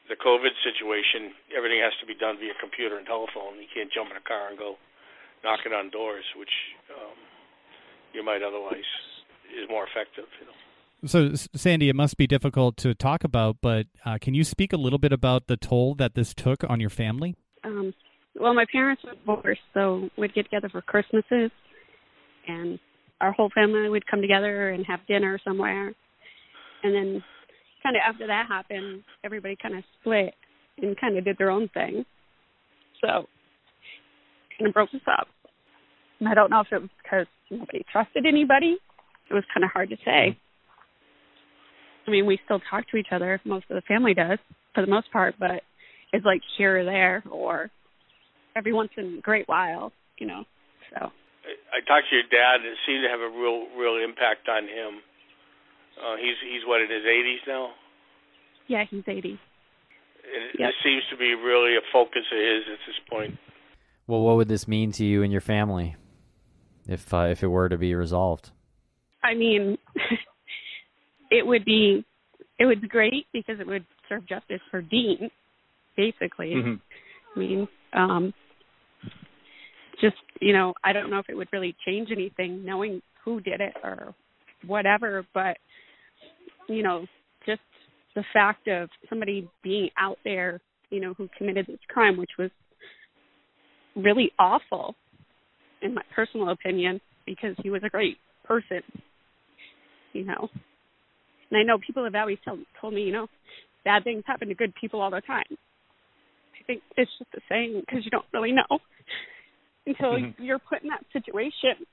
the 0.09 0.15
COVID 0.15 0.55
situation. 0.63 1.33
Everything 1.55 1.79
has 1.83 1.93
to 1.99 2.05
be 2.05 2.15
done 2.15 2.37
via 2.39 2.53
computer 2.59 2.97
and 2.97 3.05
telephone. 3.05 3.59
You 3.59 3.67
can't 3.71 3.91
jump 3.91 4.11
in 4.11 4.17
a 4.17 4.25
car 4.25 4.49
and 4.49 4.57
go 4.57 4.75
knocking 5.43 5.73
on 5.73 5.89
doors, 5.89 6.25
which 6.35 6.53
um, 6.91 7.17
you 8.13 8.23
might 8.23 8.41
otherwise 8.41 8.87
is 9.51 9.69
more 9.69 9.85
effective. 9.85 10.25
You 10.39 10.45
know. 10.47 10.57
So, 11.05 11.35
Sandy, 11.55 11.89
it 11.89 11.95
must 11.95 12.17
be 12.17 12.25
difficult 12.25 12.77
to 12.77 12.95
talk 12.95 13.23
about, 13.23 13.57
but 13.61 13.85
uh, 14.03 14.17
can 14.19 14.33
you 14.33 14.43
speak 14.43 14.73
a 14.73 14.77
little 14.77 14.97
bit 14.97 15.13
about 15.13 15.47
the 15.47 15.55
toll 15.55 15.93
that 15.95 16.15
this 16.15 16.33
took 16.33 16.63
on 16.67 16.79
your 16.79 16.89
family? 16.89 17.35
Um, 17.63 17.93
well, 18.39 18.53
my 18.53 18.65
parents 18.71 19.03
were 19.03 19.13
divorced, 19.13 19.61
so 19.73 20.09
we'd 20.17 20.33
get 20.33 20.43
together 20.43 20.69
for 20.69 20.81
Christmases, 20.81 21.51
and 22.47 22.79
our 23.21 23.31
whole 23.31 23.49
family 23.53 23.89
would 23.89 24.07
come 24.07 24.21
together 24.21 24.69
and 24.69 24.85
have 24.87 24.99
dinner 25.07 25.39
somewhere. 25.43 25.93
And 26.83 26.93
then, 26.95 27.23
kind 27.87 27.95
of 27.95 28.01
after 28.05 28.27
that 28.27 28.47
happened, 28.47 29.03
everybody 29.23 29.55
kind 29.61 29.75
of 29.75 29.83
split 29.99 30.33
and 30.81 30.99
kind 30.99 31.17
of 31.17 31.23
did 31.23 31.37
their 31.37 31.49
own 31.49 31.69
thing. 31.73 32.05
So, 33.01 33.27
kind 34.57 34.67
of 34.67 34.73
broke 34.73 34.89
us 34.93 35.01
up. 35.07 35.27
And 36.19 36.27
I 36.27 36.33
don't 36.33 36.49
know 36.49 36.61
if 36.61 36.67
it 36.71 36.81
was 36.81 36.89
because 37.01 37.27
nobody 37.49 37.85
trusted 37.91 38.25
anybody. 38.25 38.77
It 39.29 39.33
was 39.33 39.43
kind 39.53 39.63
of 39.63 39.71
hard 39.71 39.89
to 39.89 39.97
say. 40.03 40.37
I 42.07 42.11
mean, 42.11 42.25
we 42.25 42.39
still 42.45 42.59
talk 42.69 42.89
to 42.91 42.97
each 42.97 43.11
other. 43.11 43.39
Most 43.45 43.65
of 43.69 43.75
the 43.75 43.81
family 43.87 44.13
does, 44.13 44.39
for 44.73 44.81
the 44.81 44.91
most 44.91 45.11
part, 45.11 45.35
but 45.39 45.61
it's 46.11 46.25
like 46.25 46.41
here 46.57 46.79
or 46.79 46.85
there, 46.85 47.23
or 47.29 47.69
every 48.55 48.73
once 48.73 48.89
in 48.97 49.19
a 49.19 49.21
great 49.21 49.47
while, 49.47 49.91
you 50.17 50.27
know. 50.27 50.43
So. 50.91 51.11
I 51.71 51.79
talked 51.87 52.09
to 52.09 52.15
your 52.15 52.27
dad, 52.27 52.63
and 52.63 52.67
it 52.67 52.77
seemed 52.85 53.03
to 53.03 53.11
have 53.11 53.21
a 53.21 53.31
real, 53.31 53.67
real 53.77 54.03
impact 54.03 54.49
on 54.49 54.63
him. 54.63 54.99
Uh, 55.97 56.15
he's 56.17 56.35
he's 56.41 56.61
what 56.65 56.81
in 56.81 56.89
his 56.89 57.03
80s 57.03 57.47
now. 57.47 57.69
Yeah, 58.67 58.83
he's 58.89 59.03
80. 59.07 59.29
And 59.29 59.39
Yep. 60.59 60.69
This 60.69 60.75
seems 60.83 61.03
to 61.09 61.17
be 61.17 61.33
really 61.35 61.77
a 61.77 61.81
focus 61.91 62.23
of 62.31 62.37
his 62.37 62.63
at 62.71 62.79
this 62.85 62.95
point. 63.09 63.37
Well, 64.07 64.21
what 64.21 64.37
would 64.37 64.47
this 64.47 64.67
mean 64.67 64.91
to 64.93 65.05
you 65.05 65.23
and 65.23 65.31
your 65.31 65.41
family 65.41 65.95
if 66.87 67.13
uh, 67.13 67.27
if 67.31 67.43
it 67.43 67.47
were 67.47 67.69
to 67.69 67.77
be 67.77 67.95
resolved? 67.95 68.51
I 69.23 69.33
mean, 69.33 69.77
it 71.31 71.45
would 71.45 71.65
be 71.65 72.05
it 72.59 72.65
would 72.65 72.81
be 72.81 72.87
great 72.87 73.27
because 73.33 73.59
it 73.59 73.67
would 73.67 73.85
serve 74.09 74.27
justice 74.27 74.61
for 74.71 74.81
Dean, 74.81 75.29
basically. 75.95 76.53
I 77.35 77.39
mean, 77.39 77.67
um, 77.93 78.33
just 80.01 80.15
you 80.41 80.53
know, 80.53 80.73
I 80.83 80.93
don't 80.93 81.09
know 81.09 81.19
if 81.19 81.29
it 81.29 81.35
would 81.35 81.49
really 81.51 81.75
change 81.85 82.09
anything 82.11 82.65
knowing 82.65 83.01
who 83.23 83.41
did 83.41 83.61
it 83.61 83.73
or 83.83 84.13
whatever, 84.65 85.25
but 85.33 85.57
you 86.67 86.83
know, 86.83 87.05
just 87.45 87.61
the 88.15 88.23
fact 88.33 88.67
of 88.67 88.89
somebody 89.09 89.47
being 89.63 89.89
out 89.97 90.17
there, 90.23 90.59
you 90.89 90.99
know, 90.99 91.13
who 91.13 91.29
committed 91.37 91.67
this 91.67 91.79
crime, 91.89 92.17
which 92.17 92.31
was 92.37 92.49
really 93.95 94.31
awful, 94.39 94.95
in 95.81 95.93
my 95.93 96.01
personal 96.15 96.49
opinion, 96.49 96.99
because 97.25 97.55
he 97.61 97.69
was 97.69 97.81
a 97.85 97.89
great 97.89 98.17
person, 98.45 98.81
you 100.13 100.25
know. 100.25 100.49
And 101.49 101.59
I 101.59 101.63
know 101.63 101.77
people 101.85 102.03
have 102.03 102.15
always 102.15 102.37
told, 102.43 102.59
told 102.79 102.93
me, 102.93 103.03
you 103.03 103.11
know, 103.11 103.27
bad 103.85 104.03
things 104.03 104.23
happen 104.25 104.49
to 104.49 104.55
good 104.55 104.73
people 104.79 105.01
all 105.01 105.11
the 105.11 105.21
time. 105.21 105.45
I 105.49 106.63
think 106.65 106.81
it's 106.97 107.11
just 107.17 107.31
the 107.31 107.41
same 107.49 107.79
because 107.79 108.03
you 108.03 108.11
don't 108.11 108.25
really 108.33 108.51
know 108.51 108.65
until 109.85 110.17
Mhm. 110.17 110.33
you're 110.39 110.59
put 110.59 110.81
in 110.81 110.89
that 110.89 111.05
situation, 111.13 111.85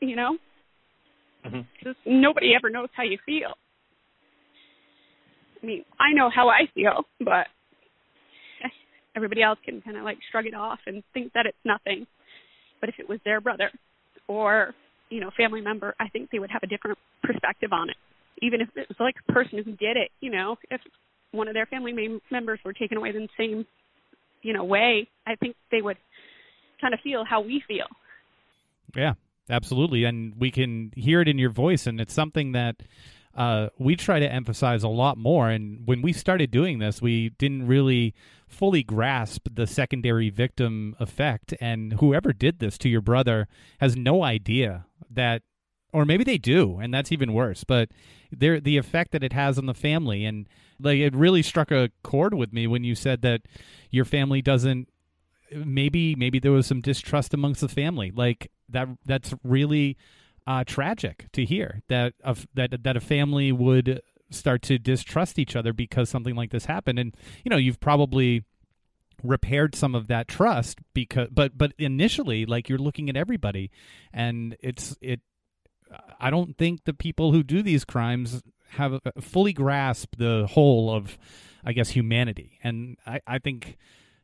you 0.00 0.16
know. 0.16 0.36
Mm-hmm. 1.46 1.60
Just 1.82 1.98
nobody 2.06 2.54
ever 2.54 2.70
knows 2.70 2.88
how 2.94 3.02
you 3.04 3.18
feel. 3.24 3.54
I 5.64 5.66
mean, 5.66 5.84
I 5.98 6.12
know 6.12 6.28
how 6.28 6.50
I 6.50 6.68
feel, 6.74 7.06
but 7.20 7.46
everybody 9.16 9.42
else 9.42 9.58
can 9.64 9.80
kind 9.80 9.96
of 9.96 10.04
like 10.04 10.18
shrug 10.30 10.44
it 10.44 10.52
off 10.52 10.78
and 10.86 11.02
think 11.14 11.32
that 11.32 11.46
it's 11.46 11.56
nothing. 11.64 12.06
But 12.80 12.90
if 12.90 12.96
it 12.98 13.08
was 13.08 13.18
their 13.24 13.40
brother 13.40 13.70
or, 14.28 14.74
you 15.08 15.20
know, 15.20 15.30
family 15.34 15.62
member, 15.62 15.94
I 15.98 16.08
think 16.10 16.28
they 16.30 16.38
would 16.38 16.50
have 16.50 16.62
a 16.62 16.66
different 16.66 16.98
perspective 17.22 17.72
on 17.72 17.88
it. 17.88 17.96
Even 18.42 18.60
if 18.60 18.68
it 18.76 18.88
was 18.90 18.98
like 19.00 19.14
a 19.26 19.32
person 19.32 19.56
who 19.64 19.72
did 19.72 19.96
it, 19.96 20.10
you 20.20 20.30
know, 20.30 20.56
if 20.70 20.82
one 21.32 21.48
of 21.48 21.54
their 21.54 21.64
family 21.64 21.94
mem- 21.94 22.20
members 22.30 22.60
were 22.62 22.74
taken 22.74 22.98
away 22.98 23.08
in 23.08 23.22
the 23.22 23.28
same, 23.38 23.64
you 24.42 24.52
know, 24.52 24.64
way, 24.64 25.08
I 25.26 25.34
think 25.36 25.56
they 25.70 25.80
would 25.80 25.96
kind 26.78 26.92
of 26.92 27.00
feel 27.00 27.24
how 27.24 27.40
we 27.40 27.62
feel. 27.66 27.86
Yeah, 28.94 29.14
absolutely. 29.48 30.04
And 30.04 30.34
we 30.38 30.50
can 30.50 30.92
hear 30.94 31.22
it 31.22 31.28
in 31.28 31.38
your 31.38 31.50
voice, 31.50 31.86
and 31.86 32.02
it's 32.02 32.12
something 32.12 32.52
that 32.52 32.82
uh, 33.36 33.68
we 33.78 33.96
try 33.96 34.20
to 34.20 34.32
emphasize 34.32 34.82
a 34.82 34.88
lot 34.88 35.18
more. 35.18 35.50
And 35.50 35.86
when 35.86 36.02
we 36.02 36.12
started 36.12 36.50
doing 36.50 36.78
this, 36.78 37.02
we 37.02 37.30
didn't 37.30 37.66
really 37.66 38.14
fully 38.46 38.82
grasp 38.82 39.48
the 39.52 39.66
secondary 39.66 40.30
victim 40.30 40.94
effect. 41.00 41.54
And 41.60 41.94
whoever 41.94 42.32
did 42.32 42.60
this 42.60 42.78
to 42.78 42.88
your 42.88 43.00
brother 43.00 43.48
has 43.80 43.96
no 43.96 44.22
idea 44.22 44.86
that, 45.10 45.42
or 45.92 46.04
maybe 46.04 46.24
they 46.24 46.38
do, 46.38 46.78
and 46.78 46.94
that's 46.94 47.12
even 47.12 47.32
worse. 47.32 47.64
But 47.64 47.90
there, 48.30 48.60
the 48.60 48.76
effect 48.76 49.12
that 49.12 49.24
it 49.24 49.32
has 49.32 49.58
on 49.58 49.66
the 49.66 49.74
family, 49.74 50.24
and 50.24 50.48
like 50.80 50.98
it 50.98 51.14
really 51.14 51.42
struck 51.42 51.70
a 51.70 51.90
chord 52.02 52.34
with 52.34 52.52
me 52.52 52.66
when 52.66 52.84
you 52.84 52.94
said 52.94 53.22
that 53.22 53.42
your 53.90 54.04
family 54.04 54.42
doesn't 54.42 54.88
maybe 55.54 56.14
maybe 56.16 56.40
there 56.40 56.50
was 56.50 56.66
some 56.66 56.80
distrust 56.80 57.32
amongst 57.32 57.60
the 57.60 57.68
family 57.68 58.10
like 58.10 58.50
that 58.68 58.88
that's 59.04 59.34
really 59.44 59.96
uh 60.46 60.64
tragic 60.66 61.26
to 61.32 61.44
hear 61.44 61.82
that 61.88 62.14
of 62.22 62.46
that 62.54 62.82
that 62.84 62.96
a 62.96 63.00
family 63.00 63.52
would 63.52 64.00
start 64.30 64.62
to 64.62 64.78
distrust 64.78 65.38
each 65.38 65.54
other 65.56 65.72
because 65.72 66.08
something 66.08 66.34
like 66.34 66.50
this 66.50 66.66
happened. 66.66 66.98
And 66.98 67.16
you 67.44 67.50
know 67.50 67.56
you've 67.56 67.80
probably 67.80 68.44
repaired 69.22 69.74
some 69.74 69.94
of 69.94 70.08
that 70.08 70.28
trust 70.28 70.80
because 70.92 71.28
but 71.30 71.56
but 71.56 71.72
initially 71.78 72.44
like 72.44 72.68
you're 72.68 72.78
looking 72.78 73.08
at 73.08 73.16
everybody 73.16 73.70
and 74.12 74.56
it's 74.60 74.96
it 75.00 75.20
I 76.20 76.30
don't 76.30 76.56
think 76.58 76.84
the 76.84 76.94
people 76.94 77.32
who 77.32 77.42
do 77.42 77.62
these 77.62 77.84
crimes 77.84 78.42
have 78.70 79.00
fully 79.20 79.52
grasped 79.52 80.18
the 80.18 80.46
whole 80.50 80.94
of 80.94 81.18
I 81.64 81.72
guess 81.72 81.90
humanity. 81.90 82.58
And 82.62 82.96
I 83.06 83.20
I 83.26 83.38
think 83.38 83.78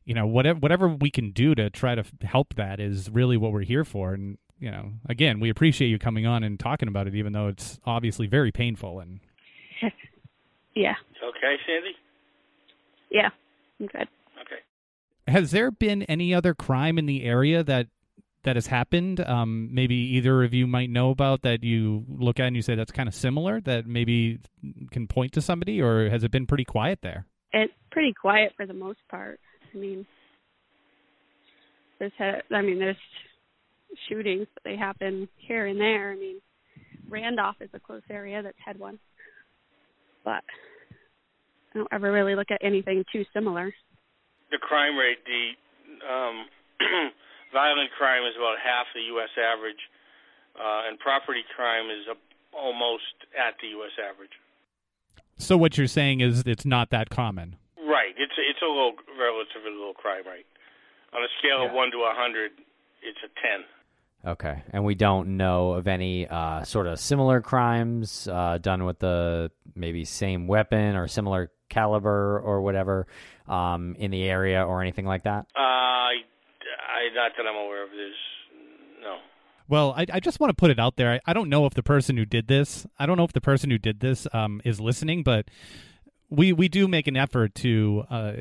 you 0.04 0.14
know 0.14 0.26
whatever 0.26 0.58
whatever 0.58 0.88
we 0.88 1.10
can 1.10 1.30
do 1.32 1.54
to 1.54 1.70
try 1.70 1.94
to 1.94 2.04
help 2.22 2.54
that 2.54 2.80
is 2.80 3.10
really 3.10 3.36
what 3.36 3.52
we're 3.52 3.62
here 3.62 3.84
for. 3.84 4.14
And 4.14 4.38
you 4.60 4.70
know 4.70 4.92
again 5.08 5.40
we 5.40 5.50
appreciate 5.50 5.88
you 5.88 5.98
coming 5.98 6.26
on 6.26 6.44
and 6.44 6.60
talking 6.60 6.88
about 6.88 7.06
it 7.08 7.14
even 7.14 7.32
though 7.32 7.48
it's 7.48 7.80
obviously 7.84 8.26
very 8.26 8.52
painful 8.52 9.00
and 9.00 9.20
Yeah. 10.76 10.94
Okay, 11.22 11.56
Sandy. 11.66 11.96
Yeah. 13.10 13.30
I'm 13.80 13.86
good. 13.88 14.08
Okay. 14.42 14.60
has 15.26 15.50
there 15.50 15.70
been 15.72 16.04
any 16.04 16.32
other 16.32 16.54
crime 16.54 16.96
in 16.98 17.06
the 17.06 17.24
area 17.24 17.64
that 17.64 17.88
that 18.44 18.56
has 18.56 18.68
happened 18.68 19.20
um 19.20 19.68
maybe 19.74 19.94
either 19.94 20.44
of 20.44 20.54
you 20.54 20.66
might 20.66 20.88
know 20.90 21.10
about 21.10 21.42
that 21.42 21.64
you 21.64 22.04
look 22.08 22.38
at 22.38 22.46
and 22.46 22.56
you 22.56 22.62
say 22.62 22.74
that's 22.74 22.92
kind 22.92 23.08
of 23.08 23.14
similar 23.14 23.60
that 23.62 23.86
maybe 23.86 24.38
can 24.90 25.06
point 25.06 25.32
to 25.32 25.40
somebody 25.42 25.80
or 25.82 26.08
has 26.08 26.22
it 26.24 26.30
been 26.30 26.46
pretty 26.46 26.64
quiet 26.64 27.00
there 27.02 27.26
It's 27.52 27.72
pretty 27.90 28.12
quiet 28.14 28.52
for 28.56 28.64
the 28.66 28.74
most 28.74 29.00
part. 29.10 29.40
I 29.74 29.76
mean, 29.76 30.06
there's 31.98 32.12
I 32.20 32.62
mean, 32.62 32.78
there's 32.78 32.96
shootings, 34.08 34.46
but 34.54 34.62
they 34.64 34.76
happen 34.76 35.28
here 35.36 35.66
and 35.66 35.80
there. 35.80 36.12
I 36.12 36.16
mean, 36.16 36.40
Randolph 37.08 37.56
is 37.60 37.70
a 37.74 37.80
close 37.80 38.02
area 38.10 38.42
that's 38.42 38.56
had 38.64 38.78
one, 38.78 38.98
but 40.24 40.42
I 41.74 41.78
don't 41.78 41.88
ever 41.92 42.12
really 42.12 42.34
look 42.34 42.50
at 42.50 42.58
anything 42.62 43.04
too 43.12 43.24
similar. 43.32 43.72
The 44.50 44.58
crime 44.58 44.96
rate, 44.96 45.18
the 45.24 46.06
um, 46.06 46.46
violent 47.52 47.90
crime 47.96 48.24
is 48.24 48.34
about 48.36 48.56
half 48.62 48.86
the 48.94 49.02
U.S. 49.14 49.30
average, 49.38 49.80
uh, 50.56 50.88
and 50.88 50.98
property 50.98 51.42
crime 51.54 51.86
is 51.86 52.06
a, 52.10 52.56
almost 52.56 53.02
at 53.38 53.54
the 53.62 53.68
U.S. 53.68 53.92
average. 53.98 54.34
so 55.38 55.56
what 55.56 55.78
you're 55.78 55.86
saying 55.86 56.20
is 56.20 56.42
it's 56.46 56.66
not 56.66 56.90
that 56.90 57.10
common 57.10 57.56
Right. 57.90 58.14
It's 58.14 58.38
a, 58.38 58.44
it's 58.46 58.62
a 58.62 58.70
low, 58.70 58.94
relatively 59.18 59.74
low 59.74 59.90
crime 59.98 60.22
rate. 60.22 60.46
On 61.10 61.18
a 61.18 61.30
scale 61.42 61.66
of 61.66 61.74
one 61.74 61.90
to 61.90 62.06
a 62.06 62.14
hundred, 62.14 62.54
it's 63.02 63.18
a 63.26 63.30
ten. 63.42 63.66
Okay, 64.24 64.62
and 64.70 64.84
we 64.84 64.94
don't 64.94 65.38
know 65.38 65.72
of 65.72 65.88
any 65.88 66.28
uh, 66.28 66.62
sort 66.64 66.86
of 66.86 67.00
similar 67.00 67.40
crimes 67.40 68.28
uh, 68.28 68.58
done 68.60 68.84
with 68.84 68.98
the 68.98 69.50
maybe 69.74 70.04
same 70.04 70.46
weapon 70.46 70.94
or 70.94 71.08
similar 71.08 71.50
caliber 71.70 72.38
or 72.38 72.60
whatever 72.60 73.06
um, 73.48 73.96
in 73.98 74.10
the 74.10 74.24
area 74.24 74.62
or 74.62 74.82
anything 74.82 75.06
like 75.06 75.22
that. 75.22 75.46
Uh, 75.56 75.60
I, 75.60 76.12
I, 76.12 77.14
not 77.14 77.32
that 77.36 77.46
I'm 77.46 77.56
aware 77.56 77.84
of. 77.84 77.90
There's 77.90 78.14
no. 79.00 79.16
Well, 79.68 79.94
I, 79.96 80.04
I 80.12 80.20
just 80.20 80.38
want 80.38 80.50
to 80.50 80.54
put 80.54 80.70
it 80.70 80.78
out 80.78 80.96
there. 80.96 81.12
I, 81.12 81.20
I 81.24 81.32
don't 81.32 81.48
know 81.48 81.64
if 81.64 81.72
the 81.72 81.82
person 81.82 82.18
who 82.18 82.26
did 82.26 82.46
this, 82.46 82.86
I 82.98 83.06
don't 83.06 83.16
know 83.16 83.24
if 83.24 83.32
the 83.32 83.40
person 83.40 83.70
who 83.70 83.78
did 83.78 84.00
this 84.00 84.26
um, 84.34 84.60
is 84.66 84.80
listening, 84.80 85.22
but 85.22 85.46
we 86.28 86.52
we 86.52 86.68
do 86.68 86.86
make 86.86 87.06
an 87.06 87.16
effort 87.16 87.54
to 87.56 88.04
uh, 88.10 88.32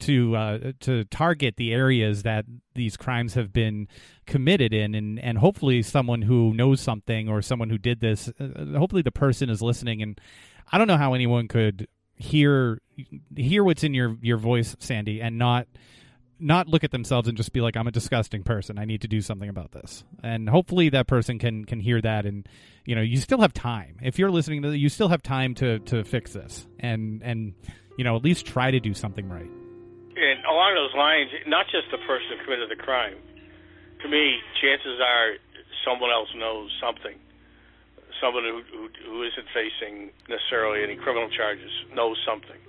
to 0.00 0.36
uh, 0.36 0.72
to 0.80 1.04
target 1.04 1.56
the 1.56 1.72
areas 1.72 2.22
that 2.22 2.44
these 2.74 2.96
crimes 2.96 3.34
have 3.34 3.52
been 3.52 3.88
committed 4.26 4.72
in, 4.72 4.94
and 4.94 5.18
and 5.18 5.38
hopefully 5.38 5.82
someone 5.82 6.22
who 6.22 6.54
knows 6.54 6.80
something 6.80 7.28
or 7.28 7.42
someone 7.42 7.70
who 7.70 7.78
did 7.78 8.00
this, 8.00 8.30
uh, 8.40 8.78
hopefully 8.78 9.02
the 9.02 9.12
person 9.12 9.50
is 9.50 9.62
listening. 9.62 10.02
And 10.02 10.20
I 10.72 10.78
don't 10.78 10.88
know 10.88 10.96
how 10.96 11.14
anyone 11.14 11.48
could 11.48 11.88
hear 12.16 12.80
hear 13.36 13.64
what's 13.64 13.84
in 13.84 13.94
your 13.94 14.16
your 14.20 14.38
voice, 14.38 14.76
Sandy, 14.78 15.20
and 15.20 15.38
not 15.38 15.66
not 16.40 16.68
look 16.68 16.84
at 16.84 16.90
themselves 16.90 17.28
and 17.28 17.36
just 17.36 17.52
be 17.52 17.60
like, 17.60 17.76
"I'm 17.76 17.86
a 17.86 17.92
disgusting 17.92 18.42
person. 18.42 18.78
I 18.78 18.84
need 18.84 19.02
to 19.02 19.08
do 19.08 19.20
something 19.20 19.48
about 19.48 19.72
this." 19.72 20.04
And 20.22 20.48
hopefully, 20.48 20.88
that 20.90 21.06
person 21.06 21.38
can 21.38 21.64
can 21.64 21.80
hear 21.80 22.00
that, 22.00 22.26
and 22.26 22.48
you 22.84 22.94
know, 22.94 23.02
you 23.02 23.18
still 23.18 23.40
have 23.40 23.52
time. 23.52 23.98
If 24.02 24.18
you're 24.18 24.30
listening 24.30 24.62
to, 24.62 24.76
you 24.76 24.88
still 24.88 25.08
have 25.08 25.22
time 25.22 25.54
to 25.56 25.78
to 25.80 26.04
fix 26.04 26.32
this, 26.32 26.66
and 26.80 27.22
and 27.22 27.54
you 27.96 28.04
know, 28.04 28.16
at 28.16 28.24
least 28.24 28.46
try 28.46 28.70
to 28.70 28.80
do 28.80 28.94
something 28.94 29.28
right. 29.28 29.50
And 30.54 30.62
along 30.62 30.74
those 30.78 30.94
lines, 30.94 31.30
not 31.48 31.66
just 31.66 31.90
the 31.90 31.98
person 32.06 32.38
who 32.38 32.44
committed 32.44 32.70
the 32.70 32.80
crime. 32.80 33.18
To 34.02 34.08
me, 34.08 34.38
chances 34.62 35.00
are 35.02 35.34
someone 35.84 36.10
else 36.10 36.28
knows 36.36 36.70
something. 36.80 37.18
Someone 38.22 38.44
who, 38.44 38.62
who, 38.70 38.88
who 39.04 39.22
isn't 39.24 39.46
facing 39.50 40.12
necessarily 40.28 40.84
any 40.84 40.94
criminal 40.94 41.28
charges 41.28 41.72
knows 41.92 42.16
something. 42.24 42.60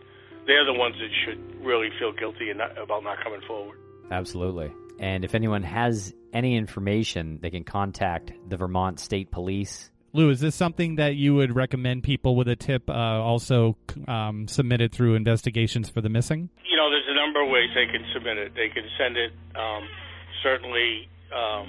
They're 0.47 0.65
the 0.65 0.73
ones 0.73 0.95
that 0.97 1.09
should 1.23 1.63
really 1.63 1.89
feel 1.99 2.11
guilty 2.11 2.49
and 2.49 2.57
not, 2.57 2.75
about 2.75 3.03
not 3.03 3.23
coming 3.23 3.41
forward. 3.45 3.77
Absolutely. 4.09 4.73
And 4.99 5.23
if 5.23 5.35
anyone 5.35 5.61
has 5.61 6.11
any 6.33 6.57
information, 6.57 7.37
they 7.43 7.51
can 7.51 7.63
contact 7.63 8.31
the 8.49 8.57
Vermont 8.57 8.99
State 8.99 9.29
Police. 9.29 9.91
Lou, 10.13 10.29
is 10.29 10.39
this 10.39 10.55
something 10.55 10.95
that 10.95 11.15
you 11.15 11.35
would 11.35 11.53
recommend 11.53 12.01
people 12.01 12.37
with 12.37 12.47
a 12.47 12.55
tip 12.55 12.89
uh, 12.89 12.93
also 12.93 13.75
um, 14.07 14.47
submitted 14.47 14.93
through 14.93 15.15
investigations 15.15 15.89
for 15.89 15.99
the 15.99 16.07
missing? 16.07 16.49
You 16.63 16.77
know, 16.77 16.89
there's 16.89 16.94
a 16.94 16.94
number 17.35 17.51
of 17.51 17.51
ways 17.51 17.67
they 17.75 17.85
can 17.91 18.05
submit 18.15 18.37
it. 18.37 18.55
They 18.55 18.71
can 18.71 18.87
send 18.97 19.17
it 19.19 19.31
um, 19.59 19.83
certainly 20.41 21.11
um, 21.35 21.67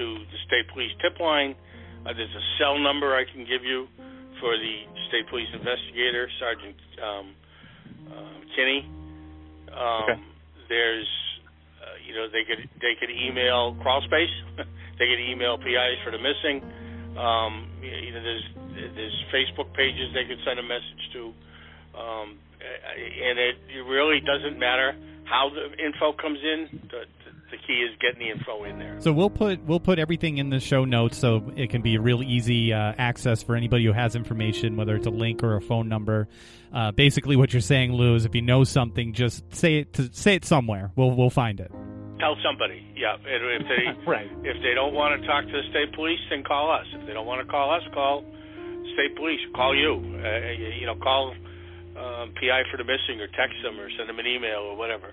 to 0.00 0.04
the 0.32 0.38
state 0.48 0.64
police 0.72 0.92
tip 1.04 1.20
line. 1.20 1.54
Uh, 2.08 2.16
there's 2.16 2.32
a 2.32 2.44
cell 2.56 2.78
number 2.80 3.12
I 3.12 3.24
can 3.28 3.44
give 3.44 3.60
you 3.64 3.84
for 4.40 4.56
the 4.56 4.74
state 5.08 5.28
police 5.28 5.48
investigator, 5.52 6.28
Sergeant 6.40 6.76
um, 7.04 7.26
uh, 8.08 8.38
Kinney. 8.56 8.88
Um, 9.68 10.08
Okay. 10.08 10.20
There's, 10.66 11.10
uh, 11.84 12.00
you 12.08 12.14
know, 12.16 12.24
they 12.32 12.40
could 12.48 12.64
they 12.80 12.96
could 12.96 13.12
email 13.12 13.76
crawlspace. 13.84 14.32
they 14.56 15.04
could 15.04 15.20
email 15.20 15.58
PIs 15.58 16.00
for 16.02 16.10
the 16.10 16.16
missing. 16.16 16.64
Um, 17.20 17.68
you 17.84 18.16
know, 18.16 18.24
there's 18.24 18.46
there's 18.96 19.18
Facebook 19.28 19.76
pages 19.76 20.08
they 20.16 20.24
could 20.24 20.40
send 20.46 20.58
a 20.58 20.62
message 20.64 21.04
to, 21.12 21.22
um, 22.00 22.38
and 23.28 23.38
it, 23.38 23.56
it 23.76 23.82
really 23.88 24.20
doesn't 24.20 24.58
matter 24.58 24.94
how 25.24 25.50
the 25.50 25.84
info 25.84 26.12
comes 26.12 26.38
in. 26.42 26.80
The, 26.90 27.04
the 27.50 27.56
key 27.66 27.86
is 27.88 27.96
getting 28.00 28.18
the 28.18 28.30
info 28.30 28.64
in 28.64 28.78
there. 28.78 28.96
So 29.00 29.12
we'll 29.12 29.30
put 29.30 29.62
we'll 29.64 29.80
put 29.80 29.98
everything 29.98 30.38
in 30.38 30.50
the 30.50 30.58
show 30.60 30.84
notes 30.84 31.18
so 31.18 31.52
it 31.56 31.70
can 31.70 31.82
be 31.82 31.98
real 31.98 32.22
easy 32.22 32.72
uh, 32.72 32.94
access 32.98 33.42
for 33.42 33.54
anybody 33.54 33.84
who 33.84 33.92
has 33.92 34.16
information, 34.16 34.76
whether 34.76 34.96
it's 34.96 35.06
a 35.06 35.10
link 35.10 35.42
or 35.44 35.56
a 35.56 35.60
phone 35.60 35.88
number. 35.88 36.26
Uh, 36.72 36.90
basically, 36.90 37.36
what 37.36 37.52
you're 37.52 37.60
saying, 37.62 37.92
Lou, 37.92 38.16
is 38.16 38.24
if 38.24 38.34
you 38.34 38.42
know 38.42 38.64
something, 38.64 39.12
just 39.12 39.44
say 39.54 39.76
it 39.78 39.92
to 39.94 40.10
say 40.12 40.34
it 40.34 40.44
somewhere. 40.44 40.90
We'll 40.96 41.12
we'll 41.12 41.30
find 41.30 41.60
it. 41.60 41.70
Tell 42.18 42.36
somebody. 42.42 42.84
Yeah, 42.96 43.14
and 43.14 43.62
if 43.62 43.68
they 43.68 44.06
Right. 44.10 44.30
if 44.42 44.62
they 44.62 44.74
don't 44.74 44.94
want 44.94 45.20
to 45.20 45.26
talk 45.26 45.44
to 45.44 45.52
the 45.52 45.62
state 45.70 45.92
police, 45.94 46.18
then 46.30 46.42
call 46.42 46.70
us. 46.72 46.86
If 46.94 47.06
they 47.06 47.12
don't 47.12 47.26
want 47.26 47.46
to 47.46 47.50
call 47.50 47.72
us, 47.74 47.82
call 47.92 48.24
state 48.94 49.14
police. 49.16 49.40
Call 49.54 49.76
you. 49.76 49.94
Uh, 50.24 50.50
you 50.58 50.68
you 50.80 50.86
know, 50.86 50.96
call 50.96 51.34
um, 51.96 52.34
PI 52.34 52.64
for 52.70 52.76
the 52.76 52.84
missing, 52.84 53.20
or 53.20 53.28
text 53.28 53.56
them, 53.62 53.78
or 53.78 53.88
send 53.96 54.08
them 54.08 54.18
an 54.18 54.26
email, 54.26 54.60
or 54.60 54.76
whatever. 54.76 55.12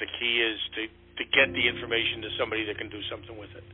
The 0.00 0.06
key 0.06 0.40
is 0.40 0.58
to 0.76 0.86
to 1.18 1.24
get 1.24 1.52
the 1.52 1.68
information 1.68 2.22
to 2.22 2.28
somebody 2.38 2.64
that 2.66 2.78
can 2.78 2.88
do 2.88 3.00
something 3.10 3.38
with 3.38 3.50
it. 3.54 3.64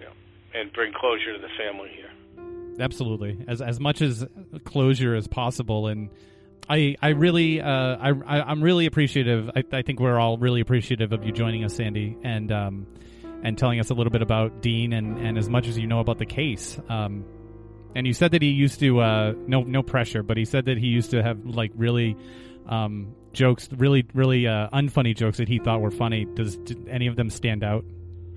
Know, 0.00 0.12
and 0.54 0.72
bring 0.72 0.92
closure 0.92 1.34
to 1.34 1.40
the 1.40 1.50
family 1.58 1.90
here. 1.94 2.10
Absolutely, 2.78 3.44
as 3.48 3.60
as 3.60 3.80
much 3.80 4.00
as 4.02 4.26
closure 4.64 5.14
as 5.14 5.26
possible, 5.26 5.88
and 5.88 6.10
I 6.68 6.96
I 7.02 7.08
really 7.08 7.60
uh, 7.60 7.66
I, 7.68 8.10
I 8.10 8.42
I'm 8.42 8.62
really 8.62 8.86
appreciative. 8.86 9.50
I, 9.54 9.64
I 9.72 9.82
think 9.82 10.00
we're 10.00 10.18
all 10.18 10.38
really 10.38 10.60
appreciative 10.60 11.12
of 11.12 11.24
you 11.24 11.32
joining 11.32 11.64
us, 11.64 11.74
Sandy, 11.74 12.16
and 12.22 12.50
um 12.52 12.86
and 13.42 13.58
telling 13.58 13.80
us 13.80 13.90
a 13.90 13.94
little 13.94 14.10
bit 14.10 14.22
about 14.22 14.62
Dean 14.62 14.92
and 14.92 15.18
and 15.18 15.36
as 15.36 15.48
much 15.48 15.66
as 15.66 15.78
you 15.78 15.86
know 15.86 16.00
about 16.00 16.18
the 16.18 16.26
case. 16.26 16.78
Um, 16.88 17.24
and 17.94 18.06
you 18.06 18.12
said 18.12 18.32
that 18.32 18.42
he 18.42 18.48
used 18.48 18.80
to 18.80 19.00
uh 19.00 19.32
no 19.46 19.62
no 19.62 19.82
pressure, 19.82 20.22
but 20.22 20.36
he 20.36 20.44
said 20.44 20.66
that 20.66 20.78
he 20.78 20.86
used 20.86 21.10
to 21.10 21.22
have 21.22 21.44
like 21.44 21.72
really 21.74 22.16
um 22.68 23.14
jokes, 23.32 23.68
really 23.76 24.06
really 24.14 24.46
uh, 24.46 24.68
unfunny 24.72 25.16
jokes 25.16 25.38
that 25.38 25.48
he 25.48 25.58
thought 25.58 25.80
were 25.80 25.90
funny. 25.90 26.26
Does 26.34 26.58
any 26.88 27.06
of 27.06 27.16
them 27.16 27.30
stand 27.30 27.64
out? 27.64 27.84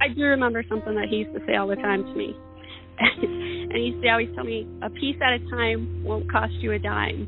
I 0.02 0.10
do 0.10 0.24
remember 0.24 0.64
something 0.68 0.96
that 0.96 1.08
he 1.10 1.18
used 1.18 1.34
to 1.34 1.46
say 1.46 1.56
all 1.56 1.68
the 1.68 1.76
time 1.76 2.04
to 2.04 2.14
me. 2.16 2.36
and 3.00 3.74
he 3.74 3.92
used 3.92 4.02
to 4.04 4.10
always 4.10 4.30
tell 4.36 4.44
me, 4.44 4.68
a 4.82 4.90
piece 4.90 5.18
at 5.22 5.34
a 5.34 5.40
time 5.50 6.04
won't 6.04 6.32
cost 6.32 6.54
you 6.54 6.72
a 6.72 6.80
dime. 6.80 7.28